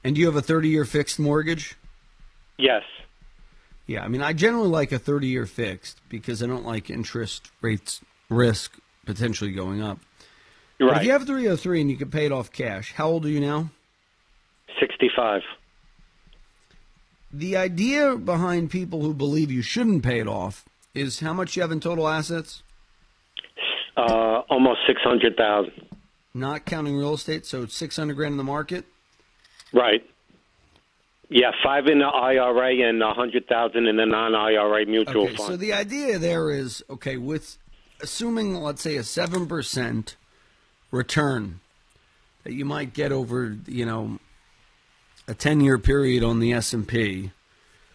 and 0.04 0.18
you 0.18 0.28
have 0.28 0.36
a 0.36 0.42
30 0.42 0.70
year 0.70 0.86
fixed 0.86 1.20
mortgage, 1.20 1.76
Yes. 2.58 2.84
yeah, 3.88 4.04
I 4.04 4.08
mean, 4.08 4.22
I 4.22 4.34
generally 4.34 4.70
like 4.70 4.92
a 4.92 5.00
30 5.00 5.28
year 5.28 5.46
fixed 5.46 6.00
because 6.10 6.42
I 6.42 6.48
don't 6.48 6.66
like 6.66 6.90
interest 6.90 7.52
rates 7.62 8.02
risk 8.30 8.78
potentially 9.06 9.52
going 9.52 9.82
up. 9.82 10.00
But 10.80 10.86
Right. 10.86 10.98
if 11.02 11.04
you 11.06 11.12
have 11.12 11.26
303 11.26 11.82
and 11.82 11.90
you 11.92 11.98
can 11.98 12.10
pay 12.10 12.26
it 12.26 12.32
off 12.32 12.52
cash, 12.52 12.94
how 12.94 13.08
old 13.08 13.26
are 13.26 13.30
you 13.30 13.40
now? 13.40 13.70
65. 14.80 15.42
The 17.32 17.56
idea 17.58 18.16
behind 18.16 18.72
people 18.72 19.02
who 19.02 19.14
believe 19.14 19.52
you 19.52 19.62
shouldn't 19.62 20.04
pay 20.04 20.20
it 20.20 20.28
off 20.28 20.66
is 20.94 21.20
how 21.20 21.34
much 21.34 21.56
you 21.56 21.62
have 21.62 21.72
in 21.72 21.80
total 21.80 22.08
assets, 22.08 22.64
Uh, 23.98 24.40
almost 24.50 24.80
600,000. 24.88 25.72
not 26.34 26.66
counting 26.66 26.98
real 26.98 27.14
estate. 27.14 27.46
So 27.46 27.64
it's 27.64 27.76
600 27.76 28.14
grand 28.16 28.34
in 28.34 28.38
the 28.38 28.44
market. 28.44 28.86
Right. 29.72 30.04
Yeah, 31.30 31.52
five 31.64 31.88
in 31.88 32.00
the 32.00 32.06
IRA 32.06 32.88
and 32.88 33.02
a 33.02 33.08
100,000 33.08 33.88
in 33.88 33.98
the 33.98 34.06
non-IRA 34.06 34.86
mutual 34.86 35.24
Okay, 35.24 35.36
fund. 35.36 35.50
so 35.50 35.58
the 35.58 35.74
idea 35.74 36.20
there 36.20 36.52
is 36.52 36.84
okay 36.90 37.18
with 37.18 37.58
assuming 38.02 38.56
let's 38.56 38.82
say 38.82 38.96
a 38.98 39.04
seven 39.04 39.48
percent 39.48 40.18
return 40.92 41.60
that 42.44 42.54
you 42.54 42.66
might 42.66 42.94
get 42.94 43.12
over 43.12 43.58
you 43.66 43.86
know 43.86 44.20
a 45.28 45.34
ten 45.34 45.62
year 45.62 45.80
period 45.80 46.24
on 46.24 46.40
the 46.40 46.54
S 46.54 46.74
and 46.74 46.88
P. 46.88 47.32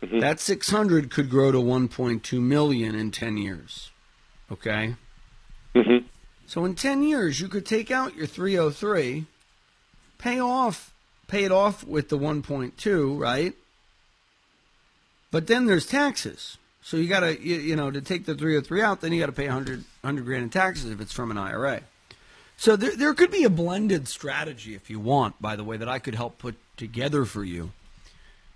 That 0.02 0.40
six 0.40 0.70
hundred 0.70 1.10
could 1.10 1.28
grow 1.28 1.52
to 1.52 1.60
one 1.60 1.86
point 1.86 2.24
two 2.24 2.40
million 2.40 2.94
in 2.94 3.10
ten 3.10 3.36
years. 3.36 3.90
Okay. 4.50 4.96
Mm-hmm. 5.74 6.06
So 6.46 6.64
in 6.64 6.74
ten 6.74 7.02
years, 7.02 7.40
you 7.40 7.48
could 7.48 7.66
take 7.66 7.90
out 7.90 8.16
your 8.16 8.26
three 8.26 8.56
hundred 8.56 8.72
three, 8.72 9.26
pay 10.18 10.40
off, 10.40 10.89
pay 11.30 11.44
it 11.44 11.52
off 11.52 11.86
with 11.86 12.08
the 12.08 12.18
one 12.18 12.42
point 12.42 12.76
two, 12.76 13.14
right? 13.16 13.54
But 15.30 15.46
then 15.46 15.66
there's 15.66 15.86
taxes. 15.86 16.58
So 16.82 16.96
you 16.96 17.08
got 17.08 17.20
to, 17.20 17.40
you, 17.40 17.56
you 17.56 17.76
know, 17.76 17.90
to 17.90 18.00
take 18.00 18.24
the 18.24 18.34
303 18.34 18.82
out, 18.82 19.00
then 19.00 19.12
you 19.12 19.20
got 19.20 19.26
to 19.26 19.32
pay 19.32 19.46
100, 19.46 19.84
100 20.00 20.24
grand 20.24 20.42
in 20.44 20.50
taxes 20.50 20.90
if 20.90 21.00
it's 21.00 21.12
from 21.12 21.30
an 21.30 21.38
IRA. 21.38 21.82
So 22.56 22.76
there, 22.76 22.96
there 22.96 23.14
could 23.14 23.30
be 23.30 23.44
a 23.44 23.50
blended 23.50 24.08
strategy 24.08 24.74
if 24.74 24.90
you 24.90 24.98
want, 24.98 25.40
by 25.40 25.56
the 25.56 25.64
way, 25.64 25.76
that 25.76 25.88
I 25.88 25.98
could 25.98 26.14
help 26.14 26.38
put 26.38 26.56
together 26.76 27.24
for 27.24 27.44
you, 27.44 27.70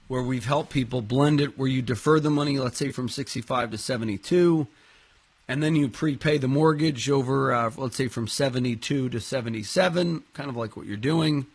where 0.08 0.22
we've 0.22 0.46
helped 0.46 0.70
people 0.70 1.00
blend 1.00 1.40
it, 1.40 1.56
where 1.58 1.68
you 1.68 1.80
defer 1.80 2.18
the 2.18 2.30
money, 2.30 2.58
let's 2.58 2.78
say 2.78 2.90
from 2.90 3.08
65 3.08 3.70
to 3.70 3.78
72, 3.78 4.66
and 5.46 5.62
then 5.62 5.76
you 5.76 5.88
prepay 5.88 6.38
the 6.38 6.48
mortgage 6.48 7.08
over, 7.08 7.52
uh, 7.52 7.70
let's 7.76 7.96
say 7.96 8.08
from 8.08 8.26
72 8.26 9.10
to 9.10 9.20
77, 9.20 10.24
kind 10.32 10.50
of 10.50 10.56
like 10.56 10.76
what 10.76 10.86
you're 10.86 10.96
doing. 10.96 11.46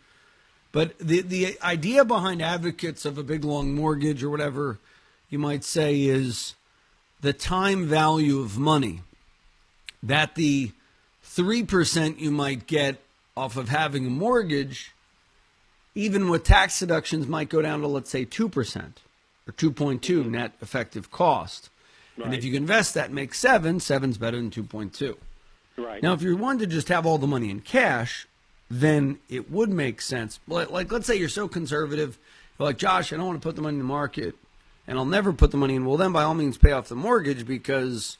But 0.72 0.98
the 0.98 1.22
the 1.22 1.58
idea 1.62 2.04
behind 2.04 2.40
advocates 2.40 3.04
of 3.04 3.18
a 3.18 3.22
big 3.22 3.44
long 3.44 3.74
mortgage 3.74 4.22
or 4.22 4.30
whatever 4.30 4.78
you 5.28 5.38
might 5.38 5.64
say 5.64 6.02
is 6.02 6.54
the 7.20 7.32
time 7.32 7.86
value 7.86 8.40
of 8.40 8.58
money. 8.58 9.00
That 10.02 10.34
the 10.34 10.72
three 11.22 11.64
percent 11.64 12.20
you 12.20 12.30
might 12.30 12.66
get 12.66 13.02
off 13.36 13.56
of 13.56 13.68
having 13.68 14.06
a 14.06 14.10
mortgage, 14.10 14.92
even 15.94 16.28
with 16.28 16.44
tax 16.44 16.78
deductions, 16.78 17.26
might 17.26 17.48
go 17.48 17.60
down 17.60 17.80
to 17.80 17.86
let's 17.86 18.10
say 18.10 18.24
two 18.24 18.48
percent 18.48 19.00
or 19.48 19.52
two 19.52 19.72
point 19.72 20.02
two 20.02 20.22
mm-hmm. 20.22 20.32
net 20.32 20.52
effective 20.62 21.10
cost. 21.10 21.68
And 22.22 22.34
if 22.34 22.44
you 22.44 22.52
can 22.52 22.64
invest 22.64 22.94
that 22.94 23.06
and 23.06 23.14
make 23.14 23.32
seven, 23.32 23.80
seven's 23.80 24.18
better 24.18 24.36
than 24.36 24.50
two 24.50 24.62
point 24.62 24.92
two. 24.92 25.16
right. 25.78 26.02
Now, 26.02 26.12
if 26.12 26.22
you 26.22 26.36
wanted 26.36 26.68
to 26.68 26.74
just 26.74 26.88
have 26.88 27.06
all 27.06 27.16
the 27.16 27.26
money 27.26 27.48
in 27.50 27.60
cash, 27.60 28.26
then 28.70 29.18
it 29.28 29.50
would 29.50 29.70
make 29.70 30.00
sense. 30.00 30.38
Like, 30.46 30.70
like, 30.70 30.92
let's 30.92 31.06
say 31.06 31.16
you're 31.16 31.28
so 31.28 31.48
conservative, 31.48 32.18
you're 32.58 32.66
like, 32.66 32.78
Josh, 32.78 33.12
I 33.12 33.16
don't 33.16 33.26
want 33.26 33.42
to 33.42 33.46
put 33.46 33.56
the 33.56 33.62
money 33.62 33.74
in 33.74 33.78
the 33.78 33.84
market, 33.84 34.36
and 34.86 34.96
I'll 34.96 35.04
never 35.04 35.32
put 35.32 35.50
the 35.50 35.56
money 35.56 35.74
in. 35.74 35.84
Well, 35.84 35.96
then 35.96 36.12
by 36.12 36.22
all 36.22 36.34
means, 36.34 36.56
pay 36.56 36.72
off 36.72 36.88
the 36.88 36.94
mortgage 36.94 37.46
because 37.46 38.16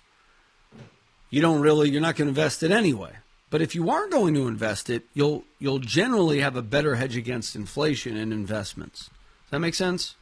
you 1.30 1.40
don't 1.40 1.60
really, 1.60 1.90
you're 1.90 2.00
not 2.00 2.16
going 2.16 2.26
to 2.26 2.30
invest 2.30 2.62
it 2.62 2.72
anyway. 2.72 3.12
But 3.50 3.62
if 3.62 3.74
you 3.74 3.90
are 3.90 4.08
going 4.08 4.34
to 4.34 4.46
invest 4.46 4.90
it, 4.90 5.04
you'll 5.12 5.44
you'll 5.58 5.80
generally 5.80 6.38
have 6.38 6.54
a 6.54 6.62
better 6.62 6.94
hedge 6.94 7.16
against 7.16 7.56
inflation 7.56 8.16
in 8.16 8.32
investments. 8.32 9.06
Does 9.06 9.50
that 9.50 9.58
make 9.58 9.74
sense? 9.74 10.14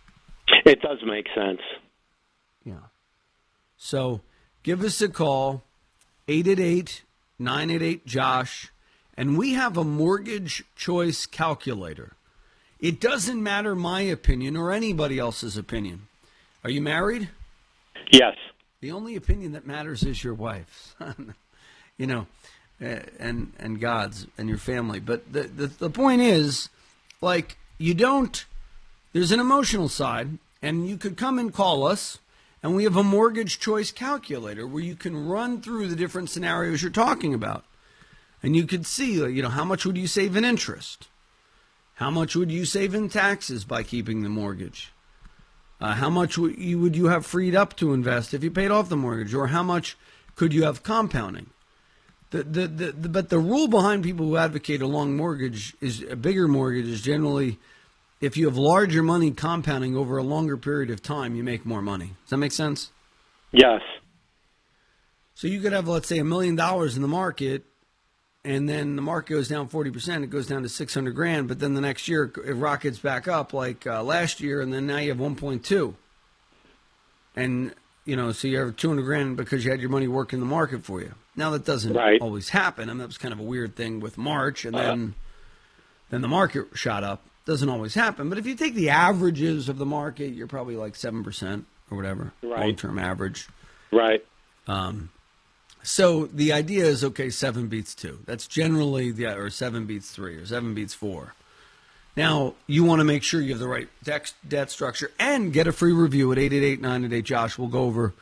It 0.64 0.80
does 0.80 0.98
make 1.04 1.26
sense. 1.34 1.60
Yeah. 2.64 2.88
So 3.76 4.22
give 4.62 4.82
us 4.82 5.02
a 5.02 5.10
call, 5.10 5.62
888 6.26 7.02
988 7.38 8.06
Josh, 8.06 8.72
and 9.18 9.36
we 9.36 9.54
have 9.54 9.76
a 9.76 9.82
mortgage 9.82 10.64
choice 10.76 11.26
calculator. 11.26 12.12
It 12.78 13.00
doesn't 13.00 13.42
matter 13.42 13.74
my 13.74 14.02
opinion 14.02 14.56
or 14.56 14.70
anybody 14.70 15.18
else's 15.18 15.56
opinion. 15.56 16.06
Are 16.62 16.70
you 16.70 16.80
married? 16.80 17.28
Yes. 18.12 18.36
The 18.80 18.92
only 18.92 19.16
opinion 19.16 19.52
that 19.52 19.66
matters 19.66 20.04
is 20.04 20.22
your 20.22 20.34
wife's, 20.34 20.94
you 21.98 22.06
know, 22.06 22.28
eh, 22.80 23.00
and 23.18 23.52
and 23.58 23.80
God's 23.80 24.28
and 24.38 24.48
your 24.48 24.56
family. 24.56 25.00
But 25.00 25.32
the, 25.32 25.42
the 25.42 25.66
the 25.66 25.90
point 25.90 26.22
is, 26.22 26.68
like, 27.20 27.58
you 27.76 27.94
don't. 27.94 28.44
There's 29.12 29.32
an 29.32 29.40
emotional 29.40 29.88
side, 29.88 30.38
and 30.62 30.88
you 30.88 30.96
could 30.96 31.16
come 31.16 31.40
and 31.40 31.52
call 31.52 31.84
us, 31.84 32.18
and 32.62 32.76
we 32.76 32.84
have 32.84 32.96
a 32.96 33.02
mortgage 33.02 33.58
choice 33.58 33.90
calculator 33.90 34.64
where 34.64 34.82
you 34.82 34.94
can 34.94 35.26
run 35.26 35.60
through 35.60 35.88
the 35.88 35.96
different 35.96 36.30
scenarios 36.30 36.82
you're 36.82 36.92
talking 36.92 37.34
about, 37.34 37.64
and 38.42 38.54
you 38.56 38.66
could 38.66 38.86
see, 38.86 39.14
you 39.14 39.42
know, 39.42 39.48
how 39.48 39.64
much 39.64 39.84
would 39.84 39.96
you 39.96 40.06
save 40.06 40.36
in 40.36 40.44
interest, 40.44 41.08
how 41.94 42.10
much 42.10 42.36
would 42.36 42.50
you 42.50 42.64
save 42.64 42.94
in 42.94 43.08
taxes 43.08 43.64
by 43.64 43.82
keeping 43.82 44.22
the 44.22 44.28
mortgage. 44.28 44.92
Uh, 45.80 45.94
how 45.94 46.10
much 46.10 46.36
would 46.36 46.58
you, 46.58 46.78
would 46.80 46.96
you 46.96 47.06
have 47.06 47.24
freed 47.24 47.54
up 47.54 47.76
to 47.76 47.92
invest 47.92 48.34
if 48.34 48.42
you 48.42 48.50
paid 48.50 48.70
off 48.70 48.88
the 48.88 48.96
mortgage, 48.96 49.34
or 49.34 49.48
how 49.48 49.62
much 49.62 49.96
could 50.34 50.52
you 50.52 50.64
have 50.64 50.82
compounding? 50.82 51.50
The, 52.30 52.42
the, 52.42 52.66
the, 52.66 52.92
the, 52.92 53.08
but 53.08 53.28
the 53.28 53.38
rule 53.38 53.68
behind 53.68 54.02
people 54.02 54.26
who 54.26 54.36
advocate 54.36 54.82
a 54.82 54.86
long 54.86 55.16
mortgage 55.16 55.74
is 55.80 56.02
a 56.02 56.16
bigger 56.16 56.46
mortgage 56.46 56.86
is 56.86 57.00
generally 57.00 57.58
if 58.20 58.36
you 58.36 58.46
have 58.46 58.56
larger 58.56 59.02
money 59.02 59.30
compounding 59.30 59.96
over 59.96 60.18
a 60.18 60.22
longer 60.22 60.56
period 60.56 60.90
of 60.90 61.02
time, 61.02 61.36
you 61.36 61.44
make 61.44 61.64
more 61.64 61.82
money. 61.82 62.14
Does 62.24 62.30
that 62.30 62.38
make 62.38 62.52
sense? 62.52 62.90
Yes. 63.52 63.80
So 65.34 65.46
you 65.46 65.60
could 65.60 65.72
have, 65.72 65.86
let's 65.86 66.08
say, 66.08 66.18
a 66.18 66.24
million 66.24 66.56
dollars 66.56 66.96
in 66.96 67.02
the 67.02 67.08
market, 67.08 67.64
and 68.44 68.68
then 68.68 68.96
the 68.96 69.02
market 69.02 69.32
goes 69.34 69.48
down 69.48 69.68
40%, 69.68 70.22
it 70.24 70.30
goes 70.30 70.46
down 70.46 70.62
to 70.62 70.68
600 70.68 71.10
grand, 71.12 71.48
but 71.48 71.58
then 71.58 71.74
the 71.74 71.80
next 71.80 72.08
year 72.08 72.32
it 72.46 72.52
rockets 72.54 72.98
back 72.98 73.28
up 73.28 73.52
like 73.52 73.86
uh, 73.86 74.02
last 74.02 74.40
year, 74.40 74.60
and 74.60 74.72
then 74.72 74.86
now 74.86 74.98
you 74.98 75.08
have 75.10 75.18
1.2. 75.18 75.94
And, 77.36 77.74
you 78.04 78.16
know, 78.16 78.32
so 78.32 78.48
you 78.48 78.58
have 78.58 78.76
200 78.76 79.02
grand 79.02 79.36
because 79.36 79.64
you 79.64 79.70
had 79.70 79.80
your 79.80 79.90
money 79.90 80.08
working 80.08 80.40
the 80.40 80.46
market 80.46 80.84
for 80.84 81.00
you. 81.00 81.14
Now 81.36 81.50
that 81.50 81.64
doesn't 81.64 81.92
Right. 81.94 82.20
always 82.20 82.48
happen. 82.48 82.88
I 82.88 82.92
mean, 82.92 82.98
that 82.98 83.06
was 83.06 83.18
kind 83.18 83.32
of 83.32 83.38
a 83.40 83.44
weird 83.44 83.76
thing 83.76 84.00
with 84.00 84.18
March, 84.18 84.64
and 84.64 84.76
then 84.76 85.14
then 86.10 86.22
the 86.22 86.28
market 86.28 86.68
shot 86.74 87.04
up. 87.04 87.22
Doesn't 87.44 87.68
always 87.68 87.94
happen. 87.94 88.28
But 88.28 88.38
if 88.38 88.46
you 88.46 88.54
take 88.54 88.74
the 88.74 88.88
averages 88.90 89.68
of 89.68 89.78
the 89.78 89.86
market, 89.86 90.28
you're 90.32 90.46
probably 90.46 90.74
like 90.76 90.94
7% 90.94 91.64
or 91.90 91.96
whatever, 91.96 92.32
Right. 92.42 92.60
long 92.60 92.76
term 92.76 92.98
average. 92.98 93.46
Right. 93.92 94.24
Um, 94.66 95.10
so 95.82 96.26
the 96.26 96.52
idea 96.52 96.84
is 96.84 97.04
okay, 97.04 97.30
seven 97.30 97.68
beats 97.68 97.94
two. 97.94 98.20
That's 98.26 98.46
generally 98.46 99.10
the 99.10 99.26
or 99.36 99.50
seven 99.50 99.86
beats 99.86 100.10
three 100.10 100.36
or 100.36 100.46
seven 100.46 100.74
beats 100.74 100.94
four. 100.94 101.34
Now 102.16 102.54
you 102.66 102.82
want 102.84 103.00
to 103.00 103.04
make 103.04 103.22
sure 103.22 103.40
you 103.40 103.50
have 103.50 103.60
the 103.60 103.68
right 103.68 103.88
debt, 104.02 104.70
structure 104.70 105.10
and 105.18 105.52
get 105.52 105.66
a 105.66 105.72
free 105.72 105.92
review 105.92 106.32
at 106.32 106.38
888 106.38 107.24
Josh. 107.24 107.58
We'll 107.58 107.68
go 107.68 107.82
over 107.82 108.12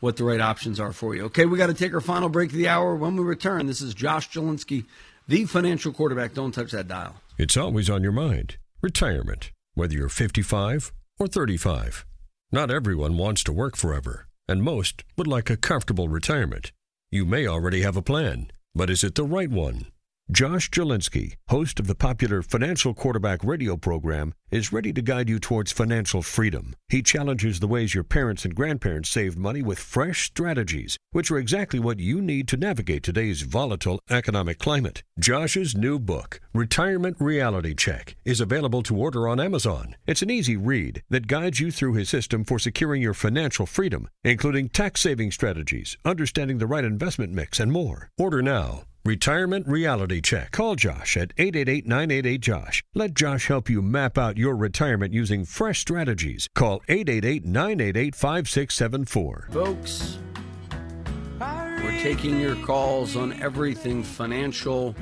what 0.00 0.16
the 0.16 0.24
right 0.24 0.40
options 0.40 0.80
are 0.80 0.92
for 0.92 1.14
you. 1.14 1.24
Okay, 1.26 1.46
we 1.46 1.56
got 1.56 1.68
to 1.68 1.74
take 1.74 1.94
our 1.94 2.00
final 2.00 2.28
break 2.28 2.50
of 2.50 2.56
the 2.56 2.68
hour. 2.68 2.96
When 2.96 3.16
we 3.16 3.22
return, 3.22 3.66
this 3.66 3.80
is 3.80 3.94
Josh 3.94 4.28
Jalinski, 4.30 4.84
the 5.28 5.44
financial 5.44 5.92
quarterback. 5.92 6.34
Don't 6.34 6.52
touch 6.52 6.72
that 6.72 6.88
dial. 6.88 7.14
It's 7.38 7.56
always 7.56 7.88
on 7.88 8.02
your 8.02 8.12
mind. 8.12 8.56
Retirement, 8.82 9.50
whether 9.74 9.94
you're 9.94 10.08
55 10.08 10.92
or 11.18 11.26
35. 11.26 12.04
Not 12.50 12.70
everyone 12.70 13.16
wants 13.16 13.42
to 13.44 13.52
work 13.52 13.76
forever, 13.76 14.26
and 14.48 14.62
most 14.62 15.04
would 15.16 15.26
like 15.26 15.48
a 15.48 15.56
comfortable 15.56 16.08
retirement. 16.08 16.72
You 17.14 17.24
may 17.24 17.46
already 17.46 17.82
have 17.82 17.96
a 17.96 18.02
plan, 18.02 18.50
but 18.74 18.90
is 18.90 19.04
it 19.04 19.14
the 19.14 19.22
right 19.22 19.48
one? 19.48 19.86
Josh 20.30 20.70
Jalinski, 20.70 21.34
host 21.50 21.78
of 21.78 21.86
the 21.86 21.94
popular 21.94 22.40
Financial 22.40 22.94
Quarterback 22.94 23.44
radio 23.44 23.76
program, 23.76 24.32
is 24.50 24.72
ready 24.72 24.90
to 24.90 25.02
guide 25.02 25.28
you 25.28 25.38
towards 25.38 25.70
financial 25.70 26.22
freedom. 26.22 26.74
He 26.88 27.02
challenges 27.02 27.60
the 27.60 27.68
ways 27.68 27.94
your 27.94 28.04
parents 28.04 28.46
and 28.46 28.54
grandparents 28.54 29.10
saved 29.10 29.36
money 29.36 29.60
with 29.60 29.78
fresh 29.78 30.24
strategies, 30.24 30.96
which 31.12 31.30
are 31.30 31.36
exactly 31.36 31.78
what 31.78 32.00
you 32.00 32.22
need 32.22 32.48
to 32.48 32.56
navigate 32.56 33.02
today's 33.02 33.42
volatile 33.42 34.00
economic 34.08 34.58
climate. 34.58 35.02
Josh's 35.20 35.76
new 35.76 35.98
book, 35.98 36.40
Retirement 36.54 37.18
Reality 37.20 37.74
Check, 37.74 38.16
is 38.24 38.40
available 38.40 38.82
to 38.84 38.96
order 38.96 39.28
on 39.28 39.38
Amazon. 39.38 39.94
It's 40.06 40.22
an 40.22 40.30
easy 40.30 40.56
read 40.56 41.02
that 41.10 41.26
guides 41.26 41.60
you 41.60 41.70
through 41.70 41.94
his 41.94 42.08
system 42.08 42.44
for 42.44 42.58
securing 42.58 43.02
your 43.02 43.14
financial 43.14 43.66
freedom, 43.66 44.08
including 44.24 44.70
tax 44.70 45.02
saving 45.02 45.32
strategies, 45.32 45.98
understanding 46.02 46.56
the 46.56 46.66
right 46.66 46.84
investment 46.84 47.34
mix, 47.34 47.60
and 47.60 47.70
more. 47.70 48.10
Order 48.16 48.40
now 48.40 48.84
Retirement 49.06 49.68
Reality 49.68 50.22
Check. 50.22 50.50
Call 50.52 50.76
Josh 50.76 51.18
at 51.18 51.34
888 51.36 51.86
988 51.86 52.40
Josh. 52.40 52.82
Let 52.94 53.12
Josh 53.12 53.48
help 53.48 53.68
you 53.68 53.82
map 53.82 54.16
out 54.16 54.38
your 54.38 54.56
retirement 54.56 55.12
using 55.12 55.44
fresh 55.44 55.80
strategies. 55.80 56.48
Call 56.54 56.80
888 56.88 57.44
988 57.44 58.14
5674. 58.14 59.48
Folks, 59.52 60.18
we're 61.38 62.00
taking 62.00 62.40
your 62.40 62.56
calls 62.64 63.14
on 63.14 63.34
everything 63.42 64.02
financial. 64.02 64.96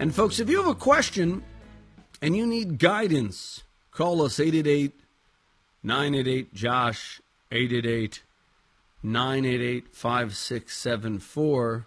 And, 0.00 0.14
folks, 0.14 0.38
if 0.38 0.50
you 0.50 0.58
have 0.58 0.68
a 0.68 0.74
question 0.74 1.42
and 2.20 2.36
you 2.36 2.46
need 2.46 2.78
guidance, 2.78 3.64
call 3.90 4.20
us 4.20 4.38
888 4.38 4.92
988 5.82 6.52
Josh, 6.52 7.22
888 7.50 8.22
988 9.02 9.88
5674. 9.94 11.86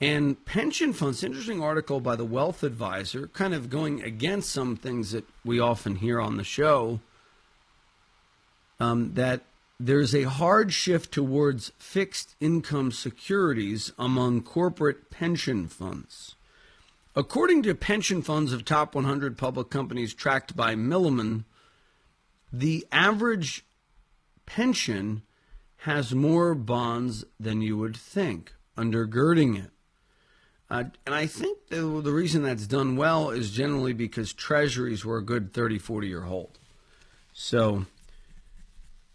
And 0.00 0.44
pension 0.44 0.92
funds, 0.92 1.24
interesting 1.24 1.60
article 1.62 2.00
by 2.00 2.14
the 2.14 2.24
Wealth 2.24 2.62
Advisor, 2.62 3.26
kind 3.28 3.52
of 3.52 3.68
going 3.68 4.02
against 4.02 4.50
some 4.50 4.76
things 4.76 5.10
that 5.10 5.24
we 5.44 5.58
often 5.58 5.96
hear 5.96 6.20
on 6.20 6.36
the 6.36 6.44
show. 6.44 7.00
Um, 8.78 9.14
that 9.14 9.42
there's 9.80 10.14
a 10.14 10.22
hard 10.22 10.72
shift 10.72 11.12
towards 11.12 11.72
fixed 11.78 12.36
income 12.40 12.92
securities 12.92 13.92
among 13.98 14.42
corporate 14.42 15.10
pension 15.10 15.66
funds. 15.66 16.36
According 17.16 17.64
to 17.64 17.74
pension 17.74 18.22
funds 18.22 18.52
of 18.52 18.64
top 18.64 18.94
100 18.94 19.36
public 19.36 19.70
companies 19.70 20.14
tracked 20.14 20.54
by 20.54 20.76
Milliman, 20.76 21.44
the 22.52 22.86
average 22.92 23.64
pension 24.46 25.22
has 25.78 26.14
more 26.14 26.54
bonds 26.54 27.24
than 27.40 27.60
you 27.60 27.76
would 27.76 27.96
think, 27.96 28.54
undergirding 28.76 29.58
it. 29.58 29.70
Uh, 30.70 30.84
and 31.06 31.14
I 31.14 31.26
think 31.26 31.68
the, 31.68 31.80
the 32.02 32.12
reason 32.12 32.42
that's 32.42 32.66
done 32.66 32.96
well 32.96 33.30
is 33.30 33.50
generally 33.50 33.94
because 33.94 34.32
treasuries 34.32 35.04
were 35.04 35.18
a 35.18 35.24
good 35.24 35.52
30, 35.54 35.78
40 35.78 36.06
year 36.06 36.22
hold. 36.22 36.58
So 37.32 37.86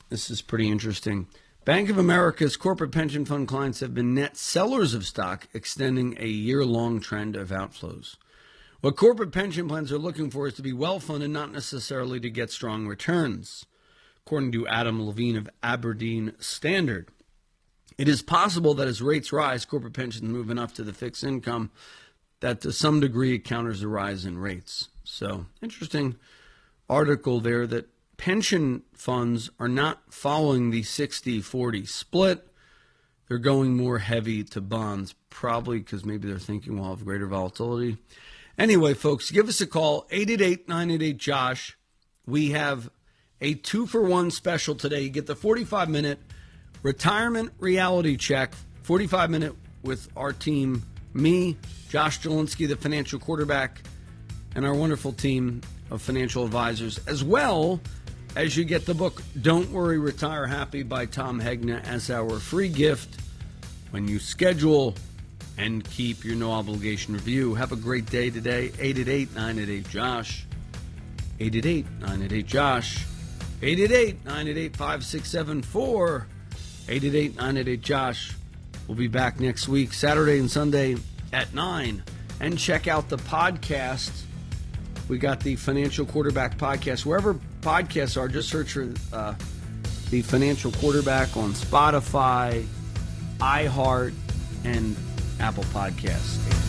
this 0.10 0.32
is 0.32 0.42
pretty 0.42 0.70
interesting. 0.70 1.28
Bank 1.66 1.90
of 1.90 1.98
America's 1.98 2.58
corporate 2.58 2.92
pension 2.92 3.24
fund 3.24 3.48
clients 3.48 3.80
have 3.80 3.94
been 3.94 4.14
net 4.14 4.36
sellers 4.36 4.94
of 4.94 5.06
stock, 5.06 5.48
extending 5.54 6.18
a 6.20 6.28
year 6.28 6.66
long 6.66 7.00
trend 7.00 7.36
of 7.36 7.50
outflows. 7.50 8.18
What 8.82 8.98
corporate 8.98 9.32
pension 9.32 9.70
plans 9.70 9.90
are 9.94 9.98
looking 9.98 10.30
for 10.30 10.46
is 10.46 10.56
to 10.56 10.62
be 10.62 10.74
well 10.74 11.00
funded, 11.00 11.30
not 11.30 11.54
necessarily 11.54 12.20
to 12.20 12.30
get 12.30 12.52
strong 12.52 12.86
returns, 12.86 13.66
according 14.26 14.52
to 14.52 14.68
Adam 14.68 15.06
Levine 15.06 15.38
of 15.38 15.50
Aberdeen 15.64 16.34
Standard. 16.40 17.10
It 17.98 18.08
is 18.08 18.22
possible 18.22 18.74
that 18.76 18.88
as 18.88 19.02
rates 19.02 19.32
rise, 19.32 19.66
corporate 19.66 19.94
pensions 19.94 20.24
move 20.24 20.50
enough 20.50 20.74
to 20.76 20.84
the 20.84 20.94
fixed 20.94 21.24
income 21.24 21.72
that 22.40 22.62
to 22.62 22.72
some 22.72 23.00
degree 23.00 23.36
it 23.36 23.46
counters 23.46 23.82
the 23.82 23.88
rise 23.88 24.26
in 24.26 24.38
rates. 24.38 24.90
So, 25.04 25.46
interesting 25.62 26.16
article 26.90 27.40
there 27.40 27.66
that 27.68 27.88
pension 28.18 28.84
funds 28.94 29.50
are 29.60 29.68
not 29.68 30.14
following 30.14 30.70
the 30.70 30.84
60 30.84 31.42
40 31.42 31.86
split. 31.86 32.48
They're 33.28 33.38
going 33.38 33.78
more 33.78 34.00
heavy 34.00 34.44
to 34.44 34.62
bonds, 34.62 35.16
probably 35.30 35.80
because 35.80 36.04
maybe 36.06 36.28
they're 36.28 36.38
thinking 36.38 36.78
we'll 36.78 36.90
have 36.90 37.06
greater 37.06 37.28
volatility. 37.28 37.98
Anyway, 38.58 38.94
folks, 38.94 39.32
give 39.32 39.48
us 39.48 39.62
a 39.62 39.68
call 39.68 40.06
888 40.12 40.68
988 40.68 41.18
Josh. 41.18 41.78
We 42.26 42.52
have 42.52 42.90
a 43.42 43.56
two 43.56 43.88
for 43.88 44.02
one 44.02 44.32
special 44.32 44.76
today. 44.76 45.02
You 45.02 45.10
get 45.10 45.26
the 45.28 45.36
45 45.36 45.90
minute 45.90 46.20
retirement 46.84 47.52
reality 47.60 48.18
check, 48.18 48.54
45 48.84 49.30
minute 49.30 49.56
with 49.82 50.08
our 50.16 50.34
team, 50.34 50.84
me, 51.14 51.58
Josh 51.90 52.20
Jalinski, 52.20 52.68
the 52.68 52.76
financial 52.76 53.20
quarterback, 53.20 53.82
and 54.56 54.66
our 54.66 54.74
wonderful 54.74 55.14
team 55.14 55.62
of 55.90 56.02
financial 56.02 56.44
advisors, 56.46 57.00
as 57.08 57.24
well 57.24 57.80
as 58.36 58.58
you 58.58 58.64
get 58.64 58.86
the 58.86 58.94
book 58.94 59.22
Don't 59.42 59.72
Worry, 59.72 59.98
Retire 59.98 60.46
Happy 60.46 60.84
by 60.84 61.06
Tom 61.06 61.40
Hegna 61.40 61.84
as 61.86 62.10
our 62.10 62.40
free 62.40 62.70
gift 62.70 63.20
when 63.92 64.08
you 64.08 64.20
schedule 64.20 64.96
and 65.58 65.88
keep 65.88 66.26
your 66.26 66.36
no 66.36 66.52
obligation 66.52 67.14
review. 67.14 67.54
Have 67.54 67.72
a 67.72 67.76
great 67.76 68.08
day 68.08 68.30
today. 68.32 68.72
888 68.80 69.36
988 69.36 69.88
Josh. 69.88 70.46
888 71.40 71.86
988 72.00 72.48
Josh. 72.48 73.06
888 73.62 74.26
988 74.26 74.76
5674. 74.78 76.28
888 76.88 77.36
988 77.36 77.82
Josh. 77.82 78.36
We'll 78.88 78.98
be 78.98 79.08
back 79.08 79.40
next 79.40 79.68
week, 79.68 79.94
Saturday 79.94 80.40
and 80.40 80.52
Sunday 80.52 80.98
at 81.32 81.54
9. 81.54 82.04
And 82.40 82.58
check 82.60 82.88
out 82.88 83.10
the 83.10 83.18
podcast. 83.18 84.24
We 85.08 85.18
got 85.18 85.40
the 85.42 85.56
Financial 85.56 86.06
Quarterback 86.06 86.58
Podcast. 86.58 87.06
Wherever 87.06 87.36
podcasts 87.62 88.20
are, 88.20 88.28
just 88.28 88.50
search 88.50 88.74
for 88.74 88.94
uh, 89.14 89.34
the 90.10 90.22
Financial 90.22 90.72
Quarterback 90.72 91.36
on 91.38 91.54
Spotify, 91.54 92.66
iHeart, 93.40 94.14
and 94.64 94.96
Apple 95.40 95.64
Podcasts. 95.66 96.63